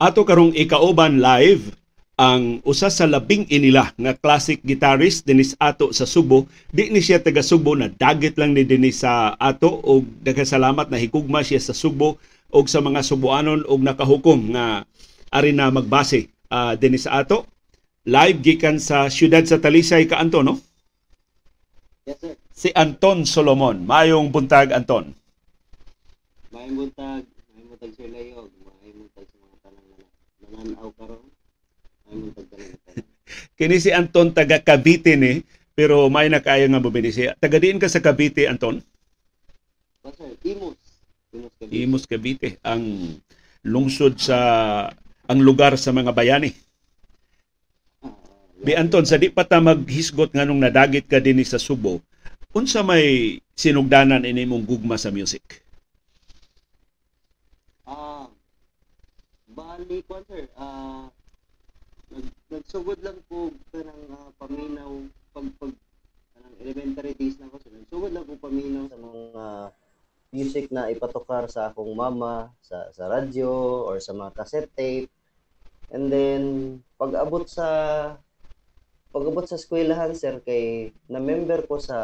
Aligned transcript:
Ato 0.00 0.24
karong 0.24 0.56
ikauban 0.56 1.20
live 1.20 1.76
ang 2.16 2.64
usa 2.64 2.88
sa 2.88 3.04
labing 3.04 3.44
inila 3.52 3.92
nga 3.96 4.16
classic 4.16 4.64
guitarist 4.64 5.28
dinis 5.28 5.52
ato 5.60 5.92
sa 5.92 6.08
Subo. 6.08 6.48
Di 6.72 6.88
ni 6.88 7.04
siya 7.04 7.20
taga 7.20 7.44
Subo 7.44 7.76
na 7.76 7.92
dagit 7.92 8.40
lang 8.40 8.56
ni 8.56 8.64
dinis 8.64 9.04
sa 9.04 9.36
ato 9.36 9.68
og 9.68 10.24
nagkasalamat 10.24 10.88
na 10.88 10.96
hikugma 10.96 11.44
siya 11.44 11.60
sa 11.60 11.76
Subo 11.76 12.16
og 12.48 12.64
sa 12.72 12.80
mga 12.80 13.04
Subuanon 13.04 13.68
og 13.68 13.80
nakahukom 13.84 14.56
nga 14.56 14.88
ari 15.36 15.52
na 15.52 15.68
magbase 15.68 16.32
uh, 16.48 16.72
dinis 16.80 17.04
sa 17.04 17.20
ato. 17.20 17.44
Live 18.08 18.40
gikan 18.40 18.80
sa 18.80 19.12
siyudad 19.12 19.44
sa 19.44 19.60
Talisay 19.60 20.08
ka 20.08 20.16
Anton 20.16 20.48
no? 20.48 20.56
Yes, 22.08 22.16
sir. 22.24 22.40
si 22.60 22.68
Anton 22.76 23.24
Solomon. 23.24 23.88
Mayong 23.88 24.28
buntag 24.28 24.68
Anton. 24.76 25.16
Maayong 26.52 26.76
buntag, 26.76 27.24
maayong 27.24 27.68
buntag 27.72 27.92
Sir 27.96 28.08
Layog, 28.12 28.52
maayong 28.60 29.08
buntag 29.08 29.24
sa 29.24 29.36
mga 29.40 29.56
tanang 29.64 29.86
na 30.60 30.76
nananaw 30.76 30.90
karon. 30.94 31.24
Tanang 32.04 32.32
tanan. 32.36 33.08
kini 33.58 33.76
si 33.78 33.90
Anton 33.94 34.34
taga 34.34 34.58
Cavite 34.60 35.14
ni 35.14 35.40
pero 35.72 36.10
may 36.10 36.28
na 36.28 36.42
kaya 36.42 36.66
nga 36.66 36.82
mabini 36.82 37.14
siya 37.14 37.38
taga 37.38 37.62
diin 37.62 37.78
ka 37.78 37.86
sa 37.86 38.02
Cavite 38.02 38.44
Anton 38.50 38.82
sir, 40.16 40.32
Imus. 40.44 40.80
Imus 41.32 41.52
Cavite. 41.56 41.76
Imus 41.76 42.04
Cavite 42.04 42.48
ang 42.66 42.84
lungsod 43.64 44.16
sa 44.20 44.38
ang 45.30 45.40
lugar 45.46 45.78
sa 45.78 45.94
mga 45.94 46.10
bayani. 46.10 46.50
Ah, 48.02 48.10
Bi 48.58 48.74
Anton 48.74 49.06
sa 49.06 49.20
di 49.20 49.30
pa 49.30 49.46
ta 49.46 49.62
maghisgot 49.62 50.34
nganong 50.34 50.58
nadagit 50.58 51.06
ka 51.06 51.22
dinhi 51.22 51.46
sa 51.46 51.60
Subo. 51.60 52.02
Unsa 52.50 52.82
may 52.82 53.38
sinugdanan 53.54 54.26
ini 54.26 54.42
mong 54.42 54.66
gugma 54.66 54.98
sa 54.98 55.14
music? 55.14 55.62
Ah, 57.86 58.26
bali 59.80 60.04
ko 60.04 60.20
sir, 60.28 60.44
ah, 60.60 61.08
nag, 62.12 62.26
nagsugod 62.52 63.00
lang 63.00 63.16
ko 63.32 63.48
kanang 63.72 64.12
ah, 64.12 64.28
paminaw 64.36 64.92
pag 65.32 65.48
pag 65.56 65.72
kanang 66.36 66.56
elementary 66.60 67.16
days 67.16 67.40
na 67.40 67.48
ko 67.48 67.56
sir. 67.64 67.72
Nagsugod 67.72 68.12
lang 68.12 68.28
ko 68.28 68.36
paminaw 68.36 68.84
sa 68.92 69.00
mga 69.00 69.44
music 70.36 70.68
na 70.68 70.92
ipatukar 70.92 71.48
sa 71.48 71.72
akong 71.72 71.96
mama 71.96 72.52
sa 72.60 72.92
sa 72.92 73.08
radyo 73.08 73.88
or 73.88 73.96
sa 74.04 74.12
mga 74.12 74.36
cassette 74.36 74.68
tape. 74.76 75.08
And 75.88 76.12
then 76.12 76.42
pag 77.00 77.16
abot 77.16 77.48
sa 77.48 77.66
pag 79.10 79.24
abot 79.24 79.48
sa 79.48 79.56
eskwelahan 79.56 80.12
sir 80.12 80.44
kay 80.44 80.92
na 81.08 81.24
member 81.24 81.64
ko 81.64 81.80
sa 81.80 81.98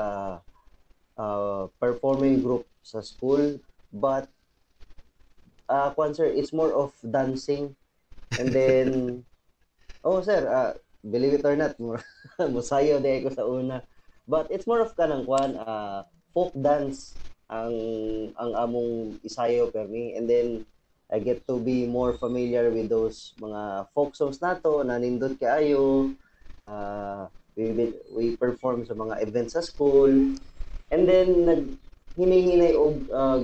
ah, 1.21 1.69
performing 1.77 2.41
group 2.41 2.65
sa 2.81 3.05
school 3.05 3.61
but 3.93 4.33
uh, 5.69 5.91
kwan 5.92 6.14
sir, 6.14 6.27
it's 6.27 6.53
more 6.53 6.72
of 6.72 6.92
dancing. 7.03 7.75
And 8.39 8.50
then, 8.50 8.89
oh 10.06 10.20
sir, 10.22 10.47
uh, 10.48 10.78
believe 11.06 11.34
it 11.39 11.47
or 11.47 11.56
not, 11.56 11.78
musayo 12.39 12.98
di 13.03 13.22
ako 13.22 13.28
sa 13.34 13.45
una. 13.47 13.77
But 14.27 14.50
it's 14.50 14.67
more 14.67 14.83
of 14.83 14.97
kanang 14.98 15.27
kwan, 15.27 15.55
uh, 15.55 16.03
folk 16.34 16.50
dance 16.59 17.14
ang 17.47 17.75
ang 18.34 18.53
among 18.59 19.22
isayo 19.22 19.70
per 19.70 19.87
me. 19.87 20.19
And 20.19 20.27
then, 20.27 20.67
I 21.06 21.22
get 21.22 21.47
to 21.47 21.62
be 21.62 21.87
more 21.87 22.19
familiar 22.19 22.67
with 22.75 22.91
those 22.91 23.31
mga 23.39 23.87
folk 23.94 24.19
songs 24.19 24.42
nato 24.42 24.83
na 24.83 24.98
nindot 24.98 25.39
kaayo. 25.39 26.11
Uh, 26.67 27.31
we, 27.55 27.70
we- 27.70 28.00
we 28.11 28.25
perform 28.34 28.83
sa 28.83 28.98
mga 28.98 29.22
events 29.22 29.55
sa 29.55 29.62
school. 29.62 30.11
And 30.91 31.03
then, 31.06 31.47
nag 31.47 31.62
hinihinay 32.19 32.75
og 32.75 32.94
uh, 33.12 33.41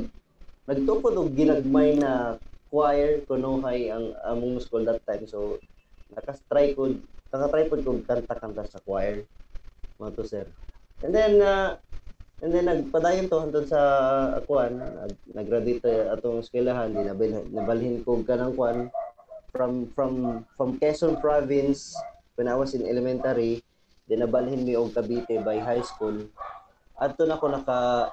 nagtukod 0.67 1.19
og 1.19 1.35
ginagmay 1.35 1.99
na 1.99 2.39
choir 2.73 3.21
kunuhay 3.29 3.93
ang 3.93 4.17
among 4.33 4.63
school 4.63 4.87
that 4.87 5.03
time. 5.05 5.29
So 5.29 5.61
nakastry 6.15 6.73
ko 6.73 6.97
nakatry 7.29 7.69
po 7.69 7.77
ko 7.81 8.01
kanta-kanta 8.01 8.65
sa 8.65 8.81
choir. 8.81 9.29
Mga 10.01 10.11
to 10.17 10.23
sir. 10.25 10.47
And 11.03 11.13
then 11.13 11.43
uh, 11.43 11.77
and 12.41 12.51
then 12.55 12.71
nagpadayon 12.71 13.29
to 13.29 13.43
hantod 13.43 13.67
sa 13.69 13.83
kuan 14.47 14.79
nag 14.79 15.13
nag-graduate 15.35 15.83
tayo 15.83 16.01
atong 16.15 16.41
eskwelahan. 16.41 16.95
Di 16.95 17.05
nabil, 17.05 17.31
nabalhin 17.51 18.01
ko 18.07 18.23
kanang 18.23 18.55
kuan 18.57 18.89
from 19.51 19.91
from 19.93 20.47
from 20.57 20.81
Quezon 20.81 21.21
province 21.21 21.93
when 22.39 22.47
I 22.49 22.57
was 22.57 22.73
in 22.73 22.87
elementary. 22.87 23.61
Di 24.09 24.15
nabalhin 24.15 24.65
mi 24.65 24.79
og 24.79 24.95
Cavite 24.95 25.43
by 25.45 25.59
high 25.61 25.85
school. 25.85 26.25
Adto 26.97 27.27
na 27.27 27.37
ko 27.37 27.51
naka 27.51 28.11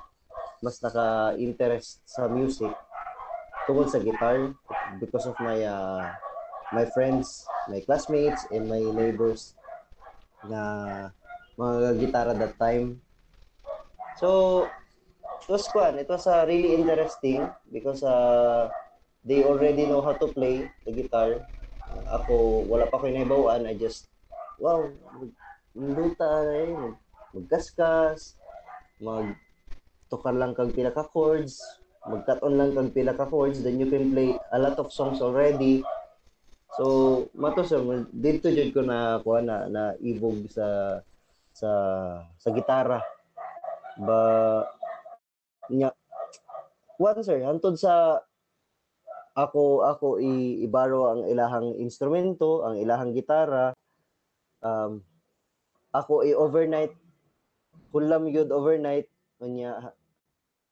mas 0.60 0.80
naka-interest 0.84 2.04
sa 2.04 2.28
music 2.28 2.72
tungkol 3.64 3.88
sa 3.88 4.02
guitar 4.02 4.52
because 5.00 5.30
of 5.30 5.38
my 5.40 5.62
uh, 5.64 6.10
my 6.74 6.86
friends, 6.94 7.46
my 7.70 7.82
classmates, 7.82 8.46
and 8.54 8.70
my 8.70 8.82
neighbors 8.82 9.54
na 10.46 11.10
mga 11.58 12.02
gitara 12.02 12.34
that 12.34 12.56
time. 12.58 13.02
So, 14.18 14.68
it 15.40 15.48
was 15.48 15.68
fun. 15.72 15.96
It 16.00 16.10
was 16.10 16.28
uh, 16.28 16.44
really 16.48 16.76
interesting 16.76 17.48
because 17.72 18.04
uh, 18.04 18.70
they 19.24 19.44
already 19.44 19.88
know 19.88 20.02
how 20.02 20.14
to 20.14 20.28
play 20.32 20.68
the 20.86 20.92
guitar. 20.92 21.48
Ako, 22.20 22.68
wala 22.68 22.86
pa 22.88 23.00
ko 23.00 23.08
naibawaan. 23.08 23.66
I 23.68 23.76
just, 23.76 24.12
wow, 24.60 24.88
magluta 25.74 26.30
eh, 26.54 26.70
mag- 26.74 27.02
magkaskas, 27.34 28.36
mag 29.00 29.36
tukar 30.10 30.34
lang 30.34 30.58
kag 30.58 30.74
pila 30.74 30.90
ka 30.90 31.06
chords, 31.06 31.62
magkat-on 32.10 32.58
lang 32.58 32.74
kag 32.74 32.92
pila 32.92 33.14
ka 33.14 33.30
chords, 33.30 33.62
then 33.62 33.78
you 33.78 33.88
can 33.88 34.12
play 34.12 34.34
a 34.52 34.60
lot 34.60 34.76
of 34.82 34.90
songs 34.90 35.22
already. 35.22 35.86
So, 36.78 37.26
mato 37.38 37.62
sir, 37.66 37.82
dito 38.14 38.50
jud 38.50 38.74
ko 38.74 38.82
na 38.86 39.22
kuha 39.22 39.42
na 39.46 39.70
na 39.70 39.84
ibog 40.02 40.50
sa 40.50 41.00
sa 41.54 41.72
sa 42.38 42.50
gitara. 42.54 43.02
Ba 44.02 44.20
nya 45.70 45.94
kuha 46.98 47.18
sir, 47.22 47.46
hantod 47.46 47.78
sa 47.78 48.22
ako 49.38 49.88
ako 49.88 50.08
i, 50.20 50.66
ibaro 50.68 51.16
ang 51.16 51.22
ilahang 51.30 51.78
instrumento, 51.80 52.66
ang 52.66 52.76
ilahang 52.76 53.16
gitara. 53.16 53.72
Um, 54.60 55.06
ako 55.90 56.22
i 56.22 56.38
overnight 56.38 56.94
kulam 57.90 58.30
yun 58.30 58.50
overnight 58.54 59.10
unya 59.42 59.96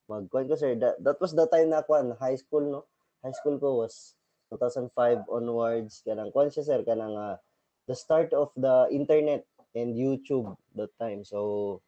magkuhan 0.07 0.47
ko 0.47 0.55
sir. 0.55 0.75
That, 0.79 0.99
that 1.03 1.19
was 1.19 1.35
the 1.35 1.47
time 1.47 1.71
na 1.71 1.83
kuan 1.83 2.15
high 2.19 2.39
school 2.39 2.63
no? 2.63 2.81
High 3.23 3.35
school 3.35 3.59
ko 3.59 3.83
was 3.83 4.15
2005 4.49 5.27
onwards. 5.27 6.01
Kanang 6.07 6.31
kuan 6.31 6.47
siya 6.47 6.63
sir. 6.63 6.79
Kanang 6.87 7.15
ah, 7.15 7.37
the 7.85 7.95
start 7.95 8.31
of 8.31 8.51
the 8.55 8.87
internet 8.91 9.43
and 9.75 9.93
YouTube 9.93 10.55
that 10.75 10.91
time. 10.99 11.27
So 11.27 11.79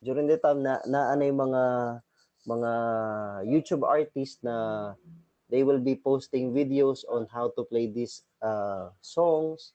during 0.00 0.30
the 0.30 0.38
time 0.38 0.62
na 0.62 0.78
naanay 0.86 1.34
mga 1.34 1.64
mga 2.46 2.72
YouTube 3.50 3.82
artists 3.82 4.38
na 4.46 4.94
they 5.50 5.62
will 5.66 5.82
be 5.82 5.98
posting 5.98 6.54
videos 6.54 7.02
on 7.10 7.26
how 7.30 7.50
to 7.54 7.66
play 7.66 7.90
these 7.90 8.22
uh, 8.42 8.90
songs. 9.02 9.74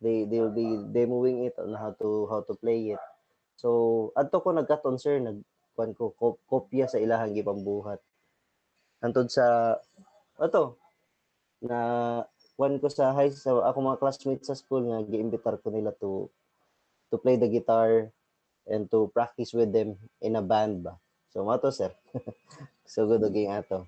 They 0.00 0.28
they 0.28 0.40
will 0.40 0.52
be 0.52 0.84
demoing 0.92 1.48
it 1.48 1.56
on 1.56 1.72
how 1.76 1.96
to 2.00 2.28
how 2.28 2.44
to 2.48 2.54
play 2.56 2.96
it. 2.96 3.02
So 3.56 4.12
adto 4.16 4.40
ko 4.44 4.52
nagkaton 4.52 5.00
sir. 5.00 5.20
Nag 5.20 5.40
kuan 5.76 5.92
ko 5.92 6.16
kop- 6.16 6.40
kopya 6.48 6.88
sa 6.88 6.96
ilahang 6.96 7.36
gipambuhat. 7.36 8.00
Antod 9.04 9.28
sa 9.28 9.76
ato 10.40 10.80
na 11.60 11.78
kuan 12.56 12.80
ko 12.80 12.88
sa 12.88 13.12
high 13.12 13.28
sa 13.30 13.52
ako 13.68 13.78
mga 13.92 14.00
classmates 14.00 14.48
sa 14.48 14.56
school 14.56 14.88
nga 14.88 15.04
giimbitar 15.04 15.60
ko 15.60 15.68
nila 15.68 15.92
to 16.00 16.32
to 17.12 17.20
play 17.20 17.36
the 17.36 17.46
guitar 17.46 18.08
and 18.66 18.88
to 18.88 19.12
practice 19.12 19.52
with 19.52 19.70
them 19.70 20.00
in 20.24 20.34
a 20.34 20.42
band 20.42 20.80
ba. 20.82 20.96
So 21.30 21.44
mo 21.44 21.60
to 21.60 21.70
sir. 21.70 21.92
So 22.86 23.02
good 23.10 23.26
oging 23.26 23.50
ato 23.50 23.84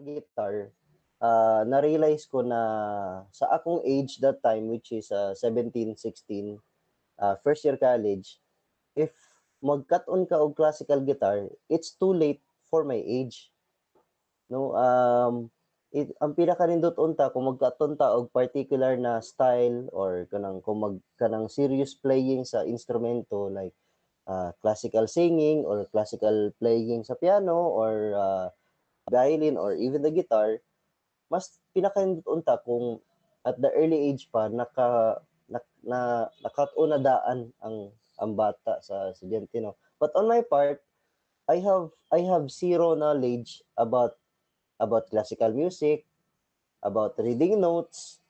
guitar 0.00 0.72
uh, 1.20 1.62
na-realize 1.68 2.24
ko 2.26 2.40
na 2.40 2.60
sa 3.30 3.52
akong 3.52 3.84
age 3.84 4.18
that 4.18 4.40
time 4.40 4.72
which 4.72 4.90
is 4.90 5.12
uh, 5.12 5.36
17 5.36 5.94
16 5.94 6.58
uh, 7.20 7.34
first 7.44 7.62
year 7.62 7.76
college 7.76 8.40
if 8.96 9.12
mag-cut-on 9.62 10.26
ka 10.26 10.36
og 10.40 10.58
classical 10.58 11.00
guitar 11.00 11.46
it's 11.70 11.94
too 11.94 12.10
late 12.10 12.42
for 12.66 12.82
my 12.88 12.98
age. 12.98 13.52
No 14.50 14.72
um 14.74 15.52
it, 15.92 16.10
ang 16.24 16.32
pinaka-nindot 16.32 16.96
unta 16.98 17.28
kung 17.30 17.46
magkatunta 17.46 18.16
og 18.16 18.32
particular 18.32 18.96
na 18.98 19.20
style 19.20 19.86
or 19.92 20.26
kanang 20.32 20.64
kung 20.64 20.80
mag 20.80 20.96
kanang 21.20 21.46
serious 21.52 21.92
playing 21.92 22.42
sa 22.48 22.64
instrumento 22.64 23.52
like 23.52 23.76
uh, 24.26 24.50
classical 24.64 25.04
singing 25.04 25.62
or 25.68 25.84
classical 25.92 26.50
playing 26.58 27.04
sa 27.04 27.14
piano 27.14 27.70
or 27.76 27.92
uh, 28.16 28.46
violin 29.10 29.58
or 29.58 29.74
even 29.74 30.02
the 30.02 30.12
guitar 30.12 30.60
mas 31.32 31.56
pinaka-nindot 31.72 32.28
unta 32.28 32.60
kung 32.60 33.00
at 33.42 33.56
the 33.58 33.72
early 33.72 34.12
age 34.12 34.28
pa 34.28 34.52
naka 34.52 35.18
na, 35.48 35.58
na 35.82 36.00
nakatuna 36.44 37.00
daan 37.00 37.50
ang 37.64 37.90
ang 38.20 38.32
bata 38.36 38.78
sa 38.84 39.10
estudyante 39.10 39.58
no? 39.58 39.74
But 39.96 40.12
on 40.14 40.28
my 40.28 40.44
part 40.44 40.84
I 41.48 41.58
have 41.64 41.90
I 42.12 42.22
have 42.28 42.52
zero 42.52 42.94
knowledge 42.94 43.64
about 43.74 44.20
about 44.78 45.10
classical 45.10 45.50
music 45.50 46.04
about 46.84 47.16
reading 47.16 47.58
notes 47.58 48.20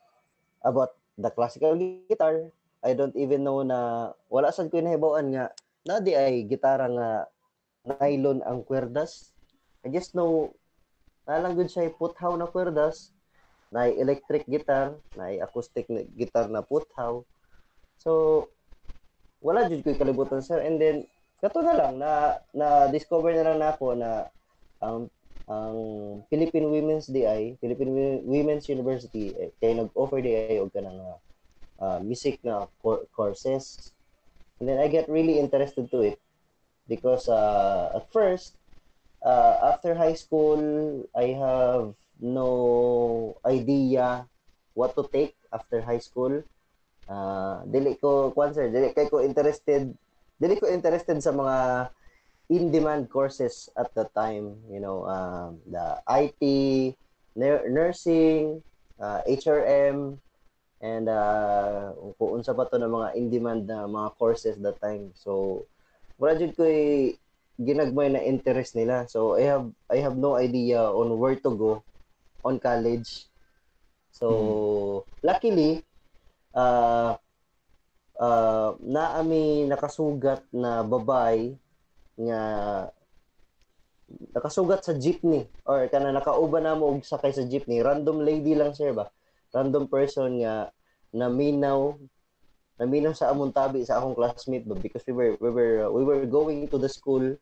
about 0.62 0.94
the 1.18 1.28
classical 1.34 1.74
guitar. 2.06 2.48
I 2.82 2.94
don't 2.94 3.14
even 3.18 3.42
know 3.42 3.66
na 3.66 4.10
wala 4.30 4.54
sad 4.54 4.70
ko 4.70 4.78
nahibawan 4.78 5.34
nga 5.34 5.50
na 5.82 5.98
di 5.98 6.14
ay 6.14 6.46
gitara 6.46 6.86
nga 6.86 7.08
nylon 7.82 8.40
ang 8.46 8.62
kwerdas. 8.62 9.34
I 9.82 9.90
just 9.90 10.14
know 10.14 10.54
na 11.26 11.40
lang 11.42 11.54
gud 11.54 11.70
siya 11.70 11.92
puthaw 11.94 12.34
na 12.34 12.50
kwerdas 12.50 13.14
na 13.72 13.88
electric 13.88 14.44
guitar, 14.44 14.92
na 15.16 15.32
acoustic 15.40 15.88
guitar 16.12 16.46
na 16.52 16.60
puthaw. 16.60 17.24
So, 17.96 18.46
wala 19.40 19.64
jud 19.66 19.80
ko'y 19.80 19.96
kalibutan 19.96 20.44
sir. 20.44 20.60
And 20.60 20.76
then, 20.76 21.08
kato 21.40 21.64
na 21.64 21.74
lang, 21.74 21.96
na, 21.96 22.36
na 22.52 22.92
discover 22.92 23.32
na 23.32 23.48
lang 23.48 23.58
na 23.58 23.72
ako 23.72 23.96
na 23.96 24.28
ang 24.84 25.08
ang 25.50 25.76
Philippine 26.30 26.70
Women's 26.70 27.10
DI, 27.10 27.58
Philippine 27.58 28.22
Women's 28.22 28.70
University, 28.70 29.34
eh, 29.34 29.50
kay 29.58 29.74
nag-offer 29.74 30.22
DI 30.22 30.62
og 30.62 30.70
kanang 30.70 31.02
uh, 31.82 31.98
music 31.98 32.38
na 32.46 32.70
courses. 33.10 33.90
And 34.62 34.70
then 34.70 34.78
I 34.78 34.86
get 34.86 35.10
really 35.10 35.42
interested 35.42 35.90
to 35.90 36.06
it 36.06 36.22
because 36.86 37.26
uh, 37.26 37.90
at 37.98 38.06
first, 38.14 38.54
uh, 39.24 39.72
after 39.72 39.94
high 39.94 40.14
school, 40.18 40.60
I 41.14 41.34
have 41.38 41.94
no 42.20 43.36
idea 43.46 44.26
what 44.74 44.94
to 44.96 45.08
take 45.10 45.34
after 45.52 45.80
high 45.80 46.02
school. 46.02 46.42
Uh, 47.08 47.62
dili 47.66 47.98
ko, 47.98 48.30
kwan 48.30 48.54
sir, 48.54 48.70
dili 48.70 48.94
kay 48.94 49.10
ko 49.10 49.22
interested, 49.22 49.90
dili 50.38 50.54
ko 50.58 50.70
interested 50.70 51.18
sa 51.22 51.34
mga 51.34 51.56
in-demand 52.50 53.10
courses 53.10 53.70
at 53.78 53.90
the 53.94 54.06
time. 54.14 54.58
You 54.70 54.80
know, 54.80 55.06
um, 55.06 55.58
the 55.66 55.98
IT, 56.06 56.42
nursing, 57.34 58.62
uh, 59.00 59.20
HRM, 59.26 60.18
and 60.82 61.06
uh, 61.06 61.94
kung 62.18 62.42
unsa 62.42 62.54
pa 62.54 62.66
to 62.66 62.78
na 62.78 62.90
mga 62.90 63.14
in-demand 63.14 63.70
na 63.70 63.86
mga 63.86 64.18
courses 64.18 64.58
that 64.58 64.82
time. 64.82 65.14
So, 65.14 65.62
wala 66.18 66.38
jud 66.38 66.54
ko 66.58 66.66
ginagmay 67.60 68.12
na 68.12 68.24
interest 68.24 68.76
nila. 68.76 69.08
So, 69.08 69.36
I 69.36 69.44
have 69.48 69.66
I 69.90 69.98
have 70.00 70.16
no 70.16 70.36
idea 70.36 70.80
on 70.80 71.16
where 71.18 71.36
to 71.40 71.50
go 71.52 71.72
on 72.44 72.58
college. 72.58 73.28
So, 74.12 74.26
mm-hmm. 74.28 75.26
luckily, 75.26 75.70
uh, 76.54 77.16
uh, 78.20 78.70
na 78.80 79.18
ami 79.18 79.66
nakasugat 79.66 80.44
na 80.52 80.84
babay 80.84 81.56
nga 82.16 82.42
nakasugat 84.36 84.84
sa 84.84 84.92
jeepney 84.92 85.48
or 85.64 85.88
kana 85.88 86.12
nakauban 86.12 86.68
na 86.68 86.76
mo 86.76 86.92
og 86.92 87.04
sakay 87.04 87.32
sa 87.32 87.48
jeepney 87.48 87.80
random 87.80 88.20
lady 88.20 88.52
lang 88.52 88.76
sir 88.76 88.92
ba 88.92 89.08
random 89.56 89.88
person 89.88 90.36
nga 90.44 90.68
naminaw 91.16 91.96
naminaw 92.82 93.14
sa 93.14 93.30
among 93.30 93.54
tabi 93.54 93.86
sa 93.86 94.02
akong 94.02 94.18
classmate 94.18 94.66
ba 94.66 94.74
because 94.74 95.06
we 95.06 95.14
were 95.14 95.38
we 95.38 95.50
were 95.54 95.86
we 95.94 96.02
were 96.02 96.26
going 96.26 96.66
to 96.66 96.82
the 96.82 96.90
school 96.90 97.38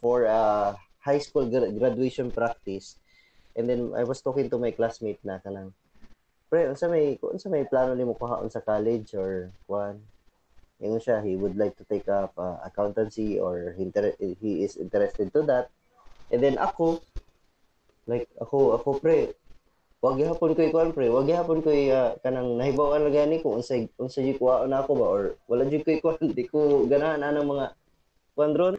for 0.00 0.24
a 0.24 0.72
high 1.04 1.20
school 1.20 1.44
graduation 1.52 2.32
practice. 2.32 2.96
And 3.52 3.68
then 3.68 3.92
I 3.92 4.08
was 4.08 4.24
talking 4.24 4.48
to 4.48 4.56
my 4.56 4.72
classmate 4.72 5.20
na 5.20 5.36
kanang 5.44 5.76
pre 6.48 6.64
unsa 6.64 6.88
may 6.88 7.20
unsa 7.20 7.52
may 7.52 7.68
plano 7.68 7.92
nimo 7.92 8.16
kuhaon 8.16 8.48
sa 8.48 8.64
college 8.64 9.12
or 9.12 9.52
kuan 9.68 10.00
ingon 10.80 11.02
siya 11.02 11.20
he 11.20 11.36
would 11.36 11.60
like 11.60 11.76
to 11.76 11.84
take 11.84 12.08
up 12.08 12.32
uh, 12.40 12.56
accountancy 12.64 13.36
or 13.36 13.76
inter- 13.76 14.16
he 14.16 14.64
is 14.64 14.80
interested 14.80 15.28
to 15.36 15.44
that. 15.44 15.68
And 16.32 16.40
then 16.40 16.56
ako 16.56 17.04
like 18.08 18.32
ako 18.40 18.80
ako 18.80 18.88
pre 18.96 19.36
wag 19.98 20.14
gihapon 20.14 20.54
ko 20.54 20.60
ikuan 20.62 20.94
pre. 20.94 21.10
Wag 21.10 21.26
gihapon 21.26 21.58
ko 21.58 21.74
uh, 21.74 22.14
kanang 22.22 22.54
nahibawan 22.54 23.02
na 23.02 23.10
gani 23.10 23.42
ko 23.42 23.58
unsa 23.58 23.82
unsa 23.98 24.22
jud 24.22 24.38
kuhaon 24.38 24.70
ako 24.70 24.90
ba 24.94 25.06
or 25.06 25.22
wala 25.50 25.66
jud 25.66 25.82
ko 25.82 25.90
ikuan 25.90 26.22
di 26.38 26.46
ko 26.46 26.86
ganahan 26.86 27.26
anang 27.26 27.50
mga 27.50 27.66
kuan 28.38 28.54
ron. 28.54 28.74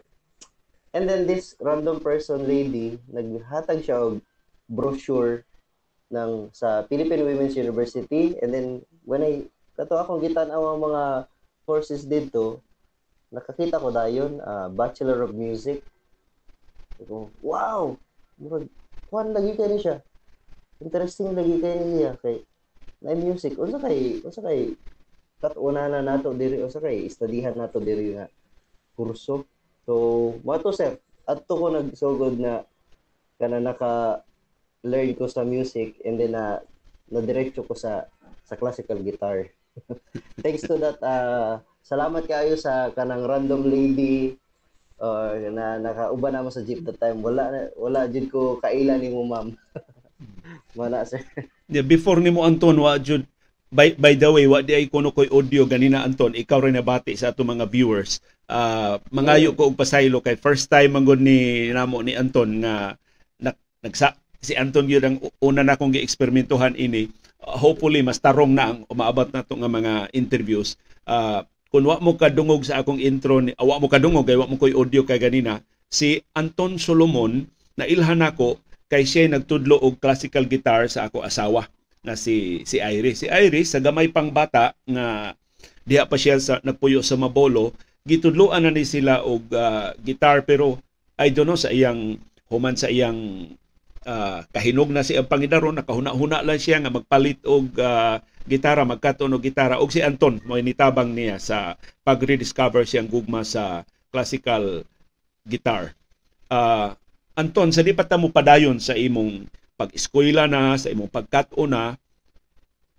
And 0.90 1.06
then 1.06 1.28
this 1.28 1.54
random 1.60 2.00
person 2.00 2.48
lady 2.48 2.96
naghatag 3.12 3.84
siya 3.84 4.00
og 4.00 4.24
brochure 4.66 5.44
ng 6.10 6.50
sa 6.56 6.88
Philippine 6.88 7.22
Women's 7.22 7.54
University. 7.54 8.40
And 8.40 8.50
then 8.50 8.66
when 9.04 9.20
I 9.20 9.44
kato 9.76 10.00
akong 10.00 10.24
gitan-aw 10.24 10.72
ang 10.72 10.80
mga 10.80 11.02
courses 11.68 12.08
dito 12.08 12.64
nakakita 13.30 13.78
ko 13.78 13.92
dayon 13.92 14.40
uh, 14.40 14.72
Bachelor 14.72 15.20
of 15.22 15.36
Music. 15.36 15.84
Ko 17.04 17.28
wow! 17.44 17.92
Murag 18.40 18.72
kuan 19.12 19.36
lagi 19.36 19.52
kay 19.52 19.76
siya 19.76 20.00
interesting 20.80 21.36
lagi 21.36 21.56
kay 21.60 21.76
niya 21.84 22.12
kay 22.20 22.36
na 23.04 23.16
music 23.16 23.56
unsa 23.56 23.80
kay 23.80 24.20
unsa 24.24 24.40
kay 24.40 24.74
katuna 25.40 25.88
na 25.88 26.00
nato 26.00 26.32
diri 26.32 26.60
unsa 26.60 26.80
kay 26.80 27.08
studyhan 27.08 27.56
nato 27.56 27.80
diri 27.80 28.16
nga 28.16 28.26
kurso 28.96 29.44
so 29.84 29.94
mo 30.44 30.56
to 30.60 30.72
sir 30.72 30.96
adto 31.28 31.52
ko 31.54 31.66
nagsugod 31.70 32.36
na 32.40 32.64
kana 33.40 33.56
naka 33.60 34.20
learn 34.84 35.12
ko 35.16 35.28
sa 35.28 35.44
music 35.44 36.00
and 36.04 36.16
then 36.20 36.32
na 36.32 36.56
uh, 36.56 36.56
na-diretso 37.10 37.64
ko 37.66 37.74
sa 37.76 38.06
sa 38.46 38.54
classical 38.56 38.98
guitar. 39.02 39.50
Thanks 40.42 40.64
to 40.64 40.78
that 40.80 40.98
uh, 41.04 41.60
salamat 41.84 42.24
kayo 42.24 42.56
sa 42.56 42.88
kanang 42.94 43.26
random 43.26 43.66
lady 43.66 44.38
uh, 45.02 45.36
na 45.52 45.76
nakauban 45.76 46.32
na 46.34 46.44
mo 46.46 46.50
sa 46.50 46.64
jeep 46.64 46.82
that 46.86 46.96
time. 47.02 47.20
Wala 47.20 47.72
wala 47.76 48.08
jud 48.08 48.30
ko 48.32 48.58
kaila 48.62 48.96
nimo 48.96 49.26
ma'am. 49.26 49.52
Wala 50.78 51.02
sir. 51.04 51.22
Yeah, 51.70 51.86
before 51.86 52.18
nimo 52.18 52.42
Anton 52.42 52.78
wa 52.82 52.98
jud 52.98 53.26
by 53.70 53.94
by 53.94 54.18
the 54.18 54.26
way 54.26 54.50
wa 54.50 54.58
di 54.58 54.74
ay 54.74 54.90
kuno 54.90 55.14
koy 55.14 55.30
audio 55.30 55.62
ganina 55.66 56.02
Anton 56.02 56.34
ikaw 56.34 56.66
rin 56.66 56.74
nabati 56.74 57.14
sa 57.14 57.30
ato 57.30 57.46
mga 57.46 57.70
viewers 57.70 58.18
uh, 58.50 58.98
mangayo 59.14 59.54
ko 59.54 59.70
og 59.70 59.78
pasaylo 59.78 60.18
kay 60.18 60.34
first 60.34 60.66
time 60.66 60.98
manggod 60.98 61.22
ni 61.22 61.70
namo 61.70 62.02
ni 62.02 62.18
Anton 62.18 62.66
nga 62.66 62.98
nag, 63.38 63.54
nagsa 63.86 64.18
si 64.40 64.56
Anton 64.56 64.88
yun 64.88 65.04
ang 65.04 65.16
una 65.44 65.60
na 65.60 65.76
kong 65.76 65.94
gi-eksperimentuhan 65.94 66.74
ini. 66.74 67.12
Uh, 67.40 67.56
hopefully, 67.56 68.00
mas 68.00 68.18
tarong 68.18 68.56
na 68.56 68.74
ang 68.74 68.78
umaabot 68.88 69.28
na 69.30 69.44
to 69.44 69.54
nga 69.56 69.68
mga 69.68 70.08
interviews. 70.16 70.80
Uh, 71.04 71.44
kung 71.70 71.86
wa 71.86 72.02
mo 72.02 72.18
kadungog 72.18 72.66
sa 72.66 72.82
akong 72.82 72.98
intro, 72.98 73.38
ni, 73.38 73.54
uh, 73.54 73.64
wa 73.64 73.78
mo 73.78 73.86
kadungog, 73.86 74.26
kay 74.26 74.36
wa 74.36 74.48
mo 74.48 74.56
ko'y 74.58 74.74
audio 74.74 75.04
kay 75.06 75.20
ganina, 75.20 75.62
si 75.86 76.18
Anton 76.34 76.80
Solomon, 76.80 77.46
na 77.78 77.86
ilhan 77.86 78.24
ako, 78.24 78.58
kay 78.90 79.06
siya 79.06 79.30
nagtudlo 79.30 79.78
og 79.78 80.02
classical 80.02 80.44
guitar 80.50 80.90
sa 80.90 81.06
ako 81.06 81.22
asawa 81.22 81.70
na 82.02 82.18
si 82.18 82.66
si 82.66 82.82
Iris. 82.82 83.22
Si 83.24 83.26
Iris 83.30 83.72
sa 83.72 83.80
gamay 83.80 84.10
pang 84.10 84.34
bata 84.34 84.74
nga 84.84 85.38
diha 85.86 86.04
pa 86.10 86.18
siya 86.18 86.42
sa 86.42 86.58
nagpuyo 86.66 87.00
sa 87.00 87.14
Mabolo, 87.14 87.72
gitudloan 88.04 88.66
na 88.66 88.74
ni 88.74 88.82
sila 88.82 89.22
og 89.22 89.46
uh, 89.54 89.94
guitar 90.02 90.42
pero 90.42 90.82
I 91.20 91.30
don't 91.30 91.46
know 91.46 91.56
sa 91.56 91.70
iyang 91.70 92.18
human 92.50 92.74
sa 92.74 92.90
iyang 92.90 93.52
uh, 94.08 94.40
kahinog 94.50 94.90
na 94.90 95.04
si 95.04 95.14
ang 95.14 95.28
Panginoon 95.28 95.80
nakahuna-huna 95.80 96.42
lang 96.42 96.58
siya 96.60 96.80
nga 96.80 96.90
magpalit 96.90 97.44
og 97.44 97.76
uh, 97.76 98.18
gitara 98.48 98.88
magkaton 98.88 99.36
gitara 99.38 99.78
og 99.78 99.92
si 99.92 100.00
Anton 100.00 100.40
mo 100.48 100.56
nitabang 100.56 101.12
niya 101.12 101.36
sa 101.36 101.76
pag-rediscover 102.02 102.88
siyang 102.88 103.06
gugma 103.06 103.44
sa 103.44 103.84
classical 104.10 104.82
guitar. 105.46 105.94
Uh, 106.50 106.96
Anton, 107.40 107.72
sa 107.72 107.80
di 107.80 107.96
pa 107.96 108.04
mo 108.20 108.28
padayon 108.28 108.76
sa 108.76 108.92
imong 108.92 109.48
pag-eskwela 109.80 110.44
na, 110.44 110.76
sa 110.76 110.92
imong 110.92 111.08
pagkat-o 111.08 111.64
na, 111.64 111.96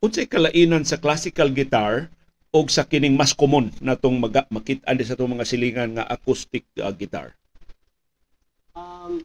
unsay 0.01 0.25
kalainan 0.25 0.81
sa 0.81 0.97
classical 0.97 1.53
guitar 1.53 2.09
o 2.49 2.65
sa 2.65 2.81
kining 2.81 3.13
mas 3.13 3.37
common 3.37 3.69
natong 3.85 4.17
mag 4.17 4.33
makit-an 4.49 4.97
sa 5.05 5.13
itong 5.13 5.37
mga 5.37 5.45
silingan 5.45 5.93
nga 5.93 6.09
acoustic 6.09 6.65
uh, 6.81 6.89
guitar? 6.89 7.37
Um, 8.73 9.21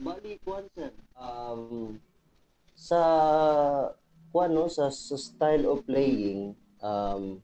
Bali, 0.00 0.40
kuan 0.48 0.64
sir, 0.72 0.96
um, 1.20 2.00
sa 2.72 3.00
kuan 4.32 4.56
no, 4.56 4.64
sa, 4.72 4.88
sa 4.88 5.20
style 5.20 5.68
of 5.68 5.84
playing, 5.84 6.56
um, 6.80 7.36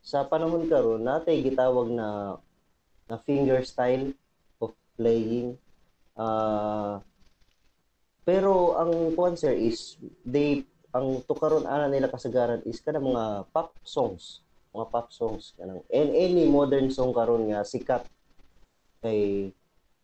sa 0.00 0.24
panahon 0.24 0.72
karon 0.72 1.04
natay 1.04 1.44
gitawag 1.44 1.92
na 1.92 2.40
na 3.12 3.20
finger 3.28 3.60
style 3.60 4.16
of 4.56 4.72
playing. 4.96 5.60
Uh, 6.12 7.00
pero 8.22 8.78
ang 8.78 9.16
sir 9.34 9.56
is 9.56 9.98
they 10.22 10.62
ang 10.92 11.24
tukaron 11.24 11.64
ana 11.64 11.88
nila 11.88 12.12
kasagaran 12.12 12.60
is 12.68 12.78
kana 12.84 13.00
mga 13.00 13.48
pop 13.50 13.74
songs. 13.82 14.44
Mga 14.76 14.86
pop 14.92 15.08
songs 15.10 15.56
kanang 15.56 15.82
and 15.88 16.10
any 16.12 16.44
modern 16.46 16.92
song 16.92 17.16
karon 17.16 17.48
nga 17.48 17.64
sikat. 17.64 18.04
Kay 19.02 19.50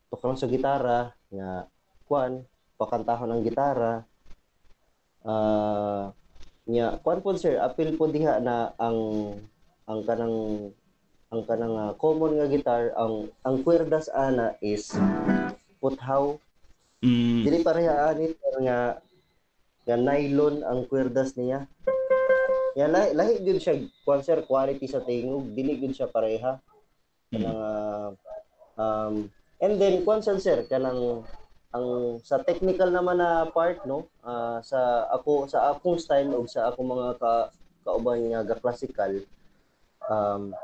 tukaron 0.08 0.40
sa 0.40 0.50
gitara 0.50 1.12
nga 1.28 1.68
kuan 2.08 2.42
pakantahon 2.80 3.30
ang 3.30 3.42
gitara. 3.44 4.02
Uh, 5.22 6.08
nya 6.68 7.00
kuan 7.00 7.24
po 7.24 7.32
sir 7.36 7.60
apil 7.60 7.96
po 7.96 8.08
diha 8.08 8.40
na 8.44 8.76
ang 8.80 9.32
ang 9.88 10.00
kanang 10.04 10.36
ang 11.32 11.42
kanang 11.44 11.76
uh, 11.76 11.92
common 11.96 12.36
nga 12.36 12.48
guitar 12.48 12.92
ang 12.96 13.32
ang 13.44 13.60
kwerdas 13.64 14.08
ana 14.12 14.56
is 14.60 14.92
puthaw 15.78 16.36
mm. 17.02 17.42
dili 17.46 17.58
pareha 17.62 18.10
ani 18.12 18.34
nga 18.62 19.02
nga 19.88 19.96
nylon 19.96 20.60
ang 20.68 20.84
kwerdas 20.84 21.32
niya. 21.40 21.64
Ya 22.76 22.86
lahi, 22.92 23.16
lahi 23.16 23.40
gyud 23.40 23.58
siya 23.58 23.80
sir 24.20 24.44
quality 24.44 24.84
sa 24.84 25.00
tingog. 25.00 25.56
Dili 25.56 25.80
gyud 25.80 25.96
siya 25.96 26.12
pareha. 26.12 26.60
Kanang 27.32 27.56
uh, 27.56 28.08
um 28.76 29.32
and 29.64 29.74
then 29.80 30.04
kuan 30.04 30.20
sir 30.20 30.68
kanang 30.68 31.24
ang 31.72 32.20
sa 32.24 32.40
technical 32.44 32.88
naman 32.92 33.20
na 33.20 33.48
part 33.48 33.84
no 33.88 34.08
uh, 34.24 34.60
sa 34.64 35.08
ako 35.12 35.48
sa 35.48 35.72
akong 35.72 36.00
style 36.00 36.32
o 36.32 36.48
sa 36.48 36.72
akong 36.72 36.88
mga 36.88 37.20
ka, 37.20 37.32
kauban 37.84 38.24
nga 38.32 38.40
ga 38.40 38.56
classical 38.56 39.12
um 40.08 40.56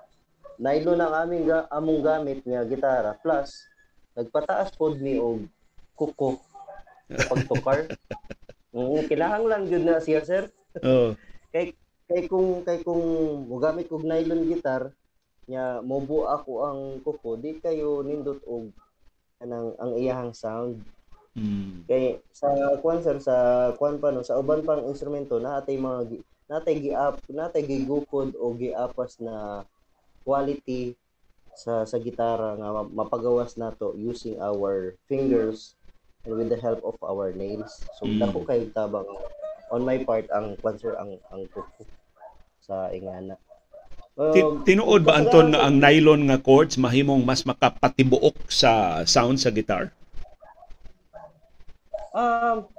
nylon 0.57 1.05
ang 1.05 1.13
aming 1.29 1.45
ga, 1.45 1.69
among 1.69 2.01
gamit 2.01 2.41
nga 2.49 2.65
gitara 2.65 3.13
plus 3.21 3.69
nagpataas 4.15 4.71
pod 4.79 4.99
mi 5.03 5.19
og 5.19 5.47
kuko 5.99 6.39
pagtukar 7.11 7.91
mm, 8.75 9.07
kinahanglan 9.11 9.67
gyud 9.69 9.85
na 9.87 10.03
siya 10.03 10.23
sir 10.23 10.51
oh. 10.83 11.15
kay 11.55 11.75
kay 12.11 12.27
kung 12.31 12.63
kay 12.67 12.83
kung 12.83 13.03
mogamit 13.51 13.87
kog 13.91 14.07
nylon 14.07 14.47
gitar 14.51 14.95
nya 15.45 15.85
mobo 15.85 16.25
ako 16.31 16.53
ang 16.65 16.81
kuko 17.05 17.37
di 17.37 17.61
kayo 17.61 18.01
nindot 18.01 18.41
og 18.49 18.73
anang 19.43 19.77
ang 19.77 19.93
iyahang 20.01 20.33
sound 20.33 20.81
mm. 21.37 21.85
kay 21.91 22.19
sa 22.33 22.49
kwan 22.81 23.05
sir 23.05 23.21
sa 23.21 23.71
kwan 23.77 24.01
pa 24.01 24.11
no 24.15 24.25
sa 24.25 24.41
uban 24.41 24.65
pang 24.65 24.87
instrumento 24.89 25.37
na 25.37 25.61
atay 25.61 25.77
mga 25.77 26.23
natay 26.49 26.77
gi-up 26.81 27.21
natay 27.29 27.65
gigukod 27.65 28.37
o 28.37 28.53
giapas 28.57 29.21
na 29.21 29.65
quality 30.25 30.97
sa 31.55 31.87
sa 31.87 31.99
gitara 32.03 32.59
nga 32.59 32.85
mapagawas 32.91 33.55
nato 33.55 33.95
using 33.95 34.39
our 34.43 34.99
fingers 35.07 35.79
and 36.27 36.35
with 36.35 36.51
the 36.51 36.59
help 36.59 36.83
of 36.83 36.99
our 37.05 37.31
nails. 37.33 37.85
So 37.99 38.07
mm. 38.07 38.19
dako 38.19 38.43
kay 38.47 38.69
tabang 38.75 39.07
on 39.71 39.83
my 39.87 40.03
part 40.03 40.27
ang 40.35 40.59
sir 40.79 40.99
ang 40.99 41.17
ang 41.31 41.47
kuko 41.51 41.87
sa 42.65 42.91
ingana. 42.91 43.39
Um, 44.15 44.63
Tinuod 44.63 45.03
ba 45.03 45.19
Anton 45.19 45.51
nga 45.51 45.67
ang 45.67 45.83
nylon 45.83 46.31
nga 46.31 46.39
chords 46.39 46.79
mahimong 46.79 47.27
mas 47.27 47.43
makapatibuok 47.43 48.47
sa 48.47 49.03
sound 49.03 49.43
sa 49.43 49.51
guitar? 49.51 49.91
Um 52.15 52.71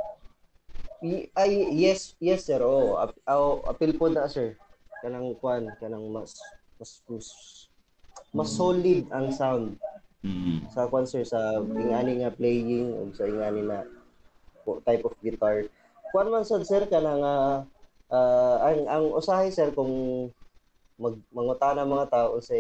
ay 1.36 1.76
yes 1.76 2.16
yes 2.24 2.48
sir. 2.48 2.64
Oh 2.64 2.96
oh, 3.28 3.62
apil 3.68 3.94
po 4.00 4.08
na 4.08 4.32
sir. 4.32 4.56
Kanang 5.04 5.36
kwan 5.44 5.68
kanang 5.78 6.08
mas 6.08 6.40
mas 6.80 7.04
mas, 7.12 7.28
mas 8.36 8.52
solid 8.52 9.08
ang 9.16 9.32
sound. 9.32 9.80
Mm-hmm. 10.26 10.74
sa 10.74 10.90
sir 11.06 11.22
sa 11.22 11.62
ingani 11.62 12.26
nga 12.26 12.34
playing 12.34 12.98
ug 12.98 13.14
sa 13.14 13.30
ingani 13.30 13.62
na 13.62 13.86
type 14.82 15.06
of 15.06 15.14
guitar. 15.22 15.70
Kwan 16.10 16.34
man 16.34 16.42
sad 16.42 16.66
sir 16.66 16.82
kanang 16.90 17.22
uh, 17.22 17.62
uh, 18.10 18.58
ang 18.66 18.90
ang 18.90 19.06
usahay 19.14 19.54
sir 19.54 19.70
kung 19.70 19.94
mag 20.98 21.14
mangutana 21.30 21.86
mga 21.86 22.10
tao 22.10 22.42
sa 22.42 22.58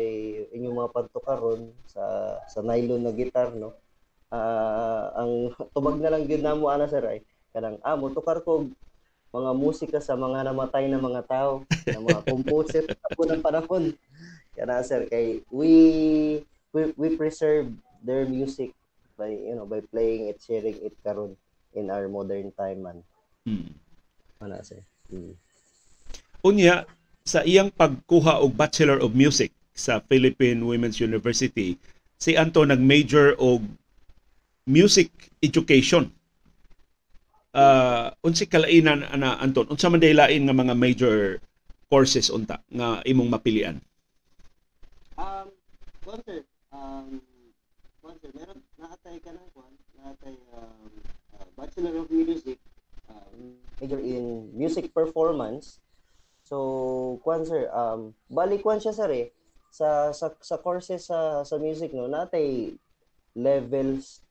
inyong 0.53 0.77
mga 0.77 0.93
pantukaron 0.93 1.73
sa 1.89 2.37
sa 2.45 2.61
nylon 2.61 3.01
na 3.01 3.09
gitar 3.09 3.49
no? 3.57 3.73
Uh, 4.29 5.09
ang 5.17 5.31
tubag 5.73 5.97
na 5.97 6.13
lang 6.13 6.29
gyud 6.29 6.45
namo 6.45 6.69
ana 6.69 6.85
sir 6.85 7.01
ay 7.01 7.25
kanang 7.49 7.81
ah 7.81 7.97
mo 7.97 8.13
tukar 8.13 8.45
ko 8.45 8.69
mga 9.33 9.51
musika 9.57 9.97
sa 9.97 10.13
mga 10.13 10.53
namatay 10.53 10.85
na 10.85 11.01
mga 11.01 11.25
tao 11.25 11.65
na 11.65 11.97
mga 11.97 12.21
composer. 12.29 12.85
Sa 12.87 13.17
unang 13.17 13.41
panahon 13.41 13.97
kana 14.55 14.81
sir 14.83 15.05
kay 15.11 15.43
we, 15.51 15.71
we 16.71 16.81
we 16.95 17.07
preserve 17.19 17.69
their 18.01 18.25
music 18.25 18.71
by 19.19 19.31
you 19.31 19.55
know 19.55 19.67
by 19.67 19.79
playing 19.91 20.31
it 20.31 20.39
sharing 20.39 20.75
it 20.79 20.95
karon 21.03 21.35
in 21.75 21.91
our 21.91 22.07
modern 22.07 22.51
time 22.55 22.83
man 22.83 22.97
hmm. 23.43 23.67
ana 24.39 24.63
sir 24.63 24.79
hmm. 25.11 25.35
unya 26.43 26.87
sa 27.25 27.41
iyang 27.41 27.73
pagkuha 27.73 28.37
og 28.45 28.53
Bachelor 28.53 29.01
of 29.01 29.17
Music 29.17 29.49
sa 29.73 29.97
Philippine 29.97 30.61
Women's 30.61 31.01
University, 31.01 31.73
si 32.21 32.37
Anto 32.37 32.61
nag-major 32.63 33.33
og 33.41 33.65
music 34.69 35.09
education. 35.41 36.13
Uh, 37.55 38.13
unsi 38.21 38.45
kalainan 38.45 39.09
ana 39.09 39.41
Anton, 39.41 39.65
unsa 39.73 39.89
man 39.89 40.03
lain 40.03 40.45
nga 40.45 40.55
mga 40.55 40.75
major 40.77 41.41
courses 41.89 42.29
unta 42.29 42.61
nga 42.69 43.01
imong 43.09 43.31
mapilian? 43.31 43.81
Sir, 46.05 46.45
um, 46.71 47.21
well, 48.05 48.13
sir, 48.21 48.29
meron 48.37 48.61
naatay 48.77 49.17
ka 49.25 49.33
ng 49.33 49.49
kwan, 49.57 49.73
naatay 49.97 50.37
um, 50.53 50.93
uh, 51.33 51.49
Bachelor 51.57 51.97
of 51.97 52.13
Music, 52.13 52.61
um, 53.09 53.57
major 53.81 53.97
in 53.97 54.53
music 54.53 54.93
performance, 54.93 55.81
So, 56.45 57.17
kwan 57.25 57.41
sir, 57.41 57.65
um, 57.73 58.13
bali 58.29 58.61
kwan 58.61 58.77
siya 58.77 58.93
sir 58.93 59.09
eh. 59.09 59.27
Sa, 59.73 60.13
sa, 60.13 60.29
sa 60.39 60.61
courses 60.61 61.09
sa, 61.09 61.41
sa 61.41 61.57
music, 61.57 61.91
no, 61.91 62.05
natay 62.05 62.77
levels 63.33 64.21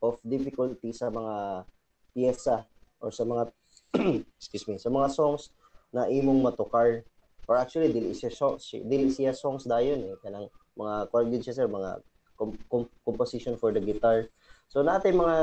of 0.00 0.16
difficulty 0.24 0.90
sa 0.96 1.12
mga 1.12 1.68
piyesa 2.16 2.64
or 3.04 3.12
sa 3.12 3.22
mga 3.28 3.52
excuse 4.40 4.64
me, 4.64 4.80
sa 4.80 4.88
mga 4.88 5.12
songs 5.12 5.52
na 5.92 6.08
imong 6.08 6.40
matukar 6.40 7.04
or 7.46 7.54
actually 7.60 7.92
dili 7.92 8.16
siya 8.16 8.32
songs 8.32 8.72
dili 8.74 9.08
siya 9.08 9.32
songs 9.32 9.64
dayon 9.64 10.02
eh 10.04 10.18
kanang 10.20 10.50
mga 10.78 11.10
chord 11.10 11.34
siya 11.42 11.56
sir 11.58 11.66
mga 11.66 11.98
com- 12.38 12.62
com- 12.70 12.92
composition 13.02 13.58
for 13.58 13.74
the 13.74 13.82
guitar 13.82 14.30
so 14.70 14.80
natay 14.80 15.10
mga 15.10 15.36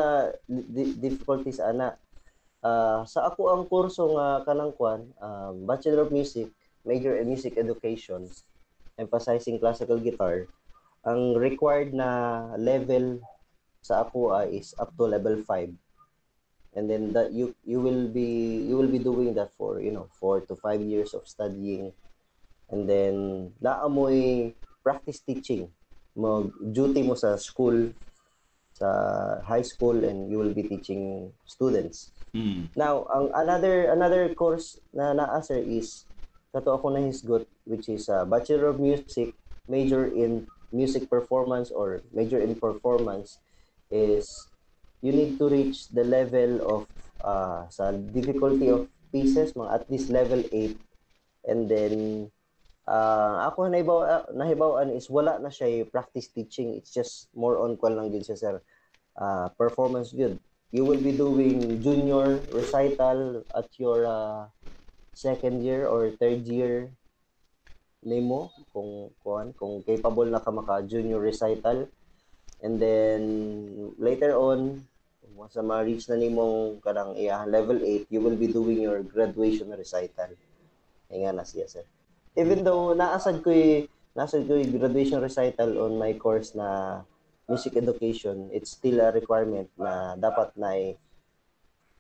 di- 0.48 0.96
difficulties 0.98 1.60
ana 1.60 2.00
Uh, 2.66 3.06
sa 3.06 3.30
ako 3.30 3.54
ang 3.54 3.64
kurso 3.70 4.18
nga 4.18 4.42
kanang 4.42 4.74
kwan, 4.74 5.06
um, 5.22 5.70
Bachelor 5.70 6.02
of 6.02 6.10
Music, 6.10 6.50
major 6.82 7.14
in 7.14 7.30
Music 7.30 7.62
Education, 7.62 8.26
emphasizing 8.98 9.62
classical 9.62 10.02
guitar. 10.02 10.50
Ang 11.06 11.38
required 11.38 11.94
na 11.94 12.50
level 12.58 13.22
sa 13.86 14.02
ako 14.02 14.34
uh, 14.34 14.50
is 14.50 14.74
up 14.82 14.90
to 14.98 15.06
level 15.06 15.38
5. 15.46 15.78
And 16.74 16.90
then 16.90 17.14
that 17.14 17.30
you 17.38 17.54
you 17.62 17.86
will 17.86 18.10
be 18.10 18.66
you 18.66 18.76
will 18.82 18.90
be 18.90 19.00
doing 19.00 19.38
that 19.38 19.54
for, 19.54 19.78
you 19.78 19.94
know, 19.94 20.10
4 20.18 20.50
to 20.50 20.58
5 20.58 20.82
years 20.82 21.14
of 21.14 21.30
studying. 21.30 21.94
And 22.74 22.90
then 22.90 23.54
naamoy 23.62 24.58
practice 24.86 25.26
teaching. 25.26 25.74
Mag 26.14 26.54
duty 26.62 27.02
mo 27.02 27.18
sa 27.18 27.42
school 27.42 27.90
sa 28.78 28.88
high 29.42 29.66
school 29.66 29.98
and 30.06 30.30
you 30.30 30.38
will 30.38 30.54
be 30.54 30.64
teaching 30.64 31.34
students 31.50 32.16
Mm. 32.36 32.68
Now, 32.76 33.08
ang 33.16 33.32
another 33.32 33.96
another 33.96 34.28
course 34.36 34.76
na 34.92 35.16
naa 35.16 35.40
sir 35.40 35.64
is 35.64 36.04
kato 36.52 36.76
ako 36.76 36.92
na 36.92 37.08
hisgot 37.08 37.48
which 37.64 37.88
is 37.88 38.12
uh, 38.12 38.28
Bachelor 38.28 38.76
of 38.76 38.84
Music, 38.84 39.32
major 39.72 40.12
in 40.12 40.44
music 40.76 41.08
performance 41.08 41.72
or 41.72 42.04
major 42.12 42.44
in 42.44 42.60
performance 42.60 43.40
is 43.88 44.28
you 45.00 45.16
need 45.16 45.40
to 45.40 45.48
reach 45.48 45.88
the 45.96 46.04
level 46.04 46.60
of 46.68 46.82
uh, 47.24 47.64
sa 47.72 47.96
difficulty 48.12 48.68
of 48.68 48.92
pieces 49.16 49.56
mga 49.56 49.72
at 49.72 49.84
least 49.88 50.12
level 50.12 50.44
8 50.52 50.76
and 51.48 51.72
then 51.72 52.28
uh, 52.88 53.50
ako 53.50 53.70
nahibaw 53.70 54.00
uh, 54.06 54.26
nahibawan 54.34 54.94
is 54.94 55.10
wala 55.10 55.38
na 55.42 55.50
siya 55.50 55.86
practice 55.90 56.30
teaching. 56.30 56.78
It's 56.78 56.94
just 56.94 57.30
more 57.34 57.58
on 57.62 57.78
kwan 57.78 57.98
lang 57.98 58.14
din 58.14 58.26
siya 58.26 58.38
sir. 58.38 58.56
Uh, 59.16 59.48
performance 59.56 60.12
good 60.12 60.36
you 60.76 60.84
will 60.84 61.00
be 61.00 61.16
doing 61.16 61.80
junior 61.80 62.36
recital 62.52 63.40
at 63.56 63.72
your 63.80 64.04
uh, 64.04 64.44
second 65.16 65.64
year 65.64 65.88
or 65.88 66.12
third 66.20 66.44
year 66.44 66.92
nimo 68.04 68.52
kung 68.76 69.08
kuan 69.24 69.56
kung 69.56 69.80
capable 69.88 70.28
na 70.28 70.44
ka 70.44 70.52
maka 70.52 70.84
junior 70.86 71.24
recital. 71.24 71.88
And 72.60 72.76
then 72.76 73.24
later 73.96 74.36
on 74.36 74.84
kung 75.24 75.48
sa 75.48 75.64
ma-reach 75.64 76.12
na 76.12 76.20
nimong 76.20 76.84
kanang 76.84 77.16
iya 77.16 77.48
level 77.48 77.80
8 77.80 78.12
you 78.12 78.20
will 78.20 78.36
be 78.36 78.52
doing 78.52 78.84
your 78.84 79.00
graduation 79.00 79.72
recital. 79.72 80.36
Ay 81.08 81.24
na 81.32 81.48
siya 81.48 81.72
sir 81.72 81.88
even 82.36 82.64
though 82.64 82.92
naasad 82.96 83.42
ko 83.42 83.52
nasad 84.16 84.48
ko 84.48 84.56
graduation 84.76 85.20
recital 85.20 85.76
on 85.80 86.00
my 86.00 86.16
course 86.16 86.56
na 86.56 87.02
music 87.52 87.76
education, 87.76 88.50
it's 88.52 88.74
still 88.74 89.00
a 89.04 89.12
requirement 89.12 89.68
na 89.76 90.16
dapat 90.16 90.56
na 90.56 90.72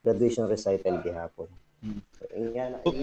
graduation 0.01 0.47
recital 0.47 1.01
gihapon. 1.03 1.49
Mm. 1.83 1.99
So, 2.15 2.23
ingana, 2.33 2.75
Oh. 2.85 2.93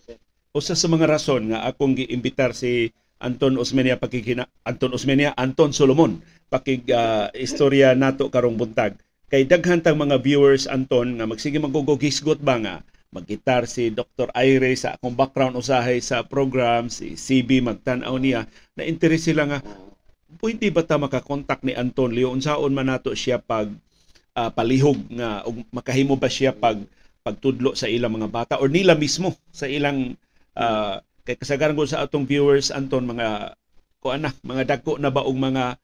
sir. 0.00 0.16
usa 0.54 0.78
sa 0.78 0.86
mga 0.86 1.10
rason 1.10 1.50
nga 1.50 1.66
akong 1.66 1.98
giimbitar 1.98 2.54
si 2.54 2.94
Anton 3.18 3.58
Osmeña 3.58 3.98
pakikina 3.98 4.46
Anton 4.62 4.94
Osmeña 4.94 5.34
Anton 5.34 5.74
Solomon 5.74 6.22
pakig 6.46 6.86
ah, 6.94 7.26
istorya 7.34 7.98
nato 7.98 8.30
karong 8.30 8.54
buntag 8.54 8.94
kay 9.26 9.42
daghan 9.42 9.82
tang 9.82 9.98
mga 9.98 10.22
viewers 10.22 10.70
Anton 10.70 11.18
nga 11.18 11.26
magsige 11.26 11.58
magugogisgot 11.58 12.38
ba 12.38 12.62
nga 12.62 12.74
magitar 13.14 13.70
si 13.70 13.94
Dr. 13.94 14.34
Aire 14.34 14.74
sa 14.74 14.98
akong 14.98 15.14
background 15.14 15.54
usahay 15.54 16.02
sa 16.02 16.26
program 16.26 16.90
si 16.90 17.14
CB 17.14 17.62
magtan-aw 17.62 18.18
niya 18.18 18.50
na 18.74 18.82
interes 18.82 19.22
sila 19.22 19.46
nga 19.46 19.62
pwede 20.42 20.66
ba 20.74 20.82
ta 20.82 20.98
makakontak 20.98 21.62
ni 21.62 21.78
Anton 21.78 22.10
Leo 22.10 22.34
unsaon 22.34 22.74
man 22.74 22.90
nato 22.90 23.14
siya 23.14 23.38
pag 23.38 23.70
ah, 24.34 24.50
palihog 24.50 24.98
nga 25.14 25.46
ug 25.46 25.62
makahimo 25.70 26.18
ba 26.18 26.26
siya 26.26 26.50
pag 26.50 26.82
pagtudlo 27.22 27.78
sa 27.78 27.86
ilang 27.86 28.18
mga 28.18 28.28
bata 28.28 28.54
or 28.58 28.66
nila 28.66 28.98
mismo 28.98 29.32
sa 29.54 29.70
ilang 29.70 30.18
ah, 30.58 30.98
kay 31.22 31.38
kasagaran 31.38 31.78
ko 31.78 31.86
sa 31.86 32.02
atong 32.02 32.26
viewers 32.26 32.74
Anton 32.74 33.06
mga 33.06 33.54
kuan 34.02 34.26
na 34.26 34.34
mga 34.44 34.76
dagko 34.76 34.98
na 35.00 35.08
ba 35.08 35.24
og 35.24 35.38
mga 35.38 35.78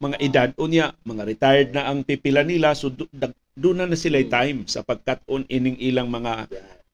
mga 0.00 0.16
edad 0.20 0.50
unya 0.56 0.92
mga 1.04 1.22
retired 1.28 1.70
na 1.76 1.88
ang 1.88 2.04
pipila 2.04 2.42
nila. 2.42 2.72
So 2.72 2.92
doon 3.54 3.76
na 3.78 3.86
na 3.86 3.98
sila 3.98 4.20
time 4.24 4.66
sa 4.66 4.82
pagkat-on 4.82 5.46
ining 5.48 5.78
ilang 5.80 6.08
mga 6.08 6.48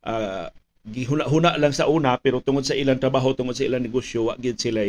ah, 0.06 0.48
gihuna-huna 0.86 1.60
lang 1.60 1.76
sa 1.76 1.86
una 1.86 2.16
pero 2.16 2.40
tungod 2.40 2.64
sa 2.64 2.74
ilang 2.74 2.98
trabaho 2.98 3.36
tungod 3.36 3.54
sa 3.54 3.68
ilang 3.68 3.84
negosyo 3.84 4.32
wa 4.32 4.34
gid 4.40 4.56
sila 4.56 4.82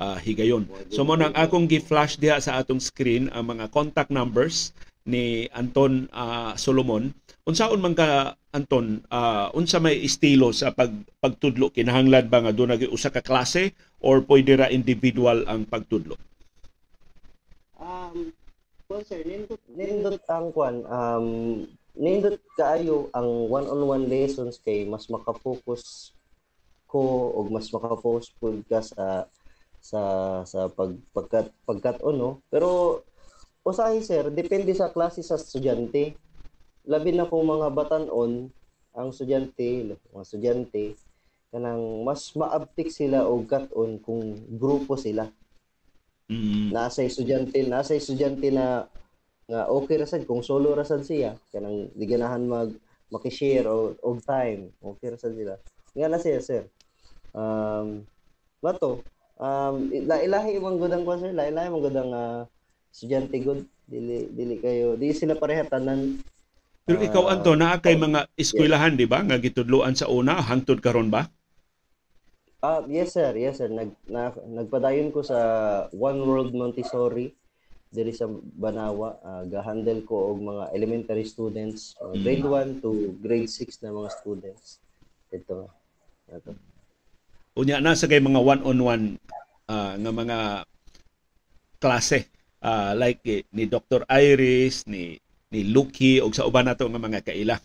higayon. 0.00 0.64
So 0.88 1.04
mo 1.04 1.12
nang 1.12 1.36
akong 1.36 1.68
gi-flash 1.68 2.16
diha 2.16 2.40
sa 2.40 2.56
atong 2.56 2.80
screen 2.80 3.28
ang 3.36 3.52
mga 3.52 3.68
contact 3.68 4.08
numbers 4.08 4.72
ni 5.04 5.48
Anton 5.52 6.08
ah, 6.12 6.56
Solomon. 6.56 7.12
Unsaon 7.48 7.80
man 7.80 7.96
ka 7.96 8.36
Anton, 8.50 9.04
ah, 9.12 9.48
unsa 9.54 9.78
may 9.78 10.00
estilo 10.00 10.50
sa 10.50 10.72
pag 10.72 10.90
pagtudlo? 11.20 11.70
Kinahanglan 11.70 12.26
ba 12.32 12.42
nga 12.42 12.52
doon 12.54 12.76
usa 12.90 13.12
ka 13.12 13.22
klase 13.22 13.76
or 14.00 14.24
pwede 14.24 14.56
ra 14.56 14.66
individual 14.72 15.44
ang 15.46 15.68
pagtudlo? 15.68 16.16
Um, 18.10 18.34
well, 18.90 19.06
sir, 19.06 19.22
nindot, 19.22 19.62
nindot 19.70 20.18
ang 20.26 20.50
kwan 20.50 20.82
um 20.82 21.26
nindot 21.94 22.42
kaayo 22.58 23.06
ang 23.14 23.46
one-on-one 23.46 24.10
lessons 24.10 24.58
kay 24.58 24.82
mas 24.82 25.06
makafocus 25.06 26.10
ko 26.90 27.30
og 27.38 27.54
mas 27.54 27.70
makafocus 27.70 28.34
pud 28.42 28.66
ka 28.66 28.82
sa 28.82 29.30
sa 29.78 30.00
sa 30.42 30.66
pag 30.66 30.98
pagkat 31.14 31.54
pagkat 31.62 32.02
no? 32.02 32.42
Pero 32.50 33.02
usahay 33.62 34.02
sir 34.02 34.26
depende 34.34 34.74
sa 34.74 34.90
klase 34.90 35.22
sa 35.22 35.38
estudyante. 35.38 36.18
Labi 36.90 37.14
na 37.14 37.30
kung 37.30 37.46
mga 37.46 37.70
batan-on 37.70 38.50
ang 38.90 39.08
estudyante 39.14 39.94
mga 40.10 40.26
estudyante 40.26 40.98
kanang 41.54 42.02
mas 42.02 42.34
maabtik 42.34 42.90
sila 42.90 43.22
og 43.22 43.46
kat-on 43.46 44.02
kung 44.02 44.34
grupo 44.58 44.98
sila 44.98 45.30
Mm. 46.30 46.70
nasa 46.70 47.02
estudyante 47.02 47.58
nasa 47.66 47.98
estudyante 47.98 48.54
na 48.54 48.86
nga 49.50 49.66
okay 49.66 49.98
ra 49.98 50.06
sad 50.06 50.22
kung 50.30 50.46
solo 50.46 50.70
ra 50.78 50.86
sad 50.86 51.02
siya 51.02 51.34
kanang 51.50 51.90
di 51.90 52.06
ganahan 52.06 52.46
mag 52.46 52.70
makishare 53.10 53.66
og, 53.66 53.98
og 53.98 54.22
time 54.22 54.70
okay 54.78 55.10
ra 55.10 55.18
sad 55.18 55.34
sila. 55.34 55.58
Nga 55.98 56.06
na 56.06 56.18
siya 56.22 56.38
sir. 56.38 56.62
Um 57.34 58.06
mato 58.62 59.02
um 59.42 59.90
la 60.06 60.22
ilahi 60.22 60.62
imong 60.62 60.78
gudang 60.78 61.02
ko 61.02 61.18
sir. 61.18 61.34
La 61.34 61.50
ilahi 61.50 61.66
imong 61.66 61.84
gudang 61.90 62.10
uh, 62.14 62.46
estudyante 62.94 63.34
good. 63.42 63.66
Dili 63.90 64.30
dili 64.30 64.62
kayo 64.62 64.94
di 64.94 65.10
sila 65.10 65.34
pareha 65.34 65.66
tanan. 65.66 66.22
Pero 66.86 67.02
ikaw 67.02 67.26
Ah, 67.26 67.34
Anton, 67.34 67.58
naa 67.58 67.82
kay 67.82 67.98
mga 67.98 68.30
eskwelahan 68.38 68.94
di 68.94 69.06
ba? 69.06 69.18
Nga 69.26 69.42
gitudloan 69.42 69.98
sa 69.98 70.06
una 70.06 70.38
hangtod 70.38 70.78
karon 70.78 71.10
ba? 71.10 71.26
Ah, 72.60 72.84
yes 72.84 73.16
sir, 73.16 73.32
yes 73.40 73.56
sir. 73.56 73.72
Nag 73.72 73.96
na, 74.04 74.36
nagpadayon 74.36 75.08
ko 75.08 75.24
sa 75.24 75.38
One 75.96 76.20
World 76.20 76.52
Montessori 76.52 77.32
diri 77.88 78.12
sa 78.12 78.28
Banawa. 78.30 79.16
Ah, 79.24 79.44
gahandle 79.48 80.04
ko 80.04 80.36
og 80.36 80.44
mga 80.44 80.64
elementary 80.76 81.24
students, 81.24 81.96
mga 81.96 82.20
grade 82.20 82.46
1 82.78 82.84
to 82.84 83.16
grade 83.24 83.48
6 83.48 83.80
na 83.80 83.96
mga 83.96 84.12
students. 84.12 84.76
Ito. 85.32 85.72
Ito. 86.28 86.52
Unya 87.56 87.80
na 87.80 87.96
sa 87.96 88.04
kay 88.04 88.20
mga 88.20 88.44
one-on-one 88.44 89.16
ah, 89.72 89.96
nga 89.96 90.12
mga 90.12 90.38
klase 91.80 92.28
ah, 92.60 92.92
like 92.92 93.24
eh, 93.24 93.48
ni 93.56 93.64
Dr. 93.64 94.04
Iris, 94.04 94.84
ni 94.84 95.16
ni 95.50 95.66
Lucky 95.72 96.20
og 96.20 96.36
sa 96.36 96.44
uban 96.44 96.68
nato 96.68 96.84
nga 96.84 97.00
mga 97.00 97.24
kaila. 97.24 97.56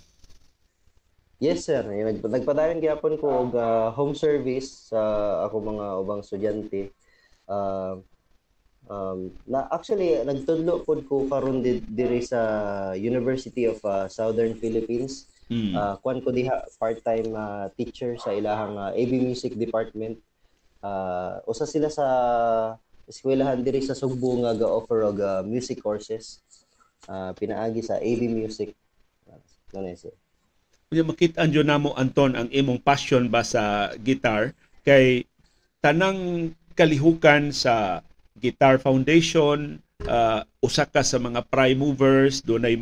Yes 1.36 1.67
sir, 1.67 1.84
Nag, 1.84 2.24
nagpadayon 2.24 2.80
gyapon 2.80 3.19
ko 3.19 3.28
og 3.43 3.52
ah, 3.60 3.91
home 3.91 4.15
service 4.15 4.88
sa 4.88 5.02
ako 5.43 5.56
mga 5.67 5.86
ubang 6.00 6.24
estudyante. 6.24 6.95
Ah, 7.43 8.00
um, 8.88 9.36
na 9.43 9.67
actually 9.67 10.15
nagtudlo 10.24 10.88
pod 10.88 11.04
ko 11.04 11.28
karon 11.28 11.60
di, 11.60 11.84
diri 11.84 12.24
sa 12.24 12.39
University 12.95 13.67
of 13.67 13.84
ah, 13.84 14.08
Southern 14.08 14.56
Philippines. 14.56 15.28
Mm. 15.52 15.76
Ah, 15.76 15.95
kuan 16.00 16.24
ko 16.24 16.32
diha 16.32 16.65
part-time 16.80 17.36
ah, 17.36 17.67
teacher 17.76 18.15
sa 18.15 18.32
ilahang 18.32 18.80
ah, 18.80 18.91
AB 18.95 19.12
Music 19.19 19.60
Department. 19.60 20.15
Ah, 20.80 21.43
usa 21.52 21.67
sila 21.67 21.91
sa 21.91 22.08
eskwelahan 23.12 23.60
diri 23.60 23.84
sa 23.84 23.93
Sugbo 23.93 24.39
nga 24.39 24.56
ga-offer 24.56 25.00
og 25.04 25.17
ah, 25.19 25.43
music 25.43 25.84
courses. 25.84 26.39
Ah, 27.12 27.36
pinaagi 27.36 27.84
sa 27.84 28.00
AB 28.00 28.32
Music. 28.32 28.71
Ano 29.76 29.91
siya? 29.91 30.15
Unya 30.93 31.02
makit-an 31.02 31.50
jud 31.50 31.65
namo 31.65 31.98
Anton 31.98 32.38
ang 32.38 32.45
imong 32.54 32.78
passion 32.78 33.26
ba 33.26 33.41
sa 33.41 33.89
guitar? 33.98 34.54
Kay 34.86 35.26
tanang 35.82 36.54
kalihukan 36.78 37.50
sa 37.50 38.06
Guitar 38.38 38.78
Foundation 38.78 39.82
ah, 40.06 40.45
usa 40.62 40.86
ka 40.86 41.02
sa 41.02 41.17
mga 41.17 41.41
prime 41.50 41.82
movers 41.82 42.45
dunay 42.45 42.78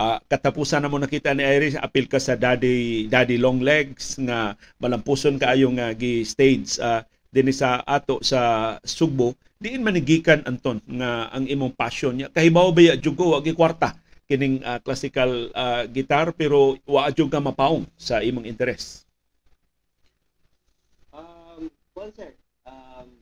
ah, 0.00 0.16
katapusan 0.32 0.80
na 0.80 0.88
mo 0.88 0.96
nakita 0.96 1.36
ni 1.36 1.44
Iris 1.44 1.76
apil 1.76 2.08
ka 2.08 2.16
sa 2.16 2.40
Daddy 2.40 3.04
Daddy 3.12 3.36
Long 3.36 3.60
Legs 3.60 4.16
nga 4.16 4.56
malampuson 4.80 5.36
kaayo 5.36 5.68
nga 5.76 5.92
gi 5.92 6.24
stage 6.24 6.80
ah, 6.80 7.04
dinhi 7.28 7.52
sa 7.52 7.84
ato 7.84 8.24
sa 8.24 8.74
Sugbo. 8.80 9.36
Diin 9.60 9.84
manigikan 9.84 10.40
Anton 10.48 10.80
nga 10.88 11.28
ang 11.28 11.44
imong 11.44 11.76
passion 11.76 12.16
niya. 12.16 12.32
Kahibaw 12.32 12.72
ba 12.72 12.80
ya 12.80 12.94
jud 12.96 13.12
ko 13.12 13.36
wa 13.36 13.44
kwarta 13.44 14.01
kining 14.32 14.64
ah, 14.64 14.80
classical 14.80 15.52
ah, 15.52 15.84
guitar 15.84 16.32
pero 16.32 16.80
wa 16.88 17.12
jud 17.12 17.28
ka 17.28 17.36
mapaong 17.36 17.84
sa 18.00 18.24
imong 18.24 18.48
interes. 18.48 19.04
um, 21.12 21.68
well, 21.92 22.08
sir, 22.16 22.32
um, 22.64 23.12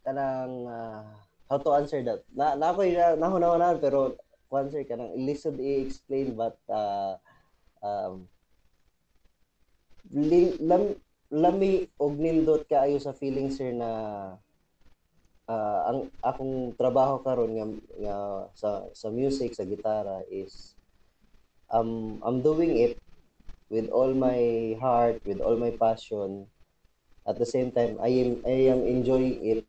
kanang 0.00 0.64
ah, 0.64 1.04
how 1.52 1.60
to 1.60 1.70
answer 1.76 2.00
that 2.00 2.24
na 2.32 2.56
na 2.56 2.72
ako 2.72 2.88
na 2.88 3.12
nahunahunan 3.20 3.76
pero 3.76 4.16
kwan 4.48 4.72
sir 4.72 4.88
kanang 4.88 5.12
lisod 5.20 5.60
i-explain 5.60 6.32
but 6.32 6.56
uh, 6.72 7.20
um 7.84 8.24
li, 10.08 10.56
lam, 10.64 10.96
lami 11.28 11.92
og 12.00 12.16
nindot 12.16 12.64
kaayo 12.64 12.96
sa 12.96 13.12
feeling 13.12 13.52
sir 13.52 13.76
na 13.76 13.90
ah, 15.48 15.90
ang 15.92 15.98
akong 16.20 16.72
trabaho 16.76 17.20
karon 17.20 17.52
nga, 17.56 17.66
nga 18.00 18.16
sa 18.56 18.70
sa 18.92 19.08
music 19.12 19.52
sa 19.52 19.64
gitara 19.64 20.24
is 20.30 20.74
um 21.68 22.20
I'm 22.24 22.40
doing 22.40 22.76
it 22.76 22.96
with 23.68 23.88
all 23.90 24.12
my 24.12 24.76
heart 24.78 25.20
with 25.24 25.40
all 25.40 25.56
my 25.56 25.72
passion 25.74 26.46
at 27.24 27.36
the 27.40 27.48
same 27.48 27.72
time 27.72 27.96
I 28.00 28.12
am 28.12 28.30
I 28.44 28.68
am 28.72 28.84
enjoying 28.84 29.40
it 29.42 29.60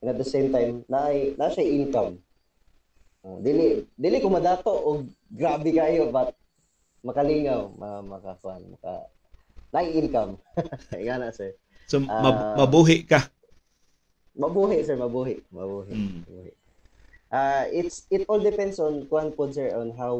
and 0.00 0.08
at 0.12 0.18
the 0.18 0.26
same 0.28 0.48
time 0.50 0.84
na 0.88 1.12
na 1.36 1.48
siya 1.52 1.64
income 1.64 2.20
Uh, 3.18 3.34
dili 3.42 3.82
dili 3.98 4.22
ko 4.22 4.30
madato 4.30 4.70
og 4.70 5.10
grabe 5.26 5.74
kayo 5.74 6.06
but 6.14 6.38
makalingaw 7.02 7.66
ma, 7.74 7.98
makakuan 7.98 8.62
maka 8.70 9.10
na 9.74 9.82
income 9.82 10.38
Nga 10.94 11.16
na 11.18 11.34
sir 11.34 11.58
So 11.90 11.98
Ah. 12.06 12.54
mabuhi 12.54 13.02
ka. 13.02 13.26
Mabuhi 14.38 14.80
sir 14.86 14.94
mabuhi. 14.94 15.42
Mabuhi 15.50 15.92
Mm. 15.92 16.22
mabuhi. 16.24 16.52
Ah 17.28 17.66
it's 17.68 18.06
it 18.08 18.24
all 18.30 18.40
depends 18.40 18.78
on 18.80 19.04
kuan 19.10 19.34
pod 19.36 19.52
sir 19.52 19.68
on 19.76 19.92
how 19.98 20.16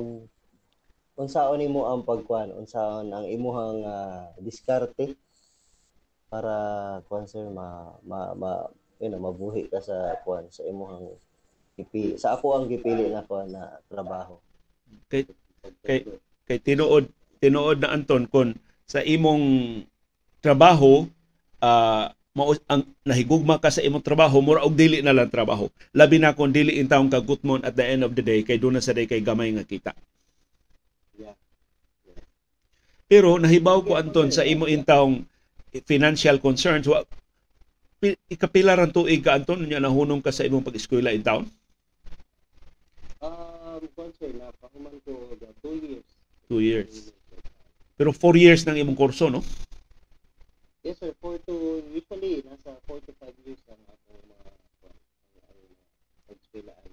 unsaon 1.17 1.59
nimo 1.59 1.89
ang 1.89 2.05
pagkuan 2.05 2.53
unsaon 2.53 3.11
ang 3.11 3.25
imuhang 3.27 3.83
ah, 3.89 4.29
diskarte 4.39 5.17
para 6.29 6.55
kuan 7.09 7.25
sir 7.25 7.49
ma 7.49 7.97
ma, 8.05 8.37
ma 8.37 8.69
yun 9.01 9.15
na, 9.15 9.19
mabuhi 9.23 9.71
ka 9.71 9.81
sa 9.81 10.19
kuan 10.27 10.45
sa 10.53 10.67
imuhang 10.67 11.15
gipili 11.79 12.19
sa 12.19 12.35
ako 12.37 12.59
ang 12.59 12.65
gipili 12.67 13.09
na 13.09 13.23
kuan 13.25 13.49
na 13.55 13.79
trabaho. 13.89 14.37
Kay 15.09 15.25
kay 15.87 16.05
kay 16.45 16.59
tinuod 16.61 17.09
tinuod 17.39 17.79
na 17.81 17.95
Anton 17.95 18.27
kon 18.29 18.53
sa 18.85 19.01
imong 19.01 19.81
trabaho 20.45 21.07
ah, 21.63 22.13
mao 22.39 22.55
ang 22.71 22.87
nahigugma 23.03 23.59
ka 23.59 23.75
sa 23.75 23.83
imong 23.83 24.07
trabaho 24.07 24.39
mura 24.39 24.63
og 24.63 24.79
dili 24.79 25.03
na 25.03 25.11
lang 25.11 25.27
trabaho 25.27 25.67
labi 25.91 26.23
na 26.23 26.31
kung 26.39 26.55
dili 26.55 26.79
in 26.79 26.87
taong 26.87 27.11
kagutmon 27.11 27.67
at 27.67 27.75
the 27.75 27.83
end 27.83 28.07
of 28.07 28.15
the 28.15 28.23
day 28.23 28.47
kay 28.47 28.55
doon 28.63 28.79
na 28.79 28.83
sa 28.85 28.95
day 28.95 29.11
kay 29.11 29.19
gamay 29.19 29.51
nga 29.51 29.67
kita 29.67 29.91
pero 33.11 33.41
nahibaw 33.43 33.83
ko 33.83 33.99
anton 33.99 34.31
sa 34.31 34.47
imo 34.47 34.71
intawong 34.71 35.27
financial 35.89 36.39
concerns 36.39 36.87
wa 36.87 37.03
pi- 37.99 38.21
ikapila 38.31 38.79
ran 38.79 38.95
tuig 38.95 39.25
ka 39.25 39.35
anton 39.35 39.67
nya 39.67 39.83
nahunong 39.83 40.23
ka 40.23 40.31
sa 40.31 40.47
imong 40.47 40.63
pag-eskwela 40.63 41.11
in 41.11 41.27
town 41.27 41.45
Um, 43.19 43.83
concern 43.99 44.39
na 44.39 44.55
pahuman 44.63 44.95
ko 45.03 45.35
the 45.43 45.51
two 45.59 45.75
years. 45.83 46.07
Two 46.47 46.61
years. 46.63 47.11
pero 47.99 48.15
four 48.15 48.39
years 48.39 48.63
nang 48.63 48.79
imong 48.79 48.95
kurso 48.95 49.27
no 49.27 49.43
Yes 50.87 50.97
sir, 51.03 51.11
four 51.19 51.37
to, 51.47 51.83
usually 51.91 52.43
nasa 52.47 52.79
four 52.87 53.03
to 53.03 53.13
five 53.19 53.35
years 53.45 53.59
lang 53.67 53.83
ako 53.91 54.11
mga 54.31 54.51
ang, 54.87 54.99
ang 55.43 55.59
pag-eskwelahan. 56.31 56.91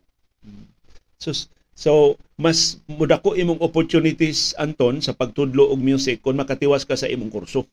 So 1.21 1.29
so 1.75 1.91
mas 2.35 2.81
mudako 2.89 3.35
imong 3.37 3.61
opportunities 3.61 4.57
anton 4.57 4.99
sa 5.05 5.13
pagtudlo 5.15 5.69
og 5.69 5.79
music 5.79 6.23
kung 6.25 6.35
makatiwas 6.39 6.83
ka 6.83 6.97
sa 6.97 7.07
imong 7.07 7.29
kurso. 7.31 7.63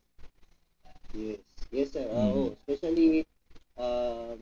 Yes. 1.16 1.40
Yes 1.72 1.88
sir, 1.96 2.04
Mm. 2.04 2.16
oo. 2.16 2.42
Especially, 2.68 3.24
um, 3.80 4.36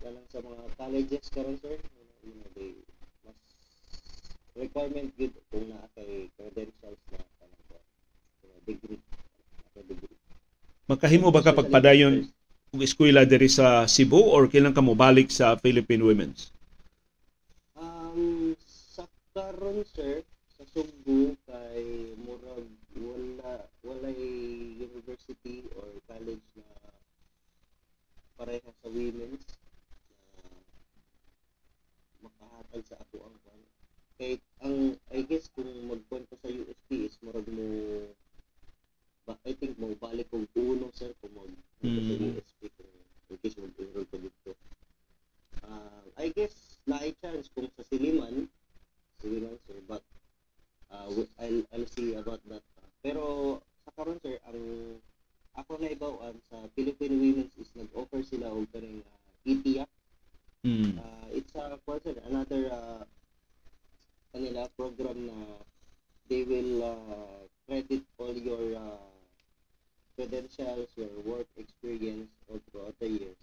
lang 0.00 0.26
sa 0.32 0.40
mga 0.40 0.64
colleges 0.80 1.28
karon 1.28 1.56
sir, 1.60 1.76
you 1.76 1.92
know, 1.92 2.16
you 2.24 2.32
know, 2.36 2.48
they, 2.56 2.72
mas 3.28 3.36
requirement 4.56 5.12
good 5.20 5.32
kung 5.52 5.68
naa 5.68 5.84
kay 5.92 6.32
credentials 6.36 7.00
na 7.12 7.20
kanang 7.40 7.64
you 8.40 8.48
know, 8.48 8.60
degree. 8.64 9.00
Naka 9.68 9.80
degree. 9.84 10.11
Makahimo 10.90 11.30
ba 11.30 11.46
ka 11.46 11.54
pagpadayon 11.54 12.26
og 12.74 12.82
eskwela 12.82 13.22
diri 13.22 13.46
sa 13.46 13.86
Cebu 13.86 14.18
or 14.18 14.50
kailan 14.50 14.74
ka 14.74 14.82
mo 14.82 14.98
balik 14.98 15.30
sa 15.30 15.54
Philippine 15.54 16.02
Women's? 16.02 16.50
Um, 17.78 18.58
sa 18.66 19.06
karon 19.30 19.86
sir, 19.94 20.26
sa 20.58 20.66
Sugbo 20.74 21.38
kay 21.46 22.16
murag 22.26 22.66
wala 22.98 23.62
walay 23.86 24.18
university 24.74 25.62
or 25.78 25.86
college 26.10 26.42
na 26.58 26.66
pareha 28.34 28.70
sa 28.82 28.88
women's 28.90 29.46
na 30.34 30.42
makahatag 32.26 32.82
sa 32.90 32.98
ako 33.06 33.22
ang. 33.22 33.36
Kay 34.18 34.32
ang 34.66 34.98
I 35.14 35.22
guess 35.30 35.46
kung 35.54 35.70
ko 36.10 36.24
sa 36.26 36.48
UST 36.50 36.90
is 36.90 37.14
murag 37.22 37.46
mo 37.46 37.68
ba, 39.26 39.38
I 39.46 39.52
think 39.54 39.78
mo 39.78 39.94
balik 39.98 40.30
kog 40.30 40.48
uno 40.56 40.90
sir 40.94 41.14
kung 41.22 41.34
mag 41.36 41.50
Mm. 41.82 42.38
UST 42.38 42.70
kung 42.78 42.94
in 43.34 43.36
case 43.42 43.58
mag-enroll 43.58 44.06
ko 44.06 44.16
dito. 44.22 44.54
Uh, 45.66 46.06
I 46.14 46.30
guess 46.30 46.78
na 46.86 47.02
chance 47.18 47.50
kung 47.50 47.66
sa 47.74 47.82
Siliman, 47.82 48.46
Siliman 49.18 49.58
sir, 49.66 49.82
but 49.90 50.02
uh, 50.94 51.10
I'll, 51.42 51.62
I'll 51.74 51.90
see 51.90 52.14
about 52.14 52.38
that. 52.46 52.62
Pero 53.02 53.58
sa 53.82 53.90
karon 53.98 54.22
sir, 54.22 54.38
ang 54.46 54.62
ako 55.58 55.82
na 55.82 55.90
ibawaan 55.90 56.38
sa 56.46 56.70
Philippine 56.78 57.18
Women's 57.18 57.58
is 57.58 57.74
nag-offer 57.74 58.22
sila 58.22 58.54
og 58.54 58.70
kaning 58.70 59.02
uh, 59.02 59.18
ETIAC. 59.42 59.90
Mm. 60.62 61.02
Uh, 61.02 61.26
it's 61.34 61.50
a 61.58 61.74
person 61.82 62.14
another 62.30 62.70
uh, 62.70 63.02
kanila 64.30 64.70
program 64.78 65.18
na 65.26 65.36
they 66.28 66.42
will 66.44 66.84
uh, 66.84 67.40
credit 67.66 68.02
all 68.18 68.34
your 68.34 68.76
uh, 68.76 69.08
credentials, 70.16 70.88
your 70.96 71.12
work 71.24 71.48
experience 71.56 72.28
all 72.50 72.60
throughout 72.70 72.94
the 73.00 73.08
years 73.08 73.42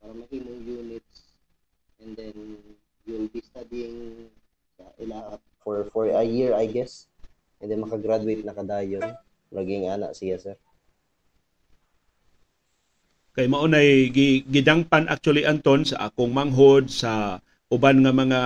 para 0.00 0.12
mahimong 0.12 0.62
units 0.62 1.34
and 1.98 2.14
then 2.14 2.34
you'll 3.08 3.30
be 3.32 3.40
studying 3.42 4.28
sa 4.76 4.86
ila 5.00 5.40
For 5.66 5.82
for 5.90 6.06
a 6.06 6.22
year, 6.22 6.54
I 6.54 6.70
guess. 6.70 7.10
And 7.58 7.66
then 7.66 7.82
makagraduate 7.82 8.46
na 8.46 8.54
kadayon. 8.54 9.02
Naging 9.50 9.90
anak 9.90 10.14
siya, 10.14 10.38
sir. 10.38 10.54
Kay 13.34 13.50
mao 13.50 13.66
nay 13.66 14.06
gi- 14.14 14.46
gidangpan 14.46 15.10
actually 15.10 15.42
anton 15.42 15.82
sa 15.82 16.06
akong 16.06 16.30
manghod 16.30 16.86
sa 16.86 17.42
uban 17.66 17.98
nga 17.98 18.14
mga 18.14 18.40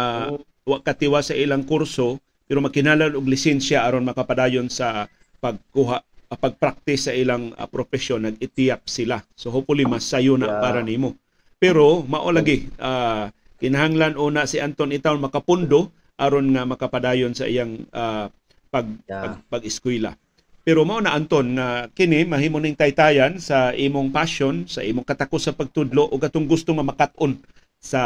wa 0.64 0.78
katiwa 0.80 1.20
sa 1.20 1.36
ilang 1.36 1.62
kurso 1.68 2.18
pero 2.50 2.58
makinahanglan 2.58 3.14
og 3.14 3.30
lisensya 3.30 3.86
aron 3.86 4.02
makapadayon 4.02 4.66
sa 4.66 5.06
pagkuha 5.38 6.02
ah, 6.02 6.34
pag-practice 6.34 7.06
sa 7.06 7.12
ilang 7.14 7.54
ah, 7.54 7.70
profesyon 7.70 8.26
nag-itiyak 8.26 8.82
sila. 8.90 9.22
So 9.38 9.54
hopefully 9.54 9.86
mas 9.86 10.10
sayo 10.10 10.34
na 10.34 10.50
Yeah. 10.50 10.58
para 10.58 10.82
nimo. 10.82 11.14
Pero 11.62 12.02
mao 12.02 12.26
lagi 12.34 12.66
ah, 12.82 13.30
kinahanglan 13.62 14.18
una 14.18 14.50
si 14.50 14.58
Anton 14.58 14.90
Itaon 14.90 15.22
makapundo 15.22 15.94
aron 16.18 16.50
nga 16.50 16.66
makapadayon 16.66 17.38
sa 17.38 17.46
iyang 17.46 17.86
ah, 17.94 18.26
pag, 18.66 18.90
Yeah. 19.06 19.22
pag 19.22 19.34
pag-eskwela. 19.46 20.18
Pero 20.66 20.82
mao 20.82 20.98
na 20.98 21.14
Anton 21.14 21.54
nga 21.54 21.86
kini 21.94 22.26
mahimo 22.26 22.58
ning 22.58 22.74
taytayan 22.74 23.38
sa 23.38 23.70
imong 23.70 24.10
passion, 24.10 24.66
sa 24.66 24.82
imong 24.82 25.06
katakos 25.06 25.46
sa 25.46 25.54
pagtudlo 25.54 26.10
ug 26.10 26.18
atong 26.18 26.50
gusto 26.50 26.74
nga 26.74 26.82
makat-on 26.82 27.38
sa 27.78 28.02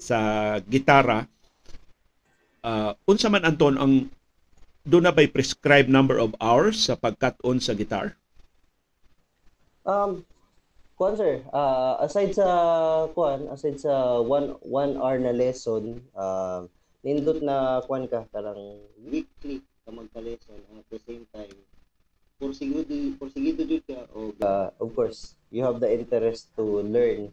sa 0.00 0.18
gitara. 0.64 1.28
Uh, 2.66 2.98
unsa 3.06 3.30
man 3.30 3.46
Anton 3.46 3.78
ang 3.78 4.10
do 4.82 4.98
na 4.98 5.14
bay 5.14 5.30
prescribed 5.30 5.86
number 5.86 6.18
of 6.18 6.34
hours 6.42 6.90
sa 6.90 6.98
pagkat-on 6.98 7.62
sa 7.62 7.78
guitar? 7.78 8.18
Um, 9.86 10.26
kuan 10.98 11.14
sir, 11.14 11.46
ah, 11.54 11.94
aside 12.02 12.34
sa 12.34 12.46
kuan, 13.14 13.46
aside 13.54 13.78
sa 13.78 14.18
one 14.18 14.58
one 14.66 14.98
hour 14.98 15.14
na 15.22 15.30
lesson, 15.30 16.02
ah, 16.18 16.66
nindot 17.06 17.38
na 17.38 17.86
kuan 17.86 18.10
ka 18.10 18.26
karang 18.34 18.82
weekly 18.98 19.62
ka 19.86 19.94
magka-lesson 19.94 20.58
and 20.66 20.82
at 20.82 20.88
the 20.90 20.98
same 21.06 21.22
time 21.30 21.54
porsigido 22.42 23.14
porsigido 23.16 23.62
jud 23.62 23.84
ka 23.86 24.10
o 24.10 24.34
uh, 24.42 24.68
of 24.82 24.90
course, 24.98 25.38
you 25.54 25.62
have 25.62 25.78
the 25.78 25.86
interest 25.86 26.50
to 26.58 26.82
learn 26.82 27.30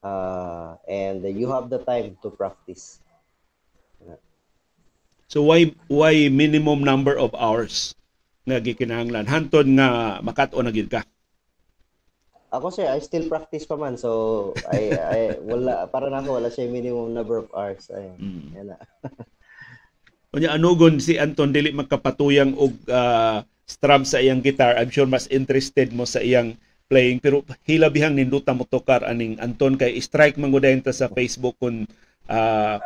uh, 0.00 0.80
and 0.88 1.20
you 1.22 1.52
have 1.52 1.68
the 1.68 1.84
time 1.84 2.16
to 2.24 2.32
practice. 2.32 3.03
So 5.34 5.42
why 5.42 5.74
why 5.90 6.30
minimum 6.30 6.86
number 6.86 7.18
of 7.18 7.34
hours 7.34 7.98
nga 8.46 8.62
gikinahanglan 8.62 9.26
hanton 9.26 9.74
nga 9.74 10.22
makat-on 10.22 10.62
na 10.62 10.70
gid 10.70 10.86
ka? 10.86 11.02
Ako 12.54 12.70
sir, 12.70 12.86
I 12.86 13.02
still 13.02 13.26
practice 13.26 13.66
pa 13.66 13.74
man. 13.74 13.98
So, 13.98 14.54
I, 14.70 14.94
I 14.94 15.20
wala, 15.42 15.90
para 15.90 16.06
na 16.06 16.22
ako, 16.22 16.38
wala 16.38 16.54
siya 16.54 16.70
minimum 16.70 17.10
number 17.10 17.42
of 17.42 17.50
hours. 17.50 17.90
Ayun. 17.90 18.14
Mm. 18.14 18.46
Yan 18.54 18.66
na. 18.70 18.78
Unya 20.38 20.54
anugon 20.54 21.02
si 21.02 21.18
Anton 21.18 21.50
dili 21.50 21.74
magkapatuyang 21.74 22.54
og 22.54 22.78
ah, 22.86 23.42
strum 23.66 24.06
sa 24.06 24.22
iyang 24.22 24.38
guitar. 24.38 24.78
I'm 24.78 24.94
sure 24.94 25.10
mas 25.10 25.26
interested 25.34 25.90
mo 25.90 26.06
sa 26.06 26.22
iyang 26.22 26.54
playing 26.86 27.18
pero 27.18 27.42
hilabihang 27.66 28.14
ninduta 28.14 28.54
mo 28.54 28.70
tokar 28.70 29.02
aning 29.02 29.34
Anton 29.42 29.74
kay 29.74 29.98
strike 29.98 30.38
man 30.38 30.54
ta 30.78 30.94
sa 30.94 31.10
Facebook 31.10 31.58
kun 31.58 31.90
ah, 32.30 32.78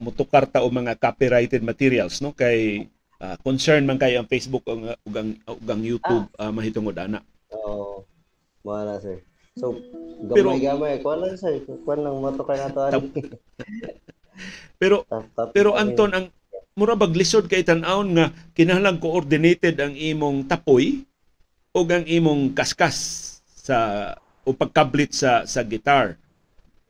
motukar 0.00 0.48
ta 0.48 0.64
og 0.64 0.72
mga 0.72 0.96
copyrighted 0.96 1.60
materials 1.60 2.24
no 2.24 2.32
kay 2.32 2.88
ah, 3.20 3.36
concern 3.44 3.84
man 3.84 4.00
kay 4.00 4.16
ang 4.16 4.24
Facebook 4.24 4.64
ug 4.64 4.88
ang, 5.12 5.36
ug 5.44 5.64
ang 5.68 5.82
YouTube 5.84 6.26
ah, 6.40 6.48
mahitungod 6.48 6.96
ana. 6.96 7.20
Oo. 7.52 8.02
mga 8.64 8.82
na 8.82 8.96
sir. 8.98 9.16
So, 9.56 9.72
Pero- 10.32 10.52
gamay-gamay. 10.52 11.00
Kuha 11.00 11.16
lang 11.16 11.36
sir. 11.38 11.62
Kuha 11.64 11.94
lang 11.96 12.18
motokar 12.18 12.56
na 12.58 12.68
to. 12.68 12.80
ani. 12.82 13.08
Pero 14.80 15.06
Tap- 15.08 15.30
tap- 15.32 15.52
Pero 15.56 15.72
Anton, 15.72 16.12
ang 16.12 16.26
mura 16.76 16.92
bag 16.92 17.16
lisod 17.16 17.48
kay 17.48 17.64
tan-aon 17.64 18.08
nga 18.12 18.26
kinahanglan 18.52 19.00
coordinated 19.00 19.80
ang 19.80 19.96
imong 19.96 20.44
tapoy 20.44 21.08
o 21.72 21.80
ang 21.88 22.04
imong 22.04 22.52
kaskas 22.52 22.96
sa 23.48 24.12
o 24.44 24.52
pagkablit 24.52 25.16
sa 25.16 25.48
sa 25.48 25.64
guitar. 25.64 26.20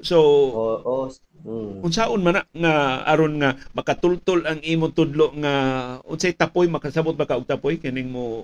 So 0.00 0.18
Oo. 0.52 0.76
oo. 0.84 1.04
Mm. 1.46 1.78
unsaon 1.86 2.26
man 2.26 2.42
na, 2.42 2.42
nga 2.50 2.74
aron 3.06 3.38
nga 3.38 3.54
makatultol 3.70 4.42
ang 4.50 4.58
imong 4.66 4.90
tudlo 4.90 5.30
nga 5.38 5.54
unsay 6.02 6.34
tapoy 6.34 6.66
makasabot 6.66 7.14
ba 7.14 7.22
ka 7.22 7.38
og 7.38 7.46
tapoy 7.46 7.78
kining 7.78 8.10
mo 8.10 8.42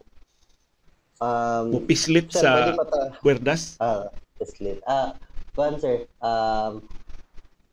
mo 1.19 1.79
Um, 1.79 1.87
pislit 1.87 2.35
sir, 2.35 2.43
sa 2.43 2.75
kwerdas? 3.23 3.79
Ah, 3.79 4.11
slit. 4.43 4.83
Ah, 4.91 5.15
kuan 5.55 5.79
sir. 5.79 6.11
Um, 6.19 6.83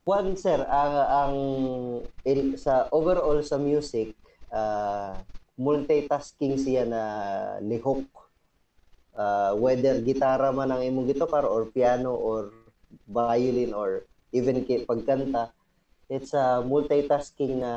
kuan 0.06 0.38
sir, 0.38 0.62
ang, 0.70 0.94
ang 1.10 1.36
il, 2.30 2.62
sa 2.62 2.86
overall 2.94 3.42
sa 3.42 3.58
music, 3.58 4.14
ah, 4.54 5.26
multitasking 5.58 6.62
siya 6.62 6.86
na 6.86 7.02
lihok. 7.66 8.06
Ah, 9.18 9.58
whether 9.58 9.98
gitara 10.06 10.54
man 10.54 10.70
ang 10.70 10.86
imong 10.86 11.10
gitar 11.10 11.42
or 11.42 11.74
piano 11.74 12.14
or 12.14 12.54
violin 13.08 13.74
or 13.74 14.06
even 14.32 14.62
pagkanta, 14.86 15.52
it's 16.10 16.34
a 16.34 16.62
multitasking 16.66 17.62
na 17.62 17.74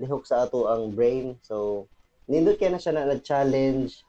lihok 0.00 0.24
sa 0.26 0.44
ato 0.44 0.66
ang 0.68 0.92
brain. 0.92 1.38
So, 1.44 1.86
nindot 2.28 2.56
kaya 2.56 2.74
na 2.74 2.80
siya 2.80 2.96
na 2.96 3.20
challenge 3.20 4.04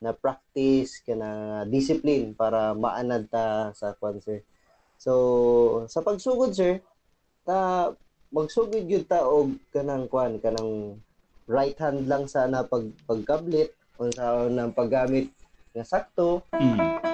na 0.00 0.16
practice 0.16 1.04
kana 1.04 1.62
discipline 1.68 2.32
para 2.32 2.72
maanad 2.72 3.28
ta 3.28 3.70
sa 3.76 3.92
kwan 3.92 4.16
sir. 4.24 4.40
So 4.96 5.84
sa 5.92 6.00
pagsugod 6.00 6.56
sir, 6.56 6.80
ta 7.44 7.92
magsugod 8.32 8.88
gyud 8.88 9.04
ta 9.04 9.28
og 9.28 9.60
kanang 9.70 10.08
kwan 10.08 10.40
kanang 10.40 10.96
right 11.44 11.76
hand 11.76 12.08
lang 12.08 12.24
sana 12.24 12.64
pag 12.64 12.88
pagkablit 13.04 13.76
unsa 14.00 14.48
nang 14.48 14.72
paggamit 14.72 15.28
nga 15.76 15.84
sakto 15.84 16.40
Mm. 16.56 17.09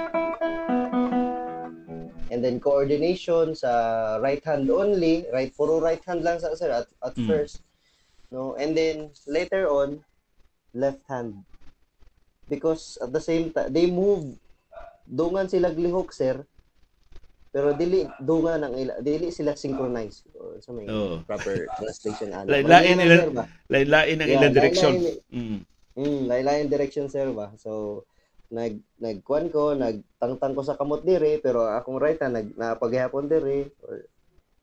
And 2.37 2.45
then 2.45 2.61
coordination 2.61 3.57
sa 3.57 3.73
right 4.21 4.45
hand 4.45 4.69
only 4.69 5.25
right 5.33 5.57
puro 5.57 5.81
right 5.81 6.05
hand 6.05 6.21
lang 6.21 6.37
sa 6.37 6.53
sir 6.53 6.69
at, 6.71 6.85
at 7.01 7.17
Mm. 7.17 7.25
first 7.25 7.65
no 8.29 8.53
and 8.55 8.77
then 8.77 9.09
later 9.25 9.65
on 9.65 10.05
left 10.77 11.01
hand 11.09 11.33
because 12.47 13.01
at 13.01 13.09
the 13.09 13.23
same 13.23 13.49
time 13.49 13.73
they 13.73 13.89
move 13.89 14.37
dungan 15.09 15.49
sila 15.49 15.73
glihok 15.73 16.13
sir 16.13 16.45
pero 17.49 17.73
dili 17.73 18.05
dungan 18.21 18.69
ang 18.69 18.75
ila 18.77 19.01
dili 19.01 19.33
sila 19.33 19.57
synchronize 19.57 20.29
or 20.37 20.61
sa 20.61 20.77
may 20.77 20.85
Oo. 20.85 21.25
proper 21.25 21.65
translation 21.73 22.29
ana 22.37 22.53
Lain- 22.53 22.69
Pero 22.69 22.69
lain 22.69 22.85
yun 22.85 22.99
lang, 23.01 23.31
ila-? 23.33 23.49
Lain-lain 23.73 24.17
ang 24.21 24.53
direksyon. 24.53 24.93
lain-lain. 24.93 25.19
Mm. 25.33 25.59
Mm, 25.97 26.23
lain-lain 26.29 26.67
direction 26.69 27.09
sir 27.09 27.33
ba. 27.33 27.49
So 27.57 28.05
nag 28.51 28.79
nagkuan 29.03 29.51
ko, 29.51 29.75
nagtangtang 29.75 30.55
ko 30.55 30.63
sa 30.63 30.79
kamot 30.79 31.03
dire 31.03 31.39
pero 31.43 31.67
akong 31.67 31.99
right 31.99 32.19
hand 32.23 32.39
nag 32.39 32.49
napaghapon 32.55 33.27
dire 33.27 33.71
or 33.83 34.07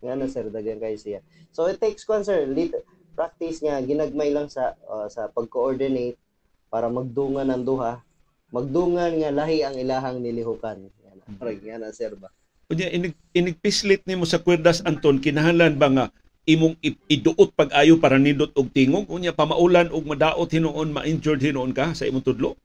ngano 0.03 0.27
sir 0.27 0.47
daghan 0.51 0.79
kay 0.83 0.99
siya. 0.99 1.19
So 1.55 1.67
it 1.71 1.79
takes 1.79 2.03
kwan 2.03 2.27
sir, 2.27 2.43
lit, 2.47 2.75
practice 3.15 3.63
nga 3.63 3.79
ginagmay 3.79 4.33
lang 4.33 4.49
sa 4.51 4.75
uh, 4.89 5.07
sa 5.07 5.29
pag-coordinate 5.31 6.19
para 6.67 6.89
magdungan 6.89 7.47
ang 7.47 7.63
duha. 7.63 8.01
Magdungan 8.49 9.21
nga 9.21 9.31
lahi 9.31 9.61
ang 9.61 9.77
ilahang 9.77 10.19
nilihukan. 10.21 10.89
Yan. 10.89 11.17
Mm. 11.29 11.37
Parang 11.37 11.61
yan 11.61 11.83
sir 11.93 12.13
ba. 12.17 12.29
Unya 12.73 12.89
inig 12.89 13.13
inigpislit 13.37 14.03
nimo 14.09 14.25
sa 14.25 14.41
kwerdas 14.41 14.81
Anton 14.83 15.21
kinahanglan 15.21 15.77
ba 15.77 15.87
nga 15.93 16.05
imong 16.43 16.75
iduot 17.07 17.55
pag-ayo 17.55 17.95
para 18.03 18.19
nindot 18.19 18.51
og 18.59 18.67
tingog 18.75 19.07
unya 19.07 19.31
pamaulan 19.31 19.87
og 19.95 20.03
madaot 20.03 20.49
hinuon 20.51 20.91
ma-injured 20.91 21.39
hinuon 21.39 21.71
ka 21.71 21.95
sa 21.95 22.03
imong 22.03 22.23
tudlo? 22.23 22.59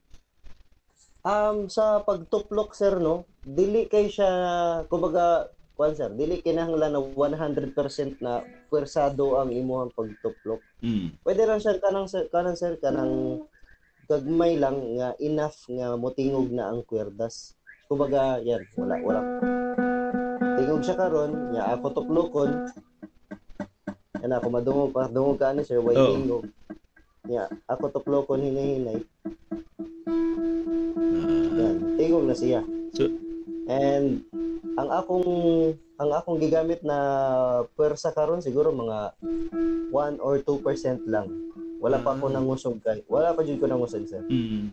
Um, 1.29 1.69
sa 1.69 2.01
pagtuplok, 2.01 2.73
sir, 2.73 2.97
no, 2.97 3.29
dili 3.45 3.85
kay 3.85 4.09
siya, 4.09 4.29
kumbaga, 4.89 5.53
kwan, 5.77 5.93
sir, 5.93 6.09
dili 6.09 6.41
kinahanglan 6.41 6.97
na 6.97 7.01
100% 7.05 8.17
na 8.25 8.41
pwersado 8.73 9.37
ang 9.37 9.53
imuhang 9.53 9.93
pagtuplok. 9.93 10.65
Mm. 10.81 11.21
Pwede 11.21 11.45
lang 11.45 11.61
siya 11.61 11.77
kanang, 11.77 12.09
sir, 12.09 12.25
kanang, 12.33 12.57
sir, 12.57 12.81
kanang 12.81 13.45
gagmay 14.09 14.57
lang 14.57 14.97
nga 14.97 15.13
enough 15.21 15.69
nga 15.69 15.93
motingog 15.93 16.49
na 16.49 16.73
ang 16.73 16.81
kwerdas. 16.81 17.53
Kumbaga, 17.85 18.41
yan, 18.41 18.65
wala, 18.73 18.97
wala. 18.97 19.21
Tingog 20.57 20.81
siya 20.81 20.97
karon, 20.97 21.53
nya 21.53 21.77
ako 21.77 21.85
tuplokon. 22.01 22.73
Yan 24.25 24.33
ako 24.33 24.47
madungog 24.49 24.91
pa, 24.97 25.05
dungog 25.05 25.37
ka 25.37 25.53
ano, 25.53 25.61
sir, 25.61 25.77
way 25.77 25.93
Oo. 25.93 26.17
tingog. 26.17 26.45
Nya 27.29 27.45
ako 27.69 27.93
tuplokon 27.93 28.49
hinay-hinay. 28.49 29.05
Tingog 31.99 32.23
na 32.23 32.33
siya. 32.33 32.63
So- 32.95 33.11
And 33.67 34.23
ang 34.73 34.89
akong 34.89 35.27
ang 35.99 36.09
akong 36.09 36.39
gigamit 36.39 36.79
na 36.81 36.97
pwersa 37.75 38.09
karon 38.09 38.39
siguro 38.39 38.71
mga 38.71 39.13
1 39.91 40.15
or 40.17 40.39
2% 40.39 40.63
lang. 41.05 41.27
Wala 41.77 41.99
pa 41.99 42.11
ako 42.11 42.27
Ah. 42.27 42.33
nangusog 42.33 42.79
kay. 42.79 43.03
Wala 43.05 43.31
pa 43.31 43.43
jud 43.43 43.59
ko 43.59 43.67
nangusog 43.67 44.03
sir. 44.03 44.23
Mm. 44.23 44.71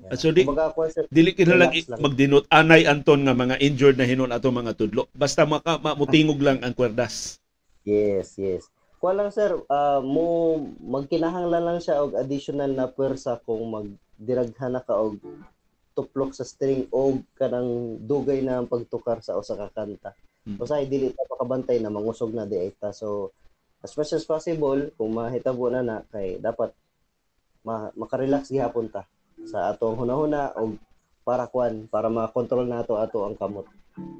Yan. 0.00 0.08
Ah, 0.08 0.16
so 0.16 0.30
di- 0.30 0.42
Kumbaga 0.42 0.70
ako 0.70 0.86
sir, 0.86 1.04
Dili 1.08 1.32
kinahanglan 1.32 1.70
Relax 1.70 1.86
lang. 1.88 1.98
magdinot 2.00 2.44
anay 2.48 2.82
Anton 2.84 3.20
nga 3.20 3.34
mga 3.34 3.56
injured 3.58 3.96
na 3.96 4.04
hinuon 4.04 4.30
ato 4.30 4.48
mga 4.48 4.72
tudlo. 4.72 5.10
Basta 5.12 5.42
maka 5.44 5.76
mamutingog 5.76 6.38
lang 6.38 6.58
ang 6.60 6.72
kwerdas. 6.72 7.42
Yes, 7.82 8.34
yes. 8.36 8.70
Kuha 8.96 9.12
lang 9.12 9.28
sir, 9.28 9.50
ah, 9.68 9.98
mo 9.98 10.56
magkinahanglan 10.80 11.62
lang 11.64 11.78
siya 11.78 12.00
og 12.00 12.14
additional 12.14 12.70
na 12.70 12.86
pwersa 12.86 13.36
kung 13.40 13.60
magdiraghan 13.66 14.72
na 14.72 14.80
ka 14.80 14.94
og 14.94 15.18
tuplok 15.94 16.34
sa 16.34 16.42
string 16.42 16.90
o 16.90 17.16
kanang 17.38 18.02
dugay 18.02 18.42
na 18.42 18.58
ang 18.60 18.66
pagtukar 18.66 19.22
sa 19.22 19.38
usa 19.38 19.54
ka 19.54 19.70
kanta. 19.70 20.12
Hmm. 20.44 20.58
Usahay 20.60 20.84
dili 20.90 21.14
ta 21.14 21.24
makabantay 21.30 21.78
na 21.80 21.88
mangusog 21.88 22.34
na 22.34 22.44
di 22.44 22.58
ta. 22.76 22.90
So 22.90 23.30
as 23.80 23.94
much 23.94 24.12
as 24.12 24.26
possible 24.26 24.90
kung 24.98 25.14
mahitabo 25.14 25.70
na 25.70 25.80
na 25.80 25.96
kay 26.10 26.42
dapat 26.42 26.74
ma 27.64 27.88
makarelax 27.96 28.52
gihapon 28.52 28.90
ta 28.92 29.06
sa 29.48 29.72
atong 29.72 29.96
hunahuna 29.96 30.52
og 30.58 30.76
para 31.24 31.48
kwan 31.48 31.88
para 31.88 32.12
makontrol 32.12 32.68
nato 32.68 33.00
ato 33.00 33.24
ang 33.24 33.38
kamot. 33.38 33.64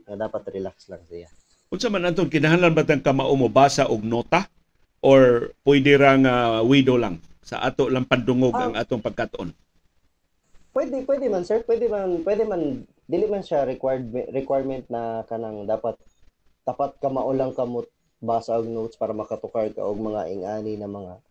Nga 0.08 0.16
dapat 0.16 0.42
relax 0.54 0.88
lang 0.88 1.02
siya. 1.10 1.28
Unsa 1.68 1.90
man 1.90 2.06
Anton 2.06 2.30
kinahanglan 2.30 2.72
ba 2.72 2.86
tang 2.86 3.02
kamao 3.02 3.34
mo 3.34 3.50
basa 3.50 3.90
og 3.90 4.06
nota 4.06 4.46
or 5.04 5.52
pwede 5.66 5.98
ra 6.00 6.16
nga 6.16 6.62
widow 6.64 6.96
lang 6.96 7.18
sa 7.44 7.60
ato 7.60 7.92
lang 7.92 8.08
pandungog 8.08 8.56
Ah. 8.56 8.70
ang 8.70 8.74
atong 8.78 9.04
pagkatuon. 9.04 9.52
Pwede, 10.74 11.06
pwede 11.06 11.30
man 11.30 11.46
sir, 11.46 11.62
pwede 11.62 11.86
man, 11.86 12.26
pwede 12.26 12.42
man, 12.50 12.82
dili 13.06 13.30
man 13.30 13.46
siya 13.46 13.62
required 13.62 14.10
requirement 14.34 14.82
na 14.90 15.22
kanang 15.30 15.70
dapat 15.70 15.94
tapat 16.66 16.98
ka 16.98 17.06
maulang 17.06 17.54
kamot 17.54 17.86
basa 18.18 18.58
og 18.58 18.66
notes 18.66 18.98
para 18.98 19.14
makatukar 19.14 19.70
ka 19.70 19.86
og 19.86 20.02
mga 20.02 20.34
ingani 20.34 20.74
na 20.74 20.90
mga 20.90 21.22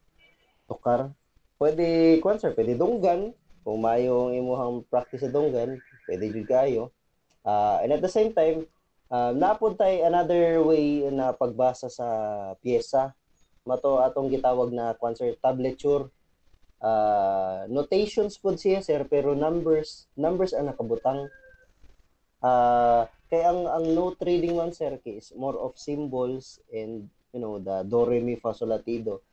tukar. 0.71 1.11
Pwede, 1.59 2.23
kwan 2.23 2.39
sir, 2.39 2.55
pwede 2.55 2.79
dunggan. 2.79 3.35
Kung 3.67 3.83
mayo 3.83 4.31
ang 4.31 4.35
imuhang 4.35 4.87
practice 4.87 5.27
sa 5.27 5.31
dunggan, 5.31 5.75
pwede 6.07 6.25
jud 6.31 6.47
kayo. 6.47 6.95
Ah, 7.43 7.83
and 7.83 7.91
at 7.91 7.99
the 7.99 8.11
same 8.11 8.31
time, 8.31 8.63
uh, 9.11 9.35
naapod 9.35 9.75
tay 9.75 10.07
another 10.07 10.63
way 10.63 11.03
na 11.11 11.35
pagbasa 11.35 11.91
sa 11.91 12.07
pyesa. 12.63 13.11
Mato 13.67 13.99
atong 13.99 14.31
gitawag 14.31 14.71
na 14.71 14.95
kwan 14.95 15.15
sir, 15.15 15.35
tablature 15.39 16.07
uh, 16.83 17.63
notations 17.71 18.35
po 18.37 18.53
siya 18.53 18.83
sir 18.83 19.07
pero 19.07 19.31
numbers 19.33 20.11
numbers 20.19 20.51
ang 20.51 20.67
nakabutang. 20.69 21.31
Uh, 22.43 23.07
kaya 23.31 23.49
ang 23.49 23.65
ang 23.71 23.85
note 23.95 24.19
reading 24.27 24.59
man 24.59 24.75
sir 24.75 24.99
kay 24.99 25.17
is 25.23 25.31
more 25.33 25.55
of 25.55 25.79
symbols 25.79 26.59
and 26.75 27.07
you 27.31 27.39
know 27.39 27.57
the 27.57 27.87
do 27.87 28.03
re 28.03 28.19
mi 28.19 28.35
fa 28.35 28.51
sol 28.51 28.75
la 28.75 28.83
ti 28.83 28.99
do. 28.99 29.23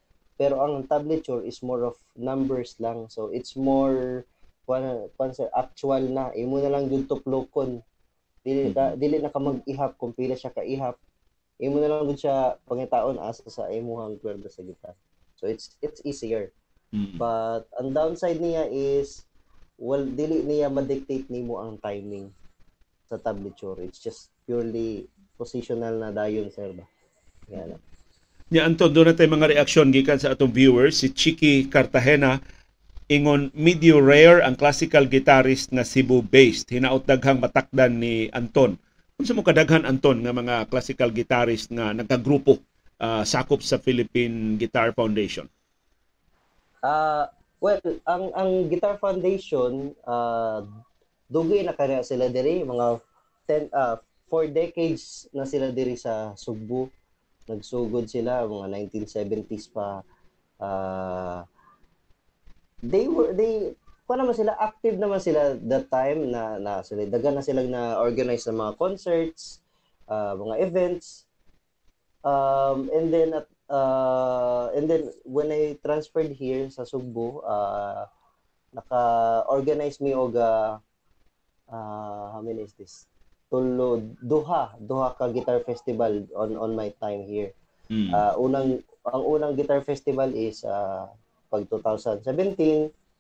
Pero 0.41 0.63
ang 0.65 0.89
tablature 0.89 1.45
is 1.45 1.61
more 1.61 1.85
of 1.85 2.01
numbers 2.17 2.79
lang. 2.81 3.13
So 3.13 3.29
it's 3.29 3.59
more 3.59 4.25
kwan, 4.65 5.13
kwan 5.21 5.37
sir 5.37 5.53
actual 5.53 6.01
na. 6.09 6.33
Imo 6.33 6.65
na 6.65 6.73
lang 6.73 6.89
jud 6.89 7.05
tuplokon 7.11 7.85
dili 8.41 8.73
ka 8.73 8.97
dili 8.97 9.21
na 9.21 9.29
ka 9.29 9.37
mag-ihap 9.37 10.01
kung 10.01 10.17
pila 10.17 10.33
siya 10.33 10.53
ka 10.53 10.65
ihap 10.65 10.97
imo 11.61 11.77
na 11.77 11.93
lang 11.93 12.09
jud 12.09 12.25
siya 12.25 12.57
pangitaon 12.65 13.21
asa 13.21 13.45
sa 13.53 13.69
imuhang 13.69 14.17
kwerda 14.17 14.49
sa 14.49 14.65
gitar 14.65 14.97
so 15.37 15.45
it's 15.45 15.77
it's 15.85 16.01
easier 16.09 16.49
Mm. 16.91 17.15
But 17.19 17.71
ang 17.79 17.95
downside 17.95 18.43
niya 18.43 18.67
is 18.67 19.23
well 19.79 20.03
dili 20.03 20.43
niya 20.43 20.69
ma-dictate 20.69 21.31
nimo 21.31 21.63
ang 21.63 21.79
timing 21.79 22.35
sa 23.07 23.19
tablature. 23.19 23.79
It's 23.83 24.03
just 24.03 24.35
purely 24.47 25.07
positional 25.39 25.99
na 26.03 26.11
dayon 26.11 26.51
sir 26.51 26.75
ba. 26.75 26.85
Yan. 27.51 27.79
Nya 28.51 28.67
Anton, 28.67 28.91
doon 28.91 29.15
natin 29.15 29.31
mga 29.31 29.55
reaksyon 29.55 29.95
gikan 29.95 30.19
sa 30.19 30.35
atong 30.35 30.51
viewers. 30.51 30.99
Si 30.99 31.15
Chiki 31.15 31.71
Cartagena, 31.71 32.43
ingon 33.07 33.55
medyo 33.55 34.03
rare 34.03 34.43
ang 34.43 34.59
classical 34.59 35.07
guitarist 35.07 35.71
na 35.71 35.87
Cebu-based. 35.87 36.75
Hinaot 36.75 37.07
daghang 37.07 37.39
matakdan 37.39 38.03
ni 38.03 38.27
Anton. 38.35 38.75
Unsa 39.23 39.39
mo 39.39 39.47
kadaghan 39.47 39.87
Anton 39.87 40.27
nga 40.27 40.35
mga 40.35 40.67
classical 40.67 41.15
guitarist 41.15 41.71
nga 41.71 41.95
nagkagrupo 41.95 42.59
ah, 42.99 43.23
sakop 43.23 43.63
sa 43.63 43.79
Philippine 43.79 44.59
Guitar 44.59 44.91
Foundation? 44.99 45.47
Ah, 46.81 47.29
well, 47.61 47.81
ang 48.09 48.33
ang 48.33 48.51
Guitar 48.73 48.97
Foundation 48.97 49.93
uh 50.09 50.65
dugay 51.31 51.63
na 51.63 51.77
kaya 51.77 52.01
sila 52.03 52.33
diri 52.33 52.65
mga 52.65 52.99
10 53.47 53.71
ah 53.77 54.01
four 54.31 54.49
decades 54.49 55.29
na 55.35 55.45
sila 55.45 55.69
diri 55.71 55.95
sa 55.95 56.33
Sugbo. 56.35 56.89
Nagsugod 57.47 58.09
sila 58.09 58.49
mga 58.49 58.89
1970s 58.89 59.67
pa. 59.71 60.01
ah 60.61 61.45
they 62.81 63.09
were 63.09 63.33
they 63.37 63.77
pa 64.09 64.17
naman 64.19 64.35
sila 64.35 64.57
active 64.59 64.97
naman 64.99 65.21
sila 65.23 65.55
that 65.71 65.87
time 65.93 66.33
na 66.33 66.59
na 66.59 66.83
sila 66.83 67.07
dagan 67.07 67.39
na 67.39 67.45
sila 67.45 67.63
na 67.63 68.01
organize 68.03 68.49
ng 68.49 68.59
mga 68.59 68.75
concerts, 68.81 69.61
ah, 70.09 70.35
mga 70.35 70.65
events. 70.65 71.29
Um, 72.21 72.93
and 72.93 73.09
then 73.09 73.33
at 73.33 73.49
uh, 73.71 74.75
and 74.75 74.91
then 74.91 75.15
when 75.23 75.55
I 75.55 75.79
transferred 75.81 76.35
here 76.35 76.69
sa 76.69 76.83
Sugbo, 76.83 77.41
uh, 77.47 78.11
naka-organize 78.75 80.03
mi 80.03 80.13
og 80.13 80.35
uh, 80.35 80.77
uh, 81.71 82.25
how 82.35 82.43
many 82.43 82.67
is 82.67 82.75
this? 82.75 83.07
Tulo, 83.51 83.99
duha, 84.23 84.75
duha 84.79 85.15
ka 85.19 85.31
guitar 85.31 85.63
festival 85.67 86.27
on 86.39 86.55
on 86.55 86.71
my 86.75 86.91
time 87.03 87.27
here. 87.27 87.51
Mm. 87.91 88.15
Uh, 88.15 88.35
unang 88.39 88.79
ang 89.11 89.25
unang 89.27 89.59
guitar 89.59 89.83
festival 89.83 90.31
is 90.31 90.63
uh, 90.63 91.11
pag 91.51 91.67
2017 91.67 92.23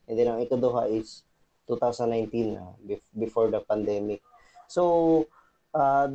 and 0.06 0.14
then 0.14 0.30
ang 0.30 0.38
ikaduha 0.38 0.86
is 0.86 1.26
2019 1.66 2.54
uh, 2.54 2.74
bef- 2.86 3.10
before 3.18 3.50
the 3.50 3.58
pandemic. 3.66 4.22
So 4.70 5.26
uh, 5.74 6.10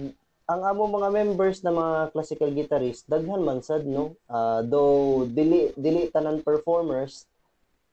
ang 0.46 0.62
amo 0.62 0.86
mga 0.86 1.10
members 1.10 1.66
na 1.66 1.74
mga 1.74 2.14
classical 2.14 2.52
guitarist 2.54 3.10
daghan 3.10 3.42
man 3.42 3.66
sad 3.66 3.82
no. 3.90 4.14
Uh, 4.30 4.62
though 4.62 5.26
dili 5.26 5.74
dili 5.74 6.06
tanan 6.14 6.46
performers 6.46 7.26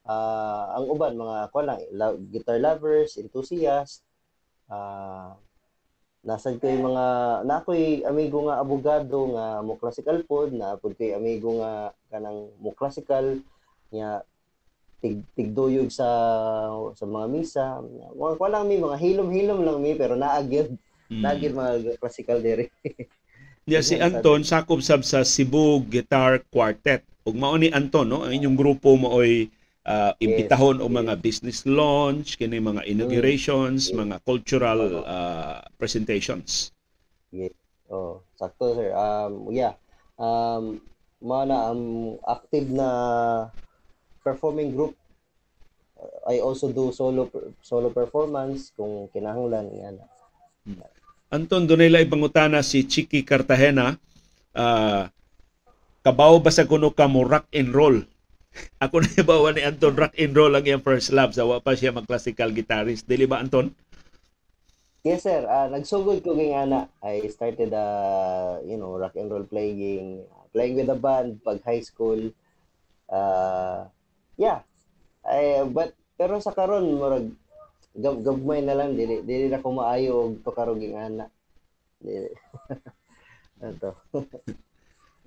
uh, 0.04 0.76
ang 0.76 0.84
uban 0.92 1.16
mga 1.16 1.48
ko 1.48 1.58
lang 1.64 1.80
guitar 2.28 2.60
lovers, 2.60 3.16
enthusiasts, 3.16 4.04
uh, 4.68 5.32
nasad 6.22 6.60
ko 6.62 6.70
mga 6.70 7.04
na 7.48 7.54
ako'y 7.58 8.06
amigo 8.06 8.46
nga 8.46 8.62
abogado 8.62 9.18
nga 9.34 9.58
mo 9.64 9.74
classical 9.74 10.22
pod 10.22 10.54
na 10.54 10.78
pud 10.78 10.94
ko'y 10.94 11.16
amigo 11.18 11.58
nga 11.58 11.90
kanang 12.14 12.46
mo 12.62 12.70
classical 12.76 13.42
nya 13.90 14.22
tig 15.02 15.18
tigduyog 15.34 15.90
sa 15.90 16.06
sa 16.94 17.04
mga 17.10 17.26
misa 17.26 17.66
mga 17.82 18.38
ko 18.38 18.46
lang 18.46 18.70
mi 18.70 18.78
mga 18.78 19.02
hilom-hilom 19.02 19.60
lang 19.66 19.78
mi 19.82 19.98
pero 19.98 20.14
naagid 20.14 20.78
mm. 21.10 21.24
mga 21.24 21.98
classical 21.98 22.38
diri 22.38 22.68
Ya 23.62 23.78
si 23.78 23.94
Anton 23.94 24.42
sakop 24.42 24.82
sab 24.82 25.06
sa 25.06 25.22
Cebu 25.22 25.86
Guitar 25.86 26.42
Quartet. 26.50 27.06
Ug 27.22 27.38
mao 27.38 27.54
ni 27.54 27.70
Anton 27.70 28.10
no, 28.10 28.26
ang 28.26 28.34
inyong 28.34 28.58
grupo 28.58 28.98
mo 28.98 29.14
oy 29.14 29.46
uh, 29.86 30.10
imbitahon 30.18 30.82
yes, 30.82 30.84
o 30.84 30.90
mga 30.90 31.14
business 31.22 31.62
launch, 31.62 32.34
kini 32.34 32.58
mga 32.58 32.82
inaugurations, 32.90 33.86
yes. 33.86 33.94
mga 33.94 34.18
cultural 34.26 35.06
uh, 35.06 35.62
presentations. 35.78 36.74
Yes. 37.30 37.54
Oh, 37.86 38.26
sakto 38.34 38.74
sir. 38.74 38.90
Um 38.98 39.54
yeah. 39.54 39.78
Um 40.18 40.82
mana 41.22 41.70
um 41.70 42.18
active 42.26 42.66
na 42.66 42.90
performing 44.26 44.74
group 44.74 44.98
I 46.26 46.42
also 46.42 46.74
do 46.74 46.90
solo 46.90 47.30
solo 47.62 47.94
performance 47.94 48.74
kung 48.74 49.06
kinahanglan 49.14 49.70
na. 49.70 50.06
Hmm. 50.66 50.82
Anton 51.32 51.64
dunay 51.64 51.88
pangutana 52.04 52.60
si 52.60 52.84
Chiki 52.84 53.24
Cartagena 53.24 53.96
uh, 54.52 55.08
kabaw 56.04 56.36
ba 56.44 56.52
sa 56.52 56.68
kuno 56.68 56.92
ka 56.92 57.08
mo 57.08 57.24
rock 57.24 57.48
and 57.56 57.72
roll 57.72 57.96
ako 58.84 59.00
na 59.00 59.10
ibawa 59.16 59.48
ni 59.56 59.64
Anton 59.64 59.96
rock 59.96 60.12
and 60.20 60.36
roll 60.36 60.52
ang 60.52 60.68
iyang 60.68 60.84
first 60.84 61.08
love 61.08 61.32
sa 61.32 61.48
pa 61.64 61.72
siya 61.72 61.88
mag 61.88 62.04
classical 62.04 62.52
guitarist. 62.52 63.08
Dili 63.08 63.24
ba 63.24 63.40
Anton? 63.40 63.72
Yes 65.02 65.26
sir, 65.26 65.42
uh, 65.48 65.66
nagsugod 65.66 66.22
ko 66.22 66.36
ging 66.36 66.54
ana. 66.54 66.86
I 67.02 67.26
started 67.26 67.74
uh, 67.74 68.62
you 68.62 68.78
know, 68.78 68.94
rock 68.94 69.18
and 69.18 69.32
roll 69.32 69.42
playing, 69.42 70.22
playing 70.54 70.78
with 70.78 70.92
a 70.92 70.98
band 71.00 71.42
pag 71.42 71.58
high 71.66 71.82
school. 71.82 72.30
Uh, 73.10 73.90
yeah. 74.38 74.62
I, 75.26 75.66
but 75.66 75.96
pero 76.14 76.38
sa 76.38 76.54
karon 76.54 76.86
murag 76.86 77.34
gab 77.92 78.24
gabmay 78.24 78.64
na 78.64 78.76
lang 78.76 78.96
dili 78.96 79.20
dili 79.20 79.52
na 79.52 79.60
ko 79.60 79.72
maayo 79.76 80.28
og 80.28 80.40
pakaruging 80.40 80.96
ana. 80.96 81.28
Dili. 82.00 82.32
Ato. 83.66 83.90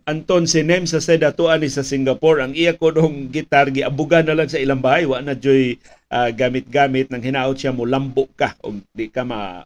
Anton 0.05 0.45
Sinem 0.45 0.85
sa 0.85 1.01
sedatuan 1.01 1.65
ni 1.65 1.69
sa 1.73 1.81
Singapore 1.81 2.45
ang 2.45 2.53
iya 2.53 2.77
ko 2.77 2.93
dong 2.93 3.33
gitar 3.33 3.73
giabuga 3.73 4.21
na 4.21 4.37
lang 4.37 4.45
sa 4.45 4.61
ilang 4.61 4.77
bahay 4.77 5.09
wa 5.09 5.17
na 5.17 5.33
joy 5.33 5.81
uh, 6.13 6.29
gamit-gamit 6.29 7.09
nang 7.09 7.25
hinaot 7.25 7.57
siya 7.57 7.73
mo 7.73 7.89
lambo 7.89 8.29
ka 8.37 8.53
o 8.61 8.77
di 8.93 9.09
ka 9.09 9.25
ma 9.25 9.65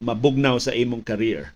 mabugnaw 0.00 0.56
sa 0.56 0.72
imong 0.72 1.04
career. 1.04 1.52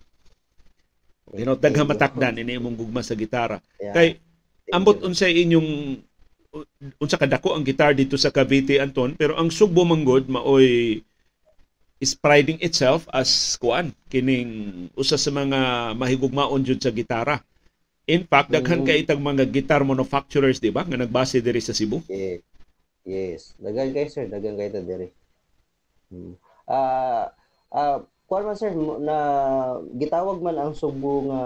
You 1.33 1.45
know, 1.47 1.57
daghang 1.57 1.89
matakdan 1.89 2.37
ini 2.41 2.61
imong 2.61 2.77
gugma 2.77 3.01
sa 3.01 3.17
gitara. 3.17 3.57
Yeah. 3.81 3.93
Kay 3.97 4.07
ambot 4.69 5.01
unsay 5.01 5.41
inyong 5.41 6.01
unsa 6.99 7.15
kadako 7.15 7.55
ang 7.55 7.63
gitar 7.63 7.95
dito 7.95 8.19
sa 8.19 8.31
Cavite 8.31 8.79
Anton 8.83 9.15
pero 9.15 9.39
ang 9.39 9.47
Sugbo 9.47 9.87
manggod 9.87 10.27
maoy 10.27 10.99
is 12.01 12.11
priding 12.17 12.59
itself 12.59 13.07
as 13.15 13.55
kuan 13.55 13.95
kining 14.11 14.87
usa 14.97 15.15
sa 15.15 15.31
mga 15.31 15.93
mahigugmaon 15.95 16.67
jud 16.67 16.81
sa 16.83 16.91
gitara 16.91 17.39
In 18.09 18.25
fact, 18.25 18.49
daghan 18.49 18.81
kay 18.81 19.05
itag 19.05 19.21
mga 19.21 19.45
guitar 19.47 19.85
manufacturers, 19.85 20.57
di 20.57 20.73
ba, 20.73 20.81
nga 20.81 20.97
nagbase 20.97 21.37
diri 21.37 21.61
sa 21.61 21.71
Cebu? 21.71 22.01
Yes. 22.09 22.41
Yes. 23.05 23.41
Daghan 23.61 23.93
kay 23.93 24.09
sir, 24.09 24.25
daghan 24.25 24.57
kay 24.57 24.73
ta 24.73 24.81
diri. 24.81 25.07
Hmm. 26.09 26.33
Ah, 26.65 27.31
uh, 27.71 27.77
uh, 27.77 27.97
kuan 28.25 28.43
man 28.47 28.57
sir 28.57 28.73
na 28.99 29.17
gitawag 29.95 30.43
man 30.43 30.57
ang 30.57 30.73
Cebu 30.73 31.29
nga 31.29 31.41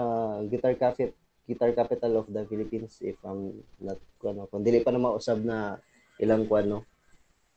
guitar 0.48 0.74
cafe 0.74 1.12
guitar 1.46 1.70
capital 1.72 2.20
of 2.20 2.26
the 2.26 2.42
Philippines 2.50 2.98
if 3.00 3.16
I'm 3.22 3.54
not 3.78 4.02
kuno 4.18 4.50
kung 4.50 4.66
dili 4.66 4.82
pa 4.82 4.90
na 4.90 5.00
mausab 5.00 5.40
na 5.46 5.78
ilang 6.18 6.50
kuan 6.50 6.66
no. 6.66 6.82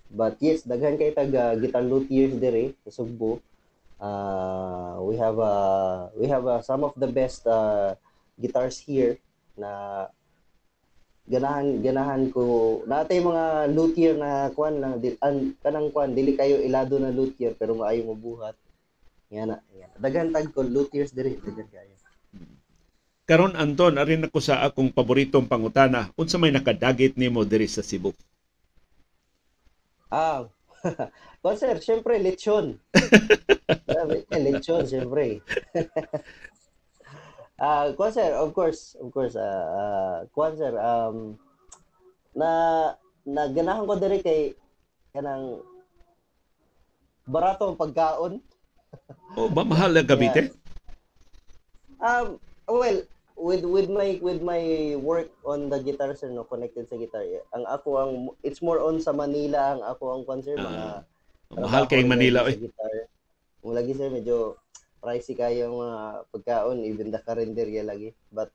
But 0.09 0.41
yes, 0.41 0.65
daghan 0.65 0.97
kay 0.97 1.13
tag 1.13 1.29
uh, 1.33 1.53
guitar 1.57 1.85
luthiers 1.85 2.33
diri 2.37 2.73
sa 2.85 3.01
Cebu. 3.01 3.37
Uh, 3.99 4.95
we 5.05 5.19
have 5.19 5.37
uh, 5.37 6.09
we 6.15 6.25
have 6.31 6.45
uh, 6.47 6.61
some 6.63 6.87
of 6.87 6.95
the 6.95 7.09
best 7.09 7.45
uh, 7.45 7.93
guitars 8.39 8.79
here 8.79 9.19
na 9.59 10.07
ganahan 11.29 11.83
ganahan 11.83 12.21
ko 12.33 12.81
natay 12.89 13.21
mga 13.21 13.69
luthier 13.75 14.15
na 14.17 14.49
kwan 14.55 14.81
lang 14.81 14.97
di, 14.97 15.13
an, 15.21 15.53
kanang 15.61 15.93
kwan 15.93 16.15
dili 16.17 16.33
kayo 16.33 16.57
ilado 16.57 16.97
na 16.97 17.13
luthier 17.13 17.53
pero 17.53 17.77
maayo 17.77 18.07
mabuhat 18.09 18.57
yan 19.29 19.53
na 19.53 19.61
yan. 19.77 19.93
daghan 20.01 20.33
tag 20.33 20.49
ko 20.49 20.65
luthiers 20.65 21.13
diri 21.13 21.37
daghan 21.37 21.69
kayo 21.69 21.93
karon 23.29 23.53
Anton 23.53 24.01
arin 24.01 24.25
ako 24.25 24.41
sa 24.41 24.65
akong 24.65 24.89
paboritong 24.89 25.45
pangutana 25.45 26.09
unsa 26.17 26.41
may 26.41 26.49
nakadagit 26.49 27.13
nimo 27.13 27.45
diri 27.45 27.69
sa 27.69 27.85
Cebu 27.85 28.17
ah 30.09 30.49
Well, 31.39 31.55
sir, 31.55 31.79
syempre, 31.79 32.19
lechon. 32.19 32.79
lechon, 34.35 34.83
syempre. 34.87 35.39
Ah, 37.59 37.91
uh, 37.91 38.11
sir, 38.15 38.31
of 38.39 38.55
course, 38.55 38.95
of 39.03 39.11
course, 39.11 39.35
uh, 39.35 40.23
uh 40.31 40.55
sir, 40.55 40.79
um, 40.79 41.35
na 42.31 42.51
naganahan 43.27 43.83
ko 43.83 43.99
diri 43.99 44.23
kay 44.23 44.55
kanang 45.11 45.59
barato 47.27 47.67
ang 47.67 47.75
pagkaon. 47.75 48.39
oh, 49.35 49.51
ba 49.51 49.67
mahal 49.67 49.91
ang 49.91 50.07
Cavite? 50.07 50.55
Yeah. 50.55 50.55
Um, 51.99 52.39
well, 52.71 53.03
with 53.39 53.63
with 53.63 53.87
my 53.87 54.19
with 54.19 54.43
my 54.43 54.93
work 54.99 55.31
on 55.47 55.71
the 55.71 55.79
guitar 55.79 56.11
sir 56.11 56.27
no 56.27 56.43
connected 56.43 56.85
sa 56.91 56.99
guitar 56.99 57.23
ang 57.55 57.63
ako 57.65 57.89
ang 57.95 58.11
it's 58.43 58.59
more 58.59 58.83
on 58.83 58.99
sa 58.99 59.15
Manila 59.15 59.79
ang 59.79 59.81
ako 59.87 60.19
ang 60.19 60.23
concert 60.27 60.59
mga 60.59 61.01
uh, 61.01 61.01
mahal 61.57 61.89
kay 61.89 62.05
Manila 62.05 62.45
eh. 62.45 62.57
Guitar. 62.57 63.09
Mo 63.65 63.73
lagi 63.73 63.97
sir 63.97 64.13
medyo 64.13 64.61
pricey 65.01 65.33
kayo 65.33 65.73
mga 65.73 65.99
pagkaon 66.29 66.85
even 66.85 67.09
the 67.09 67.19
karinderya 67.23 67.81
lagi. 67.81 68.13
But 68.29 68.53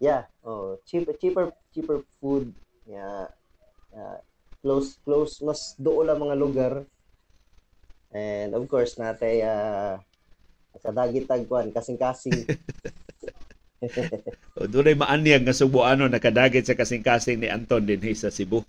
yeah 0.00 0.28
oh 0.40 0.80
cheap 0.88 1.08
cheaper 1.20 1.52
cheaper 1.76 2.00
food. 2.20 2.56
Yeah 2.88 3.28
uh, 3.92 4.18
close 4.64 4.96
close 5.04 5.44
mas 5.44 5.76
doon 5.76 6.08
lang 6.08 6.22
mga 6.22 6.36
lugar. 6.40 6.72
And 8.16 8.56
of 8.56 8.64
course 8.70 8.96
natay 8.96 9.44
uh, 9.44 10.00
sa 10.80 10.90
dagitag 10.92 11.48
kwan 11.48 11.72
kasing-kasing 11.72 12.48
o 14.58 14.64
dunay 14.64 14.96
maanyag 14.96 15.44
nga 15.44 15.56
Subuano 15.56 16.08
nakadagit 16.08 16.64
sa 16.64 16.78
kasing-kasing 16.78 17.40
ni 17.40 17.48
Anton 17.52 17.84
din 17.84 18.00
sa 18.16 18.32
Cebu 18.32 18.64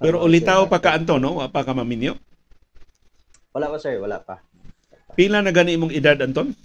pero 0.00 0.22
ulitaw 0.26 0.64
pa 0.66 0.80
ka 0.80 0.96
Anton 0.96 1.20
no 1.20 1.42
pa 1.52 1.66
ka 1.66 1.76
maminyo 1.76 2.16
wala 3.52 3.68
pa 3.68 3.76
sir, 3.76 4.00
wala 4.00 4.16
pa. 4.16 4.40
Pila 5.12 5.44
na 5.44 5.52
gani 5.52 5.76
imong 5.76 5.92
edad 5.92 6.16
Anton? 6.24 6.56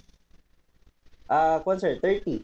Ah, 1.28 1.56
uh, 1.56 1.56
kwan 1.60 1.76
sir, 1.76 2.00
30. 2.00 2.40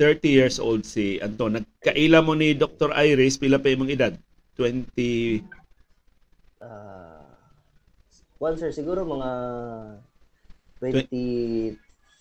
30 0.00 0.24
years 0.24 0.56
old 0.56 0.88
si 0.88 1.20
Anton. 1.20 1.60
Nagkaila 1.60 2.24
mo 2.24 2.32
ni 2.32 2.56
Dr. 2.56 2.96
Iris, 2.96 3.36
pila 3.36 3.60
pa 3.60 3.68
imong 3.68 3.92
edad? 3.92 4.16
20 4.56 5.44
Ah, 6.64 7.20
uh, 8.40 8.56
sir, 8.56 8.72
siguro 8.72 9.04
mga 9.04 9.30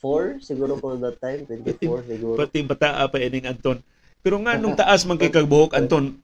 24 0.03 0.43
siguro 0.43 0.75
for 0.75 0.99
that 0.99 1.15
time, 1.23 1.47
24 1.47 2.11
siguro. 2.11 2.35
Pati 2.35 2.59
bata 2.67 3.07
pa 3.07 3.17
ining 3.23 3.47
Anton. 3.47 3.79
Pero 4.19 4.35
nga 4.43 4.59
nung 4.59 4.75
taas 4.75 5.07
man 5.07 5.15
kay 5.15 5.31
kagbuhok 5.31 5.79
Anton, 5.79 6.19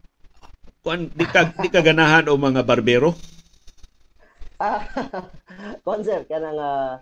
kuan 0.84 1.08
di 1.16 1.24
ka 1.24 1.56
di 1.56 1.72
ka 1.72 1.80
ganahan 1.80 2.28
o 2.28 2.36
mga 2.36 2.68
barbero? 2.68 3.16
Ah, 4.60 4.84
concert 5.88 6.28
ka 6.28 6.36
nang 6.36 6.60
uh, 6.60 7.00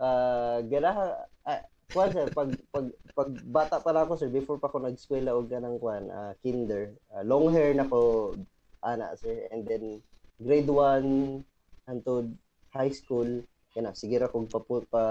uh, 0.00 0.64
ganaha 0.64 1.28
uh, 1.44 1.60
sir 1.92 2.32
pag 2.32 2.56
pag 2.72 2.86
pag 3.12 3.30
bata 3.52 3.76
pa 3.84 3.92
ako 3.92 4.16
sir 4.16 4.32
before 4.32 4.56
pa 4.56 4.72
ako 4.72 4.80
nag-eskwela 4.80 5.36
og 5.36 5.52
kanang 5.52 5.76
kwan 5.76 6.08
uh, 6.08 6.32
kinder 6.40 6.96
uh, 7.12 7.20
long 7.20 7.52
hair 7.52 7.76
na 7.76 7.84
ko 7.84 8.32
ana 8.80 9.12
sir 9.20 9.44
and 9.52 9.68
then 9.68 10.00
grade 10.40 10.72
1 10.72 11.44
hantod 11.84 12.32
high 12.72 12.88
school 12.88 13.44
kana 13.76 13.92
sige 13.92 14.16
ra 14.16 14.32
kog 14.32 14.48
pa, 14.48 14.60
pa 14.88 15.04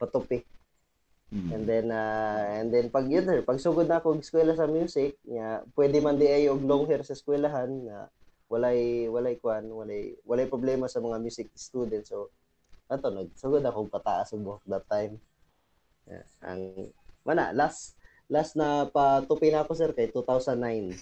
patupi 0.00 0.42
mm. 1.30 1.50
and 1.54 1.64
then 1.64 1.86
uh, 1.90 2.42
and 2.58 2.68
then 2.74 2.90
pag 2.90 3.06
yun 3.06 3.24
sir 3.24 3.40
pag 3.42 3.62
sugod 3.62 3.86
na 3.86 4.02
ako 4.02 4.18
og 4.18 4.22
eskwela 4.24 4.54
sa 4.58 4.70
music 4.70 5.18
nya 5.24 5.62
pwede 5.78 6.02
man 6.02 6.18
di 6.18 6.26
ay 6.28 6.50
og 6.50 6.62
long 6.66 6.84
hair 6.88 7.02
sa 7.06 7.16
eskwelahan 7.16 7.70
na 7.84 8.10
walay 8.54 9.08
walay 9.08 9.34
kwan, 9.40 9.66
walay 9.66 10.14
walay 10.22 10.46
problema 10.46 10.86
sa 10.86 11.00
mga 11.00 11.18
music 11.18 11.48
students. 11.56 12.12
So 12.12 12.30
ato 12.86 13.08
nagsugod 13.10 13.64
ako 13.64 13.88
pataas 13.88 14.30
og 14.36 14.44
buhok 14.44 14.64
that 14.68 14.86
time. 14.86 15.18
Yeah, 16.04 16.24
ang 16.44 16.92
mana 17.24 17.56
last 17.56 17.96
last 18.28 18.54
na 18.54 18.88
patupi 18.88 19.48
na 19.48 19.64
ako 19.64 19.72
sir 19.74 19.90
kay 19.96 20.12
2009. 20.12 20.94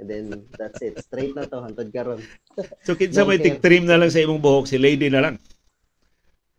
And 0.00 0.06
then 0.06 0.24
that's 0.58 0.82
it. 0.82 0.98
Straight 1.00 1.32
na 1.32 1.46
to 1.46 1.62
hantod 1.62 1.88
karon. 1.94 2.20
So 2.86 2.98
kinsa 2.98 3.24
may 3.24 3.40
tig-trim 3.40 3.86
na 3.86 3.96
lang 3.96 4.10
sa 4.10 4.20
imong 4.20 4.42
buhok 4.42 4.66
si 4.68 4.76
lady 4.76 5.08
na 5.08 5.22
lang. 5.22 5.36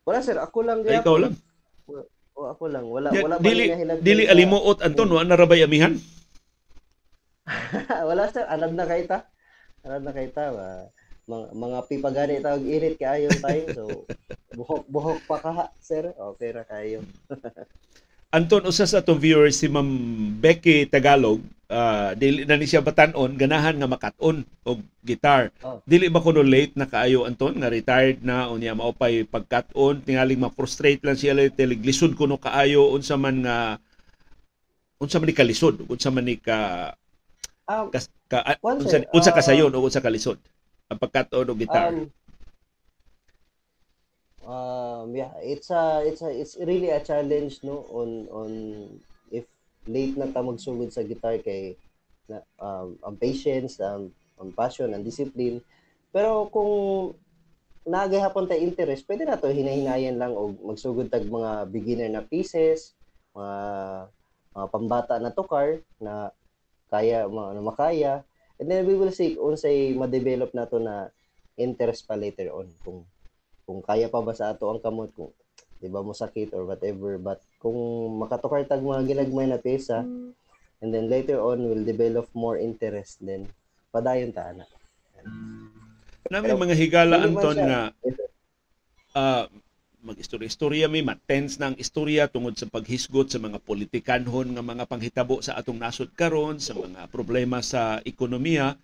Wala 0.02 0.24
sir, 0.26 0.40
ako 0.42 0.66
lang 0.66 0.82
Ay, 0.88 0.98
ikaw 0.98 1.20
lang. 1.20 1.38
O 2.36 2.48
ako 2.48 2.64
lang. 2.72 2.86
Wala 2.88 3.12
Ya, 3.12 3.22
wala 3.28 3.36
dili 3.44 3.72
dili 4.00 4.24
alimuot 4.26 4.80
anton 4.82 5.12
wa 5.12 5.24
na 5.24 5.36
rabay 5.36 5.64
amihan. 5.64 5.96
wala 8.10 8.32
sir, 8.32 8.46
anad 8.48 8.74
na 8.78 8.86
kay 8.88 9.04
ta. 9.08 9.28
Anad 9.84 10.04
na 10.08 10.12
kay 10.16 10.32
ta. 10.32 10.52
Ba? 10.54 10.88
Mga, 11.28 11.46
mga 11.54 11.80
pipagani 11.88 12.36
tawag 12.40 12.64
init 12.64 12.96
kaayo 12.96 13.30
time. 13.40 13.68
So 13.76 14.08
buhok 14.58 14.84
buhok 14.88 15.20
pa 15.28 15.38
ka 15.40 15.52
sir. 15.84 16.12
Okay 16.12 16.50
ra 16.56 16.64
kayo. 16.64 17.04
Anton 18.32 18.64
usa 18.64 18.88
sa 18.88 19.04
atong 19.04 19.20
viewers 19.20 19.60
si 19.60 19.68
Ma'am 19.68 19.92
Becky 20.40 20.88
Tagalog, 20.88 21.44
ah, 21.68 22.16
dili 22.16 22.48
na 22.48 22.56
ni 22.56 22.64
siya 22.64 22.80
batanon 22.80 23.36
ganahan 23.36 23.76
nga 23.76 23.92
makat-on 23.92 24.48
og 24.64 24.80
guitar. 25.04 25.52
Oh. 25.60 25.84
Dili 25.84 26.08
ba 26.08 26.24
kuno 26.24 26.40
late 26.40 26.80
na 26.80 26.88
kaayo 26.88 27.28
Anton 27.28 27.60
nga 27.60 27.68
retired 27.68 28.24
na 28.24 28.48
unya 28.48 28.72
mao 28.72 28.96
pay 28.96 29.28
pagkat-on 29.28 30.00
tingaling 30.08 30.40
ma-frustrate 30.40 31.04
lang 31.04 31.20
siya 31.20 31.36
tilig 31.52 31.84
lisod 31.84 32.16
kuno 32.16 32.40
kaayo 32.40 32.96
unsa 32.96 33.20
man 33.20 33.44
nga 33.44 33.84
unsa 35.04 35.20
man 35.20 35.28
ni 35.28 35.36
kalisod 35.36 35.84
unsa 35.92 36.08
man 36.08 36.24
ni 36.24 36.40
ka 36.40 36.92
Um, 37.72 37.88
kas, 37.88 38.12
ka 38.28 38.44
ah, 38.44 38.58
One, 38.60 38.84
unsa, 38.84 39.06
unsa 39.16 39.32
kasayon 39.32 39.72
o 39.72 39.80
unsa 39.80 40.04
kalisod 40.04 40.36
ang 40.92 41.00
pagkat-on 41.00 41.48
og 41.48 41.56
guitar. 41.56 41.96
Um, 41.96 42.12
um, 44.46 45.16
yeah, 45.16 45.34
it's 45.42 45.70
a 45.70 46.04
it's 46.06 46.22
a 46.22 46.30
it's 46.32 46.56
really 46.60 46.90
a 46.90 47.02
challenge 47.02 47.62
no 47.64 47.86
on 47.92 48.10
on 48.32 48.52
if 49.30 49.46
late 49.88 50.18
na 50.18 50.30
ta 50.30 50.46
magsugod 50.46 50.94
sa 50.94 51.06
guitar 51.06 51.38
kay 51.42 51.78
na, 52.30 52.42
um, 52.62 52.96
ang 53.04 53.18
patience, 53.20 53.82
ang, 53.84 54.14
ang 54.40 54.54
passion, 54.56 54.94
ang 54.94 55.04
discipline. 55.04 55.60
Pero 56.16 56.48
kung 56.48 57.12
nagahapon 57.84 58.48
ta 58.48 58.56
interest, 58.56 59.04
pwede 59.10 59.26
na 59.26 59.42
to 59.42 59.50
hinahinayan 59.50 60.16
lang 60.22 60.32
og 60.38 60.56
magsugod 60.62 61.10
tag 61.10 61.26
mga 61.26 61.68
beginner 61.74 62.10
na 62.14 62.24
pieces, 62.24 62.94
mga, 63.34 63.58
mga 64.54 64.68
pambata 64.70 65.16
na 65.18 65.34
tukar 65.34 65.82
na 65.98 66.30
kaya 66.92 67.24
mga 67.26 67.50
na 67.56 67.64
makaya 67.64 68.14
and 68.60 68.68
then 68.68 68.84
we 68.84 69.00
will 69.00 69.16
see 69.16 69.40
unsay 69.40 69.96
ma-develop 69.96 70.52
nato 70.52 70.76
na 70.78 71.08
interest 71.56 72.04
pa 72.04 72.20
later 72.20 72.52
on 72.52 72.68
kung 72.84 73.08
kung 73.72 73.80
kaya 73.80 74.12
pa 74.12 74.20
ba 74.20 74.36
sa 74.36 74.52
ato 74.52 74.68
ang 74.68 74.84
kamot 74.84 75.16
kung 75.16 75.32
di 75.80 75.88
ba 75.88 76.04
mo 76.04 76.12
sakit 76.12 76.52
or 76.52 76.68
whatever. 76.68 77.16
But 77.16 77.40
kung 77.58 77.74
makatukar 78.20 78.68
tag 78.68 78.84
mga 78.84 79.16
ginagmay 79.16 79.48
na 79.48 79.58
pyesa 79.58 80.04
and 80.84 80.90
then 80.92 81.08
later 81.08 81.40
on 81.40 81.64
will 81.64 81.88
develop 81.88 82.28
more 82.36 82.60
interest 82.60 83.24
then 83.24 83.48
padayon 83.96 84.36
ta 84.36 84.52
ana 84.52 84.68
Nami 86.28 86.52
mga 86.52 86.76
higala 86.76 87.24
Anton 87.24 87.56
siya- 87.56 87.68
nga 87.70 87.82
ah 89.16 89.46
mag-istorya-istorya 90.02 90.90
mi 90.90 91.06
matens 91.06 91.62
na 91.62 91.70
ang 91.72 91.78
istorya 91.78 92.26
tungod 92.26 92.58
sa 92.58 92.66
paghisgot 92.66 93.30
sa 93.30 93.38
mga 93.38 93.62
politikanhon 93.62 94.50
nga 94.58 94.66
mga 94.66 94.90
panghitabo 94.90 95.46
sa 95.46 95.54
atong 95.54 95.78
nasod 95.78 96.10
karon 96.18 96.58
sa 96.58 96.74
mga 96.74 97.06
problema 97.14 97.62
sa 97.62 98.02
ekonomiya 98.02 98.82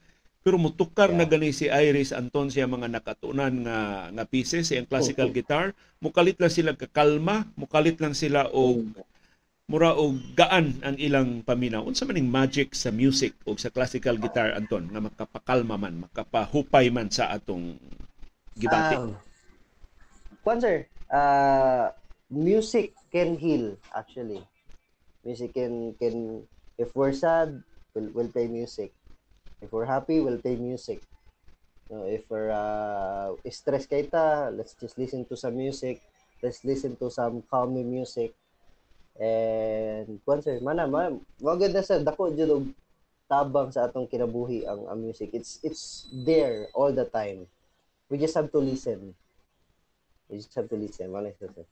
pero 0.47 0.55
mutukar 0.55 1.11
na 1.11 1.27
gani 1.27 1.51
si 1.51 1.67
Iris 1.67 2.15
Anton 2.15 2.47
siya 2.47 2.71
mga 2.71 2.87
nakatunan 2.87 3.51
nga 3.67 4.07
nga 4.15 4.23
pieces 4.23 4.71
siyang 4.71 4.87
classical 4.87 5.27
Oo. 5.27 5.35
guitar 5.35 5.75
mukalit 5.99 6.39
lang 6.39 6.47
sila 6.47 6.71
kakalma 6.71 7.51
mukalit 7.59 7.99
lang 7.99 8.15
sila 8.15 8.47
og 8.55 8.87
mura 9.67 9.91
og 9.91 10.15
gaan 10.39 10.79
ang 10.87 10.95
ilang 10.95 11.43
paminaw 11.43 11.83
unsa 11.83 12.07
man 12.07 12.15
ning 12.15 12.31
magic 12.31 12.71
sa 12.71 12.95
music 12.95 13.35
o 13.43 13.59
sa 13.59 13.67
classical 13.67 14.15
guitar 14.15 14.55
Anton 14.55 14.87
nga 14.87 15.03
makapakalma 15.03 15.75
man 15.75 16.07
makapahupay 16.07 16.87
man 16.95 17.11
sa 17.11 17.27
atong 17.35 17.75
gibati 18.55 18.95
Um, 18.95 19.19
Kwan 20.47 20.63
sir, 20.63 20.87
uh, 21.11 21.91
music 22.31 22.95
can 23.11 23.35
heal 23.35 23.75
actually. 23.91 24.39
Music 25.27 25.51
can 25.51 25.91
can 25.99 26.47
if 26.79 26.95
we're 26.95 27.11
sad, 27.11 27.59
we'll, 27.91 28.07
we'll 28.15 28.31
play 28.31 28.47
music. 28.47 28.95
If 29.61 29.73
we're 29.73 29.89
happy, 29.89 30.21
we'll 30.21 30.37
play 30.37 30.55
music. 30.55 31.01
No, 31.89 32.03
if 32.03 32.27
we're 32.29 32.51
uh, 32.51 33.33
stressed 33.49 33.89
kay 33.89 34.05
ta, 34.05 34.51
let's 34.51 34.75
just 34.75 34.99
listen 34.99 35.23
to 35.31 35.35
some 35.39 35.55
music. 35.55 36.03
Let's 36.43 36.61
listen 36.67 36.99
to 36.99 37.09
some 37.09 37.41
calming 37.47 37.89
music. 37.89 38.35
And 39.17 40.21
kwan 40.21 40.45
sir, 40.45 40.61
mana 40.61 40.85
man, 40.85 41.23
wagad 41.41 41.73
na 41.73 41.81
sa 41.81 41.97
dako 41.97 42.29
jud 42.35 42.69
tabang 43.25 43.73
sa 43.73 43.89
atong 43.89 44.05
kinabuhi 44.05 44.67
ang, 44.69 44.85
ang 44.85 44.99
music. 45.01 45.33
It's 45.33 45.57
it's 45.65 46.05
there 46.11 46.69
all 46.77 46.93
the 46.93 47.09
time. 47.09 47.49
We 48.11 48.21
just 48.21 48.37
have 48.37 48.53
to 48.53 48.61
listen. 48.61 49.17
We 50.29 50.43
just 50.43 50.53
have 50.53 50.69
to 50.69 50.77
listen. 50.77 51.09
Wala 51.09 51.33
siya, 51.33 51.49
sir. 51.49 51.65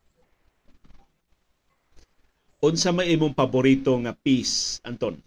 unsa 2.66 2.90
may 2.90 3.14
imong 3.14 3.38
paborito 3.38 3.94
nga 4.02 4.16
piece 4.16 4.82
Anton 4.82 5.22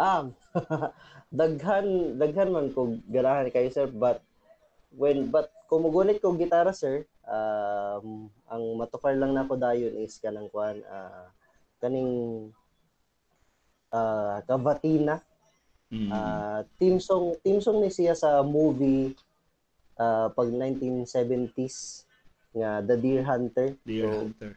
Um, 0.00 0.32
daghan, 1.40 2.16
daghan 2.16 2.48
man 2.48 2.72
ko 2.72 2.96
ganahan 3.12 3.52
kayo, 3.52 3.68
sir. 3.68 3.84
But, 3.92 4.24
when, 4.96 5.28
but, 5.28 5.52
kung 5.68 5.84
mugunit 5.84 6.18
ko 6.24 6.32
gitara, 6.34 6.72
sir, 6.72 7.04
um, 7.28 8.32
ang 8.48 8.62
matukar 8.80 9.14
lang 9.14 9.36
na 9.36 9.46
ko 9.46 9.54
dayon 9.54 9.94
is 10.00 10.18
kanang 10.18 10.48
kwan, 10.50 10.80
ah, 10.88 11.28
kaning, 11.78 12.48
ah, 13.92 14.42
Cavatina. 14.48 15.22
mm. 15.92 16.10
Ah, 16.10 16.66
team 16.80 16.98
song, 16.98 17.38
team 17.44 17.62
song 17.62 17.84
ni 17.84 17.92
siya 17.92 18.16
sa 18.18 18.42
movie, 18.42 19.14
ah, 20.00 20.32
pag 20.32 20.48
1970s, 20.50 22.08
nga 22.50 22.82
The 22.82 22.96
Deer 22.98 23.22
Hunter. 23.22 23.78
Dear 23.86 24.10
So, 24.10 24.16
Hunter 24.26 24.52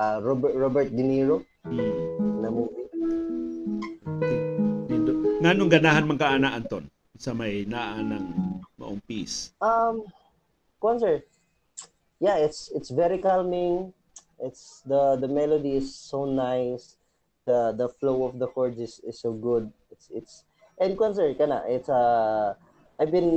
ah, 0.00 0.16
Robert, 0.24 0.56
Robert 0.56 0.88
De 0.88 1.04
Niro 1.04 1.44
mm. 1.68 2.40
na 2.40 2.48
movie. 2.48 2.88
Nganong 5.40 5.72
ganahan 5.72 6.04
man 6.08 6.16
ka 6.20 6.36
ana 6.36 6.56
Anton 6.56 6.88
sa 7.20 7.36
may 7.36 7.68
naa 7.68 8.00
ng 8.00 8.60
maong 8.80 9.00
piece 9.04 9.52
Um, 9.60 10.08
kwan 10.80 10.96
sir, 10.96 11.20
yeah, 12.16 12.40
it's 12.40 12.72
it's 12.72 12.88
very 12.88 13.20
calming. 13.20 13.92
It's 14.40 14.80
the 14.88 15.20
the 15.20 15.28
melody 15.28 15.76
is 15.76 15.92
so 15.92 16.24
nice. 16.24 16.96
The 17.44 17.76
the 17.76 17.92
flow 18.00 18.24
of 18.24 18.40
the 18.40 18.48
chords 18.48 18.80
is, 18.80 19.04
is 19.04 19.20
so 19.20 19.36
good. 19.36 19.68
It's 19.92 20.08
it's 20.12 20.34
and 20.80 20.96
kwan 20.96 21.12
sir, 21.12 21.36
kana 21.36 21.60
it's 21.68 21.92
uh 21.92 22.56
I've 22.96 23.12
been 23.12 23.32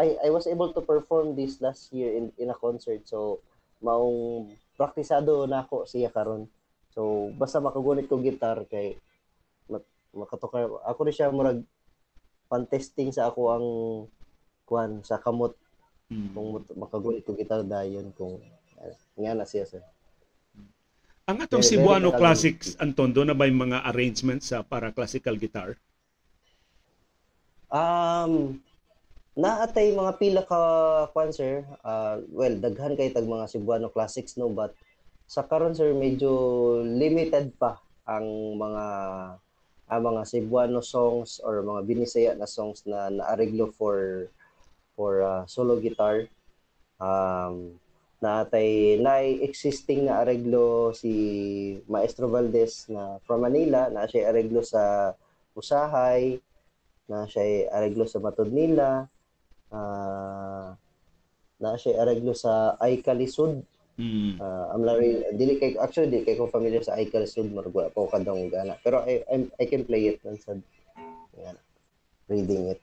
I 0.00 0.16
I 0.24 0.28
was 0.32 0.48
able 0.48 0.72
to 0.72 0.80
perform 0.80 1.36
this 1.36 1.60
last 1.60 1.92
year 1.92 2.16
in 2.16 2.32
in 2.40 2.48
a 2.48 2.56
concert. 2.56 3.04
So 3.04 3.44
maong 3.84 4.56
praktisado 4.74 5.44
na 5.44 5.62
ako 5.62 5.84
siya 5.84 6.08
karon. 6.08 6.48
So 6.92 7.32
basta 7.34 7.58
makagunit 7.58 8.06
ko 8.06 8.18
gitar 8.18 8.64
kay 8.66 8.96
mak- 9.66 9.88
makatukar 10.12 10.68
ako 10.84 11.00
ni 11.02 11.12
siya 11.12 11.32
murag 11.32 11.64
pan-testing 12.46 13.08
sa 13.10 13.28
ako 13.28 13.40
ang 13.48 13.66
kuan 14.64 15.00
sa 15.02 15.16
kamot 15.16 15.56
Mm. 16.12 16.36
kung 16.36 16.48
makagunit 16.76 17.24
ko 17.24 17.32
gitar 17.32 17.64
dayon 17.64 18.12
kung 18.12 18.36
uh, 18.76 18.92
nga 19.16 19.32
na 19.32 19.48
siya 19.48 19.64
sir. 19.64 19.80
ang 21.24 21.40
atong 21.40 21.64
Very, 21.64 21.72
very 21.72 21.80
Cebuano 21.80 22.12
calming. 22.12 22.20
classics 22.20 22.76
Anton 22.76 23.16
do 23.16 23.24
na 23.24 23.32
ba 23.32 23.48
yung 23.48 23.64
mga 23.64 23.80
arrangements 23.88 24.52
sa 24.52 24.60
para 24.60 24.92
classical 24.92 25.40
guitar 25.40 25.80
Um 27.72 28.60
naatay 29.32 29.96
mga 29.96 30.12
pila 30.20 30.42
ka 30.44 30.60
kuan 31.16 31.32
sir. 31.32 31.64
Uh, 31.80 32.20
well, 32.28 32.52
daghan 32.52 32.96
kay 32.96 33.08
tag 33.08 33.24
mga 33.24 33.48
Cebuano 33.48 33.88
classics 33.88 34.36
no 34.36 34.52
but 34.52 34.76
sa 35.24 35.48
karon 35.48 35.72
sir 35.72 35.96
medyo 35.96 36.28
limited 36.84 37.56
pa 37.56 37.80
ang 38.04 38.26
mga 38.60 38.86
ang 39.88 40.02
mga 40.04 40.22
Cebuano 40.28 40.84
songs 40.84 41.40
or 41.40 41.64
mga 41.64 41.80
binisaya 41.88 42.32
na 42.36 42.48
songs 42.48 42.84
na 42.84 43.08
naareglo 43.08 43.72
for 43.72 44.28
for 44.92 45.24
uh, 45.24 45.44
solo 45.48 45.80
guitar. 45.80 46.28
Um, 47.00 47.80
naatay 48.22 49.00
na 49.02 49.18
existing 49.24 50.06
na 50.06 50.22
areglo 50.22 50.94
si 50.94 51.10
Maestro 51.90 52.30
Valdez 52.30 52.86
na 52.86 53.18
from 53.26 53.42
Manila 53.42 53.90
na 53.90 54.06
siya 54.06 54.30
areglo 54.30 54.62
sa 54.62 55.16
Usahay 55.52 56.38
na 57.10 57.26
siya 57.26 57.68
areglo 57.74 58.06
sa 58.06 58.22
Matod 58.22 58.48
nila 58.54 59.11
ah 59.72 60.76
na 61.62 61.78
siya 61.78 62.04
areglo 62.04 62.36
sa 62.36 62.76
Ay 62.76 63.00
Kalisod 63.00 63.64
Mm. 64.00 64.40
Uh, 64.40 64.72
I'm 64.72 64.82
not 64.88 64.96
really, 64.96 65.20
dili 65.36 65.60
kay 65.60 65.76
actually 65.76 66.08
di 66.08 66.24
kay 66.24 66.32
ko 66.40 66.48
familiar 66.48 66.80
sa 66.80 66.96
Aikal 66.96 67.28
Sud 67.28 67.52
murag 67.52 67.76
wala 67.76 67.92
po 67.92 68.08
kadong 68.08 68.48
gana. 68.48 68.80
Pero 68.80 69.04
I 69.04 69.20
I'm, 69.28 69.52
I 69.60 69.68
can 69.68 69.84
play 69.84 70.08
it 70.08 70.24
man 70.24 70.40
sa 70.40 70.56
yan, 71.36 71.56
reading 72.32 72.72
it. 72.72 72.80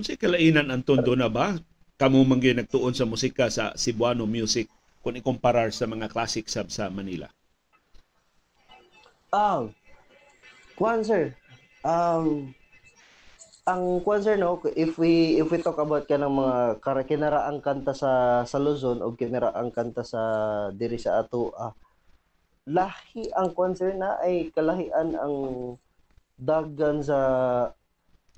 Unsay 0.00 0.16
kalainan 0.16 0.72
Anton 0.72 1.04
do 1.04 1.12
na 1.12 1.28
ba? 1.28 1.60
Kamo 2.00 2.24
man 2.24 2.40
gyud 2.40 2.56
nagtuon 2.56 2.96
sa 2.96 3.04
musika 3.04 3.52
sa 3.52 3.76
Cebuano 3.76 4.24
music 4.24 4.72
kung 5.04 5.16
ikumparar 5.16 5.68
sa 5.68 5.84
mga 5.84 6.08
classic 6.08 6.48
sub 6.48 6.72
sa 6.72 6.88
Manila. 6.88 7.28
Ah, 9.28 9.68
kuan 10.80 11.04
sir. 11.04 11.36
Um, 11.84 12.56
ang 13.70 14.02
kuan 14.02 14.18
sir 14.18 14.34
no, 14.34 14.58
if 14.74 14.98
we 14.98 15.38
if 15.38 15.46
we 15.46 15.62
talk 15.62 15.78
about 15.78 16.10
kanang 16.10 16.34
mga 16.34 16.82
kara 16.82 17.06
kinaraang 17.06 17.62
kanta 17.62 17.94
sa 17.94 18.42
sa 18.42 18.58
Luzon 18.58 18.98
o 18.98 19.14
kinaraang 19.14 19.70
kanta 19.70 20.02
sa 20.02 20.22
diri 20.74 20.98
sa 20.98 21.22
ato 21.22 21.54
ah, 21.54 21.70
lahi 22.66 23.30
ang 23.30 23.54
sir 23.78 23.94
na 23.94 24.18
ay 24.18 24.50
kalahian 24.50 25.14
ang 25.14 25.36
daggan 26.34 26.98
sa 27.06 27.18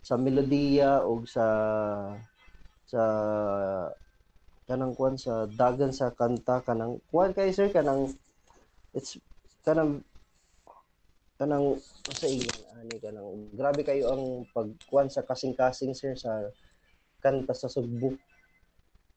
sa 0.05 0.15
melodiya 0.21 1.01
o 1.01 1.25
sa 1.25 1.47
sa 2.85 3.03
kanang 4.69 4.93
kuan 4.93 5.17
sa 5.17 5.49
dagan 5.49 5.97
sa 5.97 6.13
kanta 6.13 6.61
kanang 6.61 7.01
kuan 7.09 7.33
kay 7.33 7.57
sir 7.57 7.73
kanang 7.73 8.13
it's 8.93 9.17
kanang 9.65 10.05
kanang 11.43 11.75
sa 12.15 12.31
ingon 12.31 12.55
ani 12.79 12.97
kanang 13.03 13.51
grabe 13.51 13.83
kayo 13.83 14.15
ang 14.15 14.47
pagkuan 14.55 15.11
sa 15.11 15.27
kasing-kasing 15.27 15.91
sir 15.91 16.15
sa 16.15 16.47
kanta 17.19 17.51
sa 17.51 17.67
Sugbo. 17.67 18.15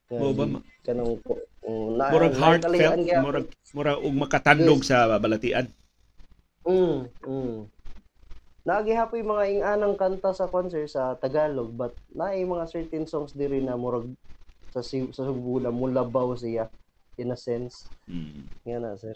Mo 0.09 0.33
ba 0.33 0.49
kanang 0.81 1.21
um, 1.61 1.93
na, 1.93 2.09
murag 2.09 2.33
heartfelt, 2.33 2.97
murag 3.21 3.47
murag 3.77 4.01
og 4.01 4.13
makatandog 4.17 4.81
sa 4.81 5.21
balatian. 5.21 5.69
Mm, 6.65 7.13
mm. 7.21 7.57
Nagihapoy 8.65 9.21
mga 9.21 9.45
inganang 9.53 9.93
kanta 9.93 10.33
sa 10.33 10.49
concert 10.49 10.89
sa 10.89 11.13
Tagalog 11.13 11.77
but 11.77 11.93
naay 12.09 12.41
mga 12.41 12.65
certain 12.73 13.05
songs 13.05 13.37
diri 13.37 13.61
na 13.61 13.77
murag 13.77 14.09
sa 14.73 14.81
sa 14.81 15.21
Sugbo 15.29 15.61
na 15.61 15.69
mulabaw 15.69 16.33
siya 16.33 16.73
in 17.21 17.29
a 17.29 17.37
sense. 17.37 17.85
Mm. 18.09 18.49
Nga 18.65 18.79
na 18.81 18.97
sir. 18.97 19.13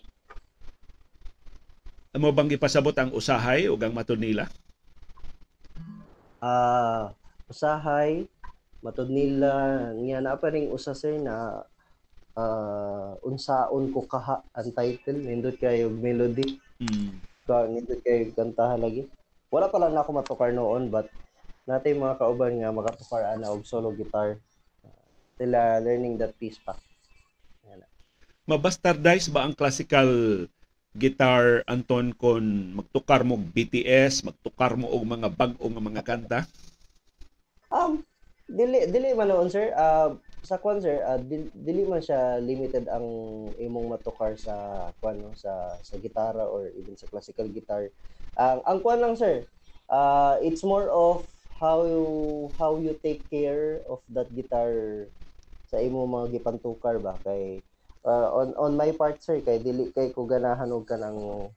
Amo 2.10 2.34
bang 2.34 2.50
ipasabot 2.50 2.98
ang 2.98 3.14
usahay 3.14 3.70
ug 3.70 3.78
ang 3.86 3.94
matud 3.94 4.18
nila? 4.18 4.50
Ah, 6.42 7.14
usahay 7.46 8.26
matud 8.82 9.14
nila 9.14 9.94
niya 9.94 10.18
na 10.18 10.34
pa 10.34 10.50
ring 10.50 10.74
usa 10.74 10.98
sir 10.98 11.22
na 11.22 11.62
ah, 12.34 13.14
unsaon 13.22 13.94
ko 13.94 14.10
kaha 14.10 14.42
ang 14.58 14.74
title. 14.74 15.22
Nindot 15.22 15.62
kayo 15.62 15.94
melody. 15.94 16.58
Mm. 16.82 17.22
ka 17.46 17.70
nindot 17.70 18.02
kayo 18.02 18.30
og 18.30 18.38
kantahan 18.38 18.80
lagi 18.82 19.04
wala 19.50 19.70
pa 19.70 19.82
lang 19.82 19.98
ako 19.98 20.10
matukar 20.14 20.54
noon 20.54 20.94
but 20.94 21.10
natay 21.66 21.98
mga 21.98 22.22
kauban 22.22 22.58
nga 22.62 22.74
makatukar 22.74 23.22
ana 23.26 23.54
og 23.54 23.66
solo 23.70 23.94
guitar. 23.94 24.42
Sila 25.38 25.78
learning 25.78 26.18
that 26.18 26.34
piece 26.42 26.58
pa. 26.58 26.74
Mabastardize 28.50 29.30
ba 29.30 29.46
ang 29.46 29.54
classical 29.54 30.10
guitar 31.00 31.64
Anton 31.66 32.12
kon 32.12 32.76
magtukar 32.76 33.24
mo 33.24 33.40
BTS, 33.40 34.28
magtukar 34.28 34.76
mo 34.76 34.92
og 34.92 35.08
mga 35.08 35.32
bag-o 35.32 35.66
nga 35.72 35.84
mga 35.84 36.04
kanta? 36.04 36.40
Um, 37.72 38.04
dili 38.46 38.86
dili 38.92 39.16
man 39.16 39.32
noon 39.32 39.48
sir. 39.48 39.72
Uh, 39.74 40.20
sa 40.44 40.60
kwan 40.60 40.80
sir, 40.80 41.04
ah, 41.04 41.20
dili, 41.20 41.52
dili 41.52 41.84
man 41.88 42.04
siya 42.04 42.40
limited 42.40 42.88
ang 42.88 43.08
imong 43.60 43.96
matukar 43.96 44.36
sa 44.40 44.88
kwan 45.00 45.20
no, 45.20 45.32
sa 45.36 45.80
sa 45.80 45.96
gitara 46.00 46.44
or 46.44 46.72
even 46.76 46.96
sa 47.00 47.08
classical 47.08 47.48
guitar. 47.48 47.88
Ang 48.40 48.60
ang 48.68 48.80
kwan 48.84 49.00
lang 49.00 49.16
sir, 49.16 49.44
uh, 49.92 50.36
it's 50.44 50.64
more 50.64 50.88
of 50.92 51.28
how 51.60 51.84
you 51.84 52.04
how 52.56 52.80
you 52.80 52.96
take 53.04 53.24
care 53.28 53.84
of 53.92 54.00
that 54.12 54.32
guitar 54.32 55.08
sa 55.68 55.78
imong 55.78 56.08
mga 56.08 56.40
gipantukar 56.40 56.98
ba 56.98 57.20
kay 57.22 57.62
uh, 58.06 58.30
on 58.32 58.56
on 58.56 58.72
my 58.78 58.92
part 58.96 59.20
sir 59.20 59.44
kay 59.44 59.60
dili 59.60 59.92
kay 59.92 60.12
ko 60.16 60.24
ganahan 60.24 60.72
og 60.72 60.88
kanang 60.88 61.52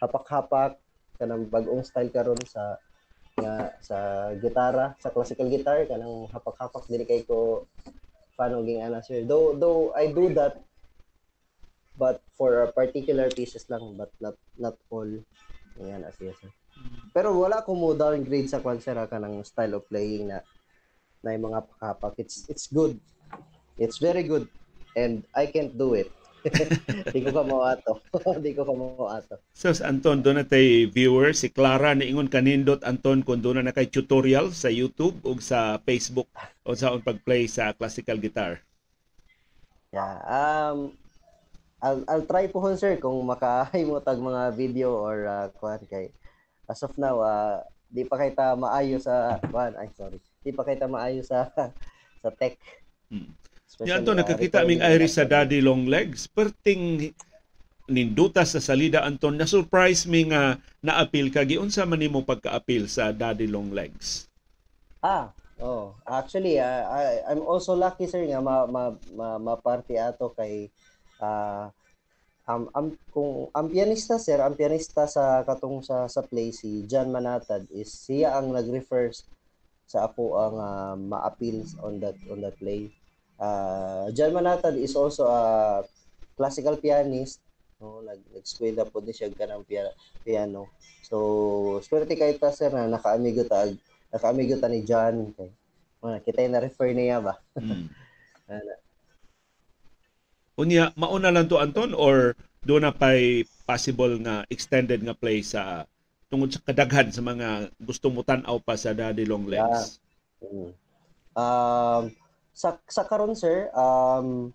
hapak-hapak 0.00 0.80
kanang 1.20 1.48
bag-ong 1.48 1.84
style 1.84 2.10
karon 2.12 2.40
sa 2.48 2.78
nga 3.34 3.74
sa 3.82 4.30
gitara 4.38 4.94
sa 5.02 5.10
classical 5.10 5.50
guitar 5.50 5.82
kanang 5.90 6.30
hapak-hapak 6.30 6.86
dili 6.86 7.04
kay 7.04 7.26
ko 7.26 7.66
paano 8.34 8.62
ging 8.66 8.82
ana 8.82 9.02
sir. 9.02 9.22
Though 9.26 9.54
though 9.54 9.94
I 9.94 10.10
do 10.10 10.30
that 10.34 10.58
but 11.94 12.22
for 12.34 12.66
particular 12.74 13.30
pieces 13.30 13.66
lang 13.70 13.94
but 13.98 14.10
not 14.18 14.38
not 14.58 14.76
all. 14.90 15.10
Yan 15.78 16.06
as 16.06 16.18
yes 16.22 16.38
sir. 16.38 16.50
Pero 17.14 17.34
wala 17.38 17.62
ko 17.62 17.74
mo 17.78 17.94
downgrade 17.94 18.50
sa 18.50 18.58
kwan 18.58 18.82
sir 18.82 18.98
ka 19.06 19.18
ng 19.18 19.42
style 19.46 19.78
of 19.78 19.86
playing 19.86 20.30
na 20.30 20.42
na 21.22 21.34
yung 21.34 21.50
mga 21.50 21.60
hapak 21.78 22.18
it's 22.18 22.46
it's 22.50 22.66
good. 22.70 22.98
It's 23.74 23.98
very 23.98 24.22
good 24.22 24.46
and 24.94 25.26
I 25.34 25.50
can't 25.50 25.74
do 25.74 25.94
it 25.98 26.10
di 27.14 27.24
ko 27.24 27.30
ka 27.32 27.44
mo 27.44 27.64
ato 27.64 28.04
di 28.44 28.52
ko 28.52 28.68
ka 28.68 28.74
mo 28.76 29.08
ato 29.08 29.40
So, 29.56 29.72
Anton, 29.80 30.20
doon 30.20 30.44
na 30.44 30.44
tay 30.44 30.84
viewer, 30.84 31.32
si 31.32 31.48
Clara, 31.48 31.96
niingon 31.96 32.28
kanindot, 32.28 32.84
Anton, 32.84 33.24
kung 33.24 33.40
doon 33.40 33.64
na 33.64 33.72
kay 33.72 33.88
tutorial 33.88 34.52
sa 34.52 34.68
YouTube 34.68 35.16
o 35.24 35.40
sa 35.40 35.80
Facebook 35.88 36.28
o 36.68 36.76
sa 36.76 36.92
pag-play 37.00 37.48
sa 37.48 37.72
classical 37.72 38.20
guitar. 38.20 38.60
Yeah. 39.94 40.20
Um 40.26 40.98
I'll 41.84 42.02
I'll 42.10 42.26
try 42.26 42.50
po 42.50 42.64
hon 42.64 42.74
sir 42.80 42.98
kung 42.98 43.22
makahimutag 43.28 44.18
mga 44.18 44.42
video 44.58 44.96
or 44.96 45.28
uh, 45.28 45.46
kuan 45.54 45.78
kay 45.86 46.10
as 46.66 46.82
of 46.82 46.96
now 46.96 47.20
uh, 47.20 47.62
di 47.92 48.02
pa 48.02 48.18
kay 48.18 48.34
ta 48.34 48.58
maayo 48.58 48.98
sa 48.98 49.38
kuan 49.48 49.76
ay 49.78 49.92
sorry. 49.94 50.18
Di 50.42 50.50
pa 50.50 50.66
kay 50.66 50.80
ta 50.80 50.90
maayo 50.90 51.22
sa 51.22 51.46
sa 52.24 52.30
tech. 52.34 52.58
Hmm. 53.06 53.32
Especially, 53.74 53.90
Yan 53.90 54.06
to, 54.06 54.14
uh, 54.14 54.18
nakakita 54.22 54.62
recording 54.62 54.78
ming 54.78 54.86
Iris 54.86 55.18
sa 55.18 55.26
Daddy 55.26 55.58
Long 55.58 55.90
Legs. 55.90 56.30
Perting 56.30 57.10
ninduta 57.90 58.46
sa 58.46 58.62
salida, 58.62 59.02
Anton, 59.02 59.34
na-surprise 59.34 60.06
mi 60.06 60.30
nga 60.30 60.62
na-appeal 60.78 61.34
ka. 61.34 61.42
Giunsa 61.42 61.82
man 61.82 61.98
nimo 61.98 62.22
pagka-appeal 62.22 62.86
sa 62.86 63.10
Daddy 63.10 63.50
Long 63.50 63.74
Legs? 63.74 64.30
Ah, 65.02 65.34
oh. 65.58 65.90
Actually, 66.06 66.62
uh, 66.62 66.86
I, 66.86 67.26
I'm 67.34 67.42
also 67.42 67.74
lucky 67.74 68.06
sir 68.06 68.22
nga 68.30 68.38
ma 68.38 68.62
ma, 68.70 68.94
ma, 69.10 69.42
ma-party 69.42 69.98
ato 69.98 70.30
kay 70.38 70.70
ah 71.18 71.74
am 72.46 72.70
am 72.78 72.94
kung 73.10 73.50
ang 73.58 73.74
pianista 73.74 74.22
sir, 74.22 74.38
ang 74.38 74.54
pianista 74.54 75.10
sa 75.10 75.42
katong 75.42 75.82
sa 75.82 76.06
sa 76.06 76.22
play 76.22 76.54
si 76.54 76.86
John 76.86 77.10
Manatad 77.10 77.66
is 77.74 77.90
siya 77.90 78.38
ang 78.38 78.54
nag-refer 78.54 79.10
sa 79.90 80.06
ako 80.06 80.38
ang 80.38 80.56
ah, 80.62 80.94
ma-appeal 80.94 81.66
on 81.82 81.98
that 81.98 82.14
on 82.30 82.38
that 82.38 82.54
play. 82.62 82.86
Uh, 83.38 84.10
John 84.14 84.32
Manatad 84.32 84.78
is 84.78 84.94
also 84.94 85.26
a 85.26 85.42
classical 86.38 86.78
pianist. 86.78 87.42
No, 87.82 88.00
nag 88.00 88.22
nag-eskwela 88.30 88.86
po 88.86 89.02
din 89.02 89.12
siya 89.12 89.34
kanang 89.34 89.66
pia- 89.66 89.94
piano. 90.22 90.70
So, 91.04 91.78
swerte 91.84 92.14
kay 92.14 92.38
ta 92.38 92.54
sir 92.54 92.70
na 92.70 92.86
nakaamigo 92.86 93.44
ta 93.44 93.66
nakaamigo 94.14 94.56
ta 94.56 94.70
ni 94.70 94.86
John 94.86 95.34
kay 95.34 95.50
Wala, 96.04 96.20
kita 96.20 96.44
na 96.52 96.60
refer 96.60 96.92
niya 96.92 97.24
ba? 97.24 97.40
Ano? 98.44 98.76
Unya, 100.60 100.92
mauna 101.00 101.32
lang 101.32 101.48
to, 101.48 101.56
Anton, 101.56 101.96
or 101.96 102.36
doon 102.60 102.84
na 102.84 102.92
pa'y 102.92 103.48
possible 103.64 104.20
nga 104.20 104.44
extended 104.52 105.00
nga 105.00 105.16
play 105.16 105.40
sa 105.40 105.88
tungod 106.28 106.52
sa 106.52 106.60
kadaghan 106.60 107.08
sa 107.08 107.24
mga 107.24 107.72
gusto 107.80 108.12
mo 108.12 108.20
tanaw 108.20 108.60
pa 108.60 108.76
sa 108.76 108.92
Daddy 108.92 109.24
Long 109.24 109.48
Legs? 109.48 109.96
Mm. 110.44 110.76
Um, 111.32 112.02
sa 112.54 112.78
sa 112.86 113.02
karon 113.04 113.34
sir, 113.34 113.68
um 113.74 114.54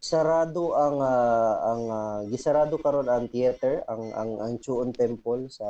sarado 0.00 0.72
ang 0.78 0.96
ah, 1.02 1.54
ang 1.70 1.82
ah, 1.90 2.20
gisarado 2.30 2.80
karon 2.80 3.06
ang 3.10 3.28
theater, 3.28 3.84
ang 3.86 4.10
ang 4.16 4.30
ang 4.40 4.52
Chuon 4.62 4.90
Temple 4.96 5.52
sa 5.52 5.68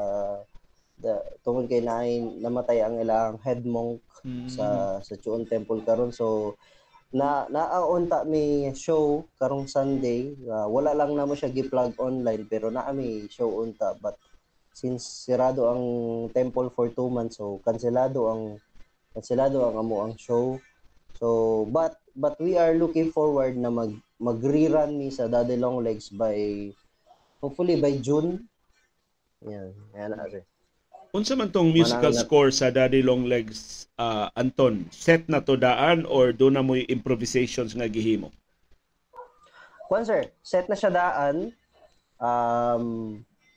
the, 1.03 1.19
tungod 1.43 1.67
kay 1.71 1.83
naay 1.83 2.23
namatay 2.41 2.83
ang 2.83 2.97
ilang 3.03 3.37
head 3.43 3.67
monk 3.67 4.01
Hmm. 4.19 4.51
sa 4.51 4.99
sa 4.99 5.15
Chuon 5.15 5.47
Temple 5.47 5.87
karon. 5.87 6.11
So 6.11 6.59
na 7.15 7.47
naaunta 7.49 8.27
mi 8.27 8.69
show 8.75 9.25
karong 9.39 9.71
Sunday 9.71 10.35
Ah, 10.51 10.67
wala 10.67 10.93
lang 10.93 11.15
namo 11.15 11.39
siya 11.39 11.55
gi-plug 11.55 11.95
online 12.03 12.45
pero 12.51 12.67
naa 12.69 12.91
mi 12.91 13.31
show 13.31 13.47
unta. 13.63 13.95
But 14.03 14.19
since 14.75 15.27
sirado 15.27 15.67
ang 15.71 15.83
temple 16.31 16.71
for 16.71 16.87
two 16.95 17.11
months 17.11 17.43
so 17.43 17.59
kanselado 17.67 18.31
ang 18.31 18.43
kanselado 19.11 19.67
ang 19.67 19.75
amo 19.83 20.07
ang 20.07 20.15
show 20.15 20.55
so 21.19 21.67
but 21.75 21.99
but 22.15 22.39
we 22.39 22.55
are 22.55 22.79
looking 22.79 23.11
forward 23.11 23.59
na 23.59 23.69
mag 23.69 23.93
mag-rerun 24.19 24.95
mi 24.99 25.11
sa 25.11 25.27
Daddy 25.27 25.59
Long 25.59 25.83
Legs 25.83 26.11
by 26.11 26.71
hopefully 27.43 27.79
by 27.79 27.99
June 27.99 28.47
yan 29.43 29.75
yan 29.95 30.15
na 30.15 30.27
sir 30.31 30.43
Unsa 31.09 31.33
man 31.33 31.49
tong 31.49 31.73
musical 31.73 32.13
Manang- 32.13 32.21
score 32.21 32.51
sa 32.53 32.69
Daddy 32.69 33.01
Long 33.01 33.25
Legs, 33.25 33.89
ah, 33.97 34.29
Anton? 34.37 34.93
Set 34.93 35.25
na 35.25 35.41
to 35.41 35.57
daan 35.57 36.05
or 36.05 36.37
doon 36.37 36.53
na 36.53 36.61
mo 36.61 36.77
improvisations 36.77 37.73
nga 37.73 37.89
gihimo? 37.89 38.29
kuan 39.89 40.05
sir, 40.05 40.29
set 40.45 40.69
na 40.69 40.77
siya 40.77 40.93
daan. 40.93 41.51
Um, 42.21 42.85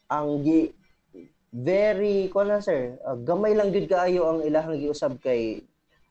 ang 0.07 0.27
gi, 0.47 0.71
very 1.51 2.31
lang 2.31 2.63
sir, 2.63 2.95
uh, 3.03 3.19
gamay 3.19 3.51
lang 3.51 3.75
gud 3.75 3.91
kaayo 3.91 4.31
ang 4.31 4.39
ilahang 4.47 4.79
giusab 4.79 5.19
kay 5.19 5.59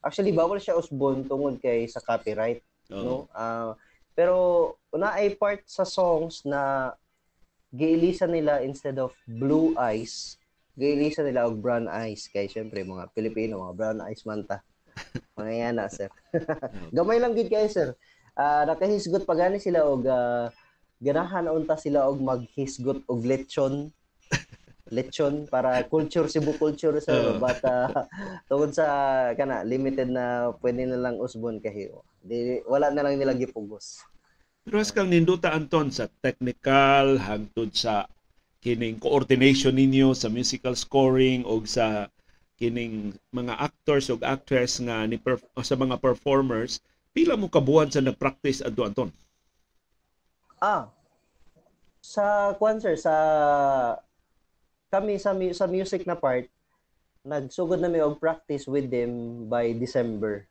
actually 0.00 0.32
bawal 0.32 0.56
siya 0.56 0.76
usbon 0.76 1.24
tungod 1.28 1.60
kay 1.60 1.84
sa 1.86 2.00
copyright, 2.00 2.64
Oo. 2.92 3.04
no? 3.04 3.14
Ah, 3.36 3.76
pero 4.16 4.76
una 4.92 5.16
ay 5.16 5.36
part 5.36 5.64
sa 5.68 5.86
songs 5.86 6.44
na 6.44 6.92
giilisan 7.70 8.34
nila 8.34 8.60
instead 8.66 8.98
of 8.98 9.14
blue 9.24 9.72
eyes, 9.78 10.40
giilisan 10.74 11.28
nila 11.28 11.46
og 11.46 11.62
brown 11.62 11.86
eyes 11.86 12.26
kay 12.26 12.50
syempre 12.50 12.82
mga 12.82 13.12
Pilipino 13.14 13.62
mga 13.70 13.76
brown 13.76 13.98
eyes 14.04 14.24
man 14.26 14.42
ta. 14.44 14.64
Mga 15.38 15.54
yan 15.54 15.74
na 15.80 15.86
sir. 15.88 16.10
Gamay 16.96 17.22
lang 17.22 17.32
gid 17.32 17.48
kay 17.48 17.70
sir. 17.70 17.94
Ah, 18.36 18.66
nakahisgot 18.68 19.24
pa 19.24 19.32
gani 19.38 19.56
sila 19.56 19.86
og 19.86 20.04
ah, 20.04 20.50
ganahan 21.00 21.48
unta 21.48 21.78
sila 21.78 22.04
og 22.10 22.20
maghisgot 22.20 23.00
og 23.08 23.24
lechon 23.24 23.88
lechon 24.90 25.46
para 25.46 25.82
culture 25.86 26.26
Cebu 26.26 26.54
culture 26.58 26.98
sa 26.98 27.14
Oo. 27.14 27.38
but 27.38 27.58
tungod 28.50 28.74
sa 28.74 28.86
kana 29.38 29.62
limited 29.62 30.10
na 30.10 30.50
pwede 30.62 30.86
na 30.86 30.98
lang 30.98 31.16
usbon 31.16 31.62
kay 31.62 31.88
di 32.20 32.60
wala 32.68 32.92
na 32.92 33.06
lang 33.06 33.16
nila 33.16 33.32
gipugos. 33.32 34.04
Pero 34.66 34.76
as 34.76 34.92
kang 34.92 35.08
ninduta 35.08 35.56
Anton 35.56 35.88
sa 35.88 36.10
technical 36.20 37.16
hangtod 37.16 37.72
sa 37.72 38.04
kining 38.60 39.00
coordination 39.00 39.72
ninyo 39.72 40.12
sa 40.12 40.28
musical 40.28 40.76
scoring 40.76 41.48
o 41.48 41.64
sa 41.64 42.12
kining 42.60 43.16
mga 43.32 43.56
actors 43.56 44.12
o 44.12 44.20
actress 44.20 44.84
nga 44.84 45.08
ni 45.08 45.16
perf- 45.16 45.48
sa 45.64 45.80
mga 45.80 45.96
performers 45.96 46.84
pila 47.16 47.40
mo 47.40 47.48
kabuhan 47.48 47.88
sa 47.88 48.04
nagpractice 48.04 48.60
adto 48.60 48.84
Anton 48.84 49.10
Ah. 50.60 50.92
Sa 52.04 52.52
sir, 52.80 52.96
sa 53.00 53.14
kami 54.90 55.16
sa 55.16 55.32
sa 55.54 55.70
music 55.70 56.04
na 56.04 56.18
part, 56.18 56.50
nagsugod 57.24 57.78
na 57.78 57.88
mi 57.88 58.02
og 58.02 58.18
practice 58.18 58.66
with 58.66 58.90
them 58.90 59.46
by 59.46 59.72
December. 59.72 60.50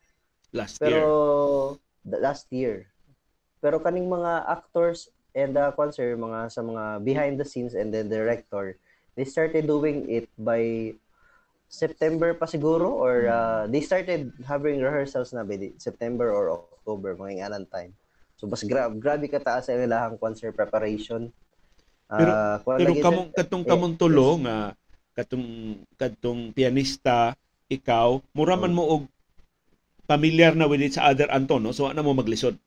last 0.49 0.81
Pero 0.81 0.97
year 0.97 1.07
the 2.05 2.19
last 2.19 2.47
year. 2.49 2.87
Pero 3.59 3.77
kaning 3.77 4.07
mga 4.07 4.47
actors 4.47 5.11
and 5.35 5.55
the 5.55 5.71
kwan 5.75 5.91
sir, 5.91 6.15
mga 6.15 6.49
sa 6.49 6.63
mga 6.63 7.03
behind 7.03 7.35
the 7.37 7.45
scenes 7.45 7.75
and 7.75 7.91
then 7.91 8.07
director, 8.07 8.79
they 9.13 9.27
started 9.27 9.67
doing 9.67 10.07
it 10.07 10.31
by 10.39 10.93
September 11.69 12.33
pa 12.33 12.49
siguro 12.49 12.89
or 12.89 13.29
uh, 13.29 13.69
they 13.69 13.83
started 13.83 14.33
having 14.47 14.81
rehearsals 14.81 15.35
na 15.35 15.45
by 15.45 15.59
September 15.77 16.33
or 16.33 16.49
October 16.49 17.13
mga 17.13 17.45
nganan 17.45 17.65
time. 17.69 17.93
So 18.39 18.47
mas 18.47 18.63
gra- 18.65 18.89
grabe 18.89 19.29
ka 19.29 19.37
taas 19.37 19.67
sa 19.67 19.75
ilahang 19.75 20.17
concert 20.17 20.55
preparation. 20.55 21.29
Pero- 22.09 22.33
Ah, 22.33 22.57
kuwan 22.65 22.77
pero 22.81 22.91
kamong 22.97 23.29
katong 23.31 23.63
kamong 23.63 23.95
tulo 23.95 24.41
nga 24.41 24.73
katong 25.13 25.47
katong 25.93 26.49
pianista 26.51 27.37
ikaw 27.69 28.17
mura 28.33 28.57
man 28.57 28.73
mo 28.73 28.81
og 28.81 29.03
familiar 30.09 30.57
na 30.57 30.65
with 30.65 30.81
it 30.81 30.97
sa 30.97 31.13
other 31.13 31.29
Anton 31.29 31.61
no 31.61 31.69
so 31.69 31.85
ano 31.85 32.01
mo 32.01 32.17
maglisod 32.17 32.57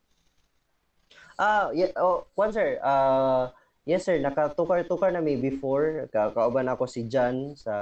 Ah, 1.34 1.72
yeah, 1.74 1.90
oh, 1.98 2.22
one 2.38 2.52
sir. 2.54 2.78
Ah, 2.84 3.50
yes 3.82 4.06
sir, 4.06 4.20
nakatukar-tukar 4.20 5.10
na 5.10 5.18
mi 5.18 5.34
before. 5.34 6.06
Ka 6.12 6.30
kauban 6.30 6.70
ako 6.70 6.86
si 6.86 7.08
Jan 7.08 7.56
sa 7.58 7.72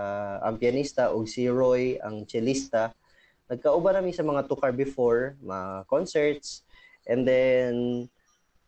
ang 0.40 0.56
pianista 0.56 1.12
ug 1.12 1.28
si 1.28 1.44
Roy 1.44 1.98
ang 2.00 2.24
cellista. 2.24 2.94
Nagkauban 3.50 3.98
na 3.98 4.00
mi 4.00 4.14
sa 4.14 4.24
mga 4.24 4.46
tukar 4.46 4.72
before, 4.72 5.36
mga 5.42 5.84
concerts. 5.90 6.62
And 7.04 7.26
then 7.26 8.06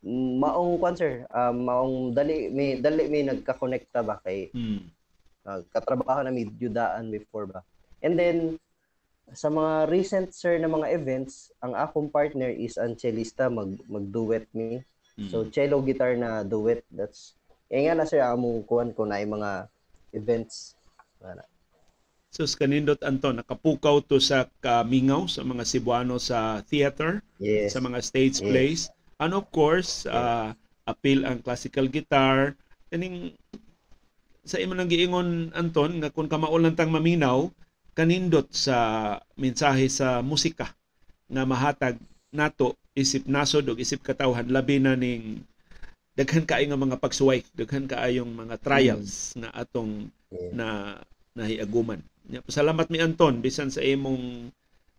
maong 0.03 0.83
kwan 0.83 0.99
sir, 0.99 1.23
ah, 1.31 1.55
maong 1.55 2.11
dali 2.11 2.51
mi 2.51 2.79
dali 2.83 3.07
mi 3.07 3.23
nagka-connecta 3.23 4.03
ba 4.03 4.19
kay 4.27 4.51
hmm. 4.51 4.83
katrabaho 5.71 6.27
na 6.27 6.35
mi 6.35 6.51
judaan 6.59 7.09
before 7.09 7.47
ba. 7.47 7.63
And 8.03 8.19
then 8.19 8.59
sa 9.31 9.47
mga 9.47 9.89
recent 9.89 10.35
sir 10.35 10.59
na 10.59 10.67
mga 10.67 10.91
events, 10.91 11.55
ang 11.63 11.79
akong 11.79 12.11
partner 12.11 12.51
is 12.51 12.75
ang 12.77 12.99
cellista 12.99 13.47
mag 13.47 13.79
mag-duet 13.87 14.51
mi. 14.51 14.83
hmm. 15.17 15.31
So 15.31 15.47
cello 15.47 15.79
guitar 15.87 16.19
na 16.19 16.43
duet 16.43 16.83
that's 16.91 17.39
eh 17.71 17.87
nga 17.87 17.95
na 17.95 18.05
sir 18.05 18.21
among 18.27 18.67
kuan 18.67 18.91
ko 18.91 19.07
na 19.07 19.23
yung 19.23 19.39
mga 19.39 19.71
events. 20.19 20.75
Wala. 21.23 21.47
So 22.33 22.43
kanindot 22.49 22.99
Anton, 23.07 23.39
nakapukaw 23.39 24.03
to 24.09 24.17
sa 24.17 24.49
kamingaw 24.65 25.29
sa 25.29 25.45
mga 25.45 25.69
Cebuano 25.69 26.17
sa 26.17 26.65
theater, 26.65 27.21
Yes. 27.37 27.77
sa 27.77 27.81
mga 27.85 28.01
stage 28.01 28.41
Yes. 28.41 28.49
plays. 28.49 28.83
And 29.23 29.39
of 29.39 29.47
course, 29.55 30.03
uh, 30.11 30.51
appeal 30.83 31.23
ang 31.23 31.47
classical 31.47 31.87
guitar. 31.87 32.59
Kaning 32.91 33.39
sa 34.43 34.59
imo 34.59 34.75
nang 34.75 34.91
giingon 34.91 35.55
Anton 35.55 36.03
nga 36.03 36.11
kung 36.11 36.27
kamaol 36.27 36.67
lang 36.67 36.75
tang 36.75 36.91
maminaw 36.91 37.47
kanindot 37.95 38.51
sa 38.51 39.15
mensahe 39.39 39.87
sa 39.87 40.19
musika 40.19 40.75
nga 41.31 41.47
mahatag 41.47 41.95
nato 42.35 42.75
isip 42.99 43.31
nasod 43.31 43.71
ug 43.71 43.79
isip 43.79 44.03
katawhan 44.03 44.51
labi 44.51 44.83
na 44.83 44.99
ning 44.99 45.47
daghan 46.19 46.45
kaay 46.45 46.69
nga 46.69 46.77
mga 46.77 47.01
pagsuway, 47.01 47.41
daghan 47.57 47.89
kaayong 47.89 48.33
mga 48.33 48.61
trials 48.61 49.33
na 49.39 49.49
atong 49.53 50.13
Yeah. 50.33 50.53
na 50.57 50.69
nahiaguman. 51.37 52.01
Ya, 52.33 52.41
Pasalamat 52.41 52.89
mi 52.89 52.97
Anton 53.05 53.45
bisan 53.45 53.69
sa 53.69 53.85
imong 53.85 54.49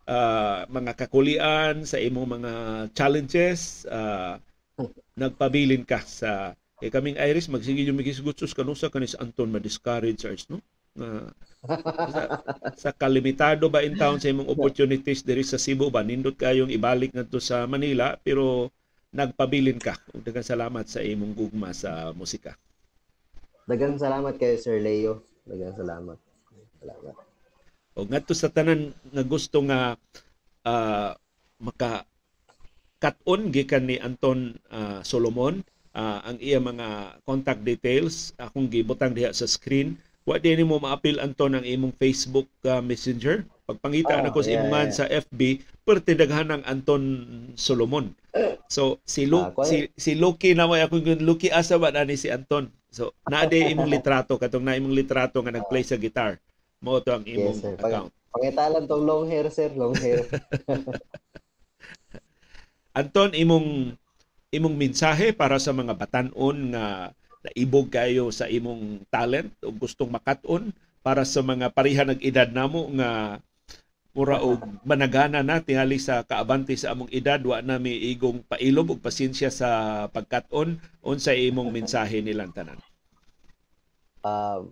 ah, 0.07 0.65
mga 0.67 0.93
kakulian, 0.97 1.83
sa 1.87 1.97
imong 1.99 2.39
mga 2.39 2.51
challenges, 2.97 3.85
ah, 3.89 4.37
nagpabilin 5.17 5.85
ka 5.85 6.01
sa 6.01 6.57
kay 6.81 6.89
kaming 6.91 7.15
Iris 7.21 7.47
magsige 7.47 7.85
yung 7.85 7.95
migisgutsos 7.95 8.51
kanusa 8.51 8.91
kanis 8.91 9.15
Anton 9.15 9.53
ma-discourage 9.53 10.25
ours 10.27 10.49
no? 10.51 10.59
Nga 10.97 11.31
sa, 12.11 12.21
sa 12.75 12.91
kalimitado 12.91 13.71
ba 13.71 13.81
in 13.85 13.95
town 13.95 14.19
sa 14.19 14.29
imong 14.29 14.51
opportunities 14.51 15.23
diri 15.23 15.41
sa 15.45 15.61
Cebu 15.61 15.87
ba? 15.87 16.03
Nindot 16.03 16.35
kayong 16.35 16.73
ibalik 16.73 17.15
ngadto 17.15 17.39
sa 17.39 17.65
Manila 17.69 18.17
pero 18.19 18.69
nagpabilin 19.13 19.79
ka. 19.79 19.95
Ug 20.11 20.25
daghang 20.25 20.45
salamat 20.45 20.85
sa 20.89 20.99
imong 21.01 21.33
gugma 21.37 21.71
sa 21.71 22.11
musika. 22.11 22.57
Dagang 23.69 23.95
salamat 23.95 24.35
kay 24.35 24.59
Sir 24.59 24.83
Leo. 24.83 25.23
Dagang 25.47 25.77
salamat. 25.77 26.17
Salamat. 26.83 27.32
O 27.93 28.05
ngadto 28.09 28.33
sa 28.33 28.49
tanan 28.49 28.93
nga 29.13 29.23
gusto 29.25 29.61
nga 29.65 29.97
ah, 30.65 31.13
maka 31.61 32.03
cut-on 33.03 33.51
gikan 33.51 33.85
ni 33.85 33.99
Anton 33.99 34.55
ah, 34.71 35.03
Solomon. 35.03 35.61
Ah, 35.93 36.25
ang 36.25 36.41
iya 36.41 36.57
mga 36.57 37.19
contact 37.27 37.61
details 37.61 38.33
akong 38.41 38.71
gibutang 38.71 39.13
diha 39.13 39.29
sa 39.35 39.45
screen. 39.45 39.99
Wa 40.23 40.39
din 40.39 40.63
mo 40.63 40.79
maapil 40.79 41.19
Anton 41.19 41.59
ang 41.59 41.65
imong 41.67 41.93
Facebook 41.99 42.47
ah, 42.65 42.79
Messenger? 42.79 43.43
Pagpangita 43.67 44.19
Oh, 44.19 44.23
na 44.23 44.33
ko 44.33 44.39
sa 44.43 44.51
yeah, 44.51 44.59
imongan 44.63 44.89
yeah. 44.91 44.97
sa 44.97 45.05
FB 45.07 45.41
perti 45.83 46.15
daghan 46.15 46.51
ang 46.51 46.63
Anton 46.63 47.03
Solomon. 47.59 48.15
So 48.71 49.03
si 49.05 49.27
Lu, 49.29 49.43
Ah, 49.43 49.53
si 49.67 49.91
si 49.99 50.15
Lucky 50.17 50.55
na 50.55 50.65
mo 50.65 50.73
akong 50.79 51.03
yun, 51.03 51.21
Lucky 51.21 51.51
asa 51.53 51.77
ba 51.77 51.91
na 51.93 52.07
ni 52.07 52.17
si 52.17 52.31
Anton? 52.31 52.71
So 52.89 53.13
naa 53.27 53.45
imong 53.45 53.91
litrato 53.91 54.39
katong 54.39 54.63
na 54.65 54.79
imong 54.79 54.95
litrato 54.95 55.43
nga 55.43 55.53
nagplay 55.53 55.83
sa 55.85 55.99
guitar 55.99 56.39
mo 56.83 56.99
to 56.99 57.15
ang 57.15 57.23
imong 57.23 57.55
Yes, 57.55 57.63
sir. 57.63 57.79
Account 57.79 58.11
Pangitalan 58.33 58.89
tong 58.89 59.05
long 59.05 59.29
hair 59.29 59.45
sir, 59.53 59.69
long 59.77 59.93
hair. 59.93 60.25
Anton, 62.97 63.29
imong 63.37 63.93
imong 64.53 64.75
mensahe 64.77 65.33
para 65.33 65.61
sa 65.61 65.69
mga 65.69 65.93
batanon 65.93 66.73
nga 66.73 67.13
naibog 67.45 67.93
kayo 67.93 68.33
sa 68.33 68.49
imong 68.49 69.05
talent 69.13 69.53
o 69.61 69.69
gustong 69.69 70.09
makat-on 70.09 70.73
para 71.05 71.25
sa 71.25 71.45
mga 71.45 71.69
pareha 71.73 72.05
ng 72.09 72.21
edad 72.21 72.49
namo 72.49 72.89
nga 72.97 73.37
mura 74.13 74.45
og 74.45 74.61
managana 74.85 75.41
na 75.41 75.57
tingali 75.57 75.97
sa 75.97 76.21
kaabante 76.21 76.77
sa 76.77 76.93
among 76.93 77.09
edad 77.09 77.41
wa 77.41 77.65
na 77.65 77.81
mi 77.81 78.13
igong 78.13 78.45
pailob 78.45 78.93
og 78.93 79.01
pasensya 79.01 79.49
sa 79.49 79.69
pagkat-on 80.13 80.77
unsa 81.01 81.33
imong 81.33 81.73
mensahe 81.73 82.21
nilang 82.21 82.53
tanan 82.53 82.77
um, 84.21 84.69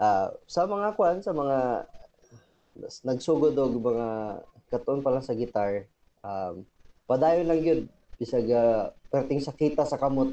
ah, 0.00 0.30
sa 0.46 0.64
mga 0.64 0.94
kwan, 0.96 1.18
sa 1.20 1.32
mga 1.34 1.88
nagsugod 3.04 3.52
og 3.58 3.74
mga 3.82 4.08
katon 4.72 5.04
pa 5.04 5.12
lang 5.12 5.24
sa 5.24 5.36
gitar, 5.36 5.84
um, 6.24 6.64
padayon 7.04 7.48
lang 7.48 7.60
yun. 7.60 7.80
Bisag 8.16 8.48
uh, 8.48 8.88
perting 9.12 9.42
sakita 9.42 9.84
sa 9.84 10.00
kamot. 10.00 10.32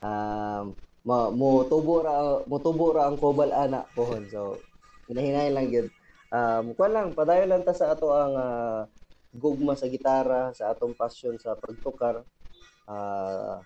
Um, 0.00 0.78
ma, 1.02 1.28
mo 1.28 1.66
tubo 1.66 2.00
ra 2.06 2.40
mo 2.46 2.56
tubo 2.62 2.94
ra 2.94 3.10
ang 3.10 3.18
kobal 3.18 3.50
ana 3.50 3.84
pohon. 3.92 4.24
So 4.30 4.62
hinahinay 5.10 5.52
lang 5.52 5.68
yun. 5.68 5.86
Um, 6.28 6.76
kwan 6.76 6.92
lang, 6.92 7.16
padayon 7.16 7.48
lang 7.48 7.64
ta 7.64 7.72
sa 7.72 7.92
ato 7.96 8.12
ang 8.12 8.34
ah, 8.36 8.80
gugma 9.32 9.76
sa 9.76 9.88
gitara, 9.88 10.52
sa 10.52 10.72
atong 10.72 10.96
passion 10.96 11.36
sa 11.40 11.56
pagtukar. 11.56 12.24
Ah, 12.88 13.60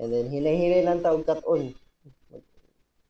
and 0.00 0.08
then 0.08 0.28
hinay-hinay 0.32 0.84
lang 0.84 1.04
ta 1.04 1.12
og 1.12 1.28
kat-on 1.28 1.76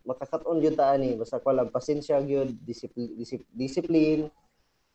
makakaton 0.02 0.58
gyud 0.58 0.74
ta 0.78 0.94
ani 0.94 1.14
basta 1.14 1.38
ko 1.38 1.54
lang 1.54 1.70
pasensya 1.70 2.18
gyud 2.22 2.52
discipline 2.66 3.12
discipline 3.54 4.22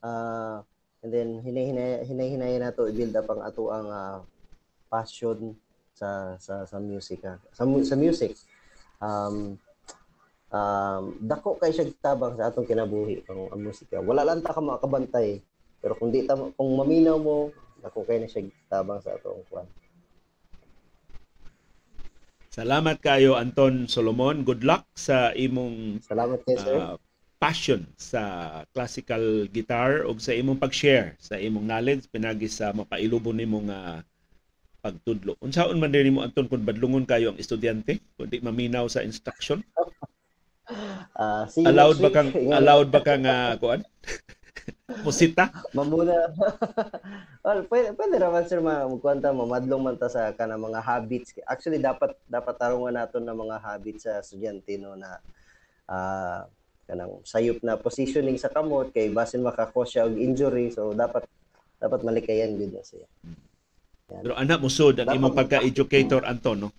ah 0.03 0.61
and 1.03 1.11
then 1.13 1.39
hinay-hinay 1.45 2.03
hinay-hinay 2.03 2.57
nato 2.59 2.89
i-build 2.89 3.15
up 3.15 3.27
ang 3.31 3.41
ato 3.45 3.63
ang 3.69 3.87
ah, 3.87 4.19
passion 4.89 5.55
sa 5.97 6.37
sa 6.37 6.63
sa 6.69 6.77
music 6.77 7.25
ha. 7.25 7.41
Sa 7.53 7.65
mu- 7.65 7.85
sa 7.85 7.97
music. 7.97 8.37
Um 9.01 9.57
um 10.53 11.03
dako 11.21 11.57
kay 11.57 11.73
siya 11.73 11.89
tabang 11.99 12.37
sa 12.37 12.49
atong 12.49 12.69
kinabuhi 12.69 13.25
ang, 13.25 13.51
ang 13.51 13.61
musika. 13.61 13.97
Wala 13.99 14.21
lang 14.21 14.45
ta 14.45 14.53
ka 14.53 14.61
makabantay. 14.61 15.41
Pero 15.81 15.93
kung 15.97 16.13
di 16.13 16.25
ta 16.25 16.37
kung 16.37 16.69
maminaw 16.77 17.17
mo, 17.17 17.49
dako 17.81 18.05
kay 18.05 18.21
na 18.21 18.29
siya 18.29 18.45
tabang 18.69 19.01
sa 19.01 19.17
atong 19.17 19.41
kwan. 19.49 19.65
Salamat 22.57 22.97
kayo 22.97 23.37
Anton 23.37 23.85
Solomon. 23.85 24.41
Good 24.41 24.65
luck 24.65 24.89
sa 24.97 25.29
imong 25.37 26.01
Salamat 26.01 26.41
kay 26.41 26.57
sir. 26.57 26.73
uh, 26.73 26.97
passion 27.37 27.85
sa 28.01 28.49
classical 28.73 29.45
guitar 29.53 30.01
ug 30.09 30.17
sa 30.17 30.33
imong 30.33 30.57
pag-share 30.57 31.13
sa 31.21 31.37
imong 31.37 31.69
knowledge 31.69 32.09
pinagi 32.09 32.49
sa 32.49 32.73
mapailubon 32.73 33.37
nimo 33.37 33.61
nga 33.69 34.01
pagtudlo. 34.81 35.37
Unsaon 35.37 35.77
man 35.77 35.93
din 35.93 36.17
mo 36.17 36.25
Anton 36.25 36.49
kung 36.49 36.65
badlungon 36.65 37.05
kayo 37.05 37.29
ang 37.29 37.37
estudyante 37.37 38.01
kundi 38.17 38.41
maminaw 38.41 38.89
sa 38.89 39.05
instruction? 39.05 39.61
Ah, 41.15 41.47
you 41.55 41.63
Allowed 41.63 41.95
ba 42.03 42.11
kang 42.11 42.27
allowed 42.35 42.91
ba 42.91 42.99
kang 42.99 43.23
uh, 43.23 43.55
kuan? 43.55 43.87
Musita? 45.03 45.51
Mamuna. 45.75 46.31
well, 47.45 47.61
pwede, 47.67 47.91
pwede 47.95 48.15
naman 48.19 48.43
sir 48.47 48.63
ma 48.63 48.87
magkwanta 48.87 49.35
mamadlong 49.35 49.83
man 49.83 49.95
ta 49.99 50.07
sa 50.07 50.31
kana 50.31 50.55
mga 50.55 50.79
habits. 50.79 51.35
Actually 51.43 51.83
dapat 51.83 52.15
dapat 52.27 52.55
tarungan 52.55 52.95
naton 52.95 53.23
ng 53.27 53.35
mga 53.35 53.57
habits 53.59 54.07
sa 54.07 54.23
estudyante 54.23 54.79
no 54.79 54.95
na 54.95 55.19
ah 55.87 56.47
kanang 56.87 57.19
sayop 57.27 57.59
na 57.63 57.75
positioning 57.75 58.39
sa 58.39 58.47
kamot 58.47 58.95
kay 58.95 59.11
basin 59.11 59.43
makakos 59.43 59.91
siya 59.91 60.07
og 60.07 60.15
injury 60.15 60.71
so 60.71 60.95
dapat 60.95 61.27
dapat 61.83 61.99
malikayan 62.07 62.55
gud 62.55 62.71
na 62.71 62.83
siya. 62.83 63.07
Pero 64.07 64.39
anak 64.39 64.63
mo 64.63 64.71
sud 64.71 65.03
ang 65.03 65.11
imong 65.11 65.35
pagka-educator 65.35 66.23
Anton 66.23 66.67
no? 66.67 66.71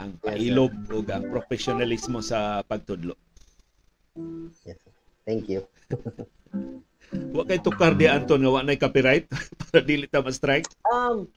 Ang 0.00 0.16
Yes, 0.16 0.20
sir. 0.20 0.28
pailob 0.32 0.72
ug 0.90 1.06
ang 1.12 1.24
professionalismo 1.28 2.24
sa 2.24 2.64
pagtudlo. 2.64 3.14
Yes. 4.64 4.80
sir. 4.80 4.92
Thank 5.28 5.52
you. 5.52 5.68
Wa 7.12 7.42
kay 7.44 7.58
tukar 7.60 7.98
di 7.98 8.06
Anton 8.06 8.40
nga 8.40 8.52
wa 8.54 8.62
nay 8.62 8.78
copyright 8.78 9.26
para 9.60 9.80
dili 9.82 10.06
ta 10.06 10.22
ma-strike. 10.22 10.70
Um 10.88 11.28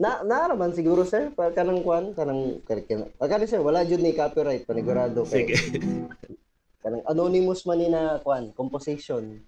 na 0.00 0.24
naaraman 0.24 0.72
siguro 0.72 1.04
sir 1.04 1.30
pa 1.36 1.52
kanang 1.52 1.84
kwan 1.84 2.16
kanang 2.16 2.64
kanang 2.64 3.12
kanang 3.20 3.46
sir 3.46 3.60
wala 3.60 3.84
jud 3.84 4.00
ni 4.00 4.16
copyright 4.16 4.64
panigurado 4.66 5.22
kay 5.28 5.46
Sige. 5.46 5.54
kanang 6.82 7.04
anonymous 7.06 7.62
man 7.68 7.78
ni 7.78 7.86
na 7.92 8.18
kwan 8.18 8.50
composition 8.56 9.44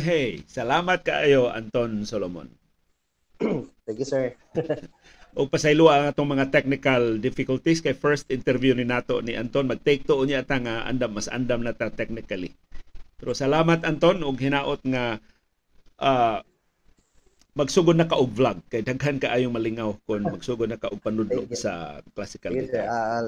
Yehey. 0.00 0.48
Salamat 0.48 1.04
kaayo 1.04 1.52
Anton 1.52 2.08
Solomon. 2.08 2.48
thank 3.84 4.00
you 4.00 4.08
sir 4.08 4.32
O 5.38 5.46
pasaylo 5.46 5.86
ang 5.88 6.10
atong 6.10 6.26
mga 6.36 6.50
technical 6.50 7.20
difficulties 7.22 7.78
kay 7.78 7.94
first 7.94 8.26
interview 8.32 8.74
ni 8.74 8.82
nato 8.82 9.22
ni 9.22 9.38
Anton 9.38 9.70
mag-take 9.70 10.02
to 10.02 10.18
niya 10.26 10.42
ta 10.42 10.58
nga 10.58 10.82
andam 10.88 11.14
mas 11.14 11.30
andam 11.30 11.62
na 11.62 11.70
ta 11.70 11.86
technically. 11.86 12.50
Pero 13.14 13.30
salamat 13.30 13.86
Anton 13.86 14.26
og 14.26 14.40
hinaot 14.42 14.82
nga 14.90 15.22
ah, 16.02 16.42
magsugod 17.54 17.94
na 17.94 18.10
ka 18.10 18.18
og 18.18 18.34
vlog 18.34 18.58
kay 18.72 18.82
daghan 18.82 19.22
kaayong 19.22 19.54
malingaw 19.54 19.94
kon 20.02 20.26
magsugod 20.26 20.66
na 20.66 20.80
ka 20.82 20.90
og 20.90 20.98
panudlo 20.98 21.46
Thank 21.46 21.54
you. 21.54 21.62
sa 21.62 22.02
classical 22.16 22.50
Sige, 22.50 22.66
sir. 22.66 22.82
guitar. 22.82 22.90
Ah, 22.90 23.22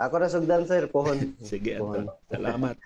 ako 0.04 0.14
na 0.20 0.28
sugdan 0.28 0.62
sir 0.68 0.84
pohon 0.92 1.16
Sige 1.40 1.80
Pohon. 1.80 2.04
Anton. 2.04 2.20
Salamat. 2.28 2.76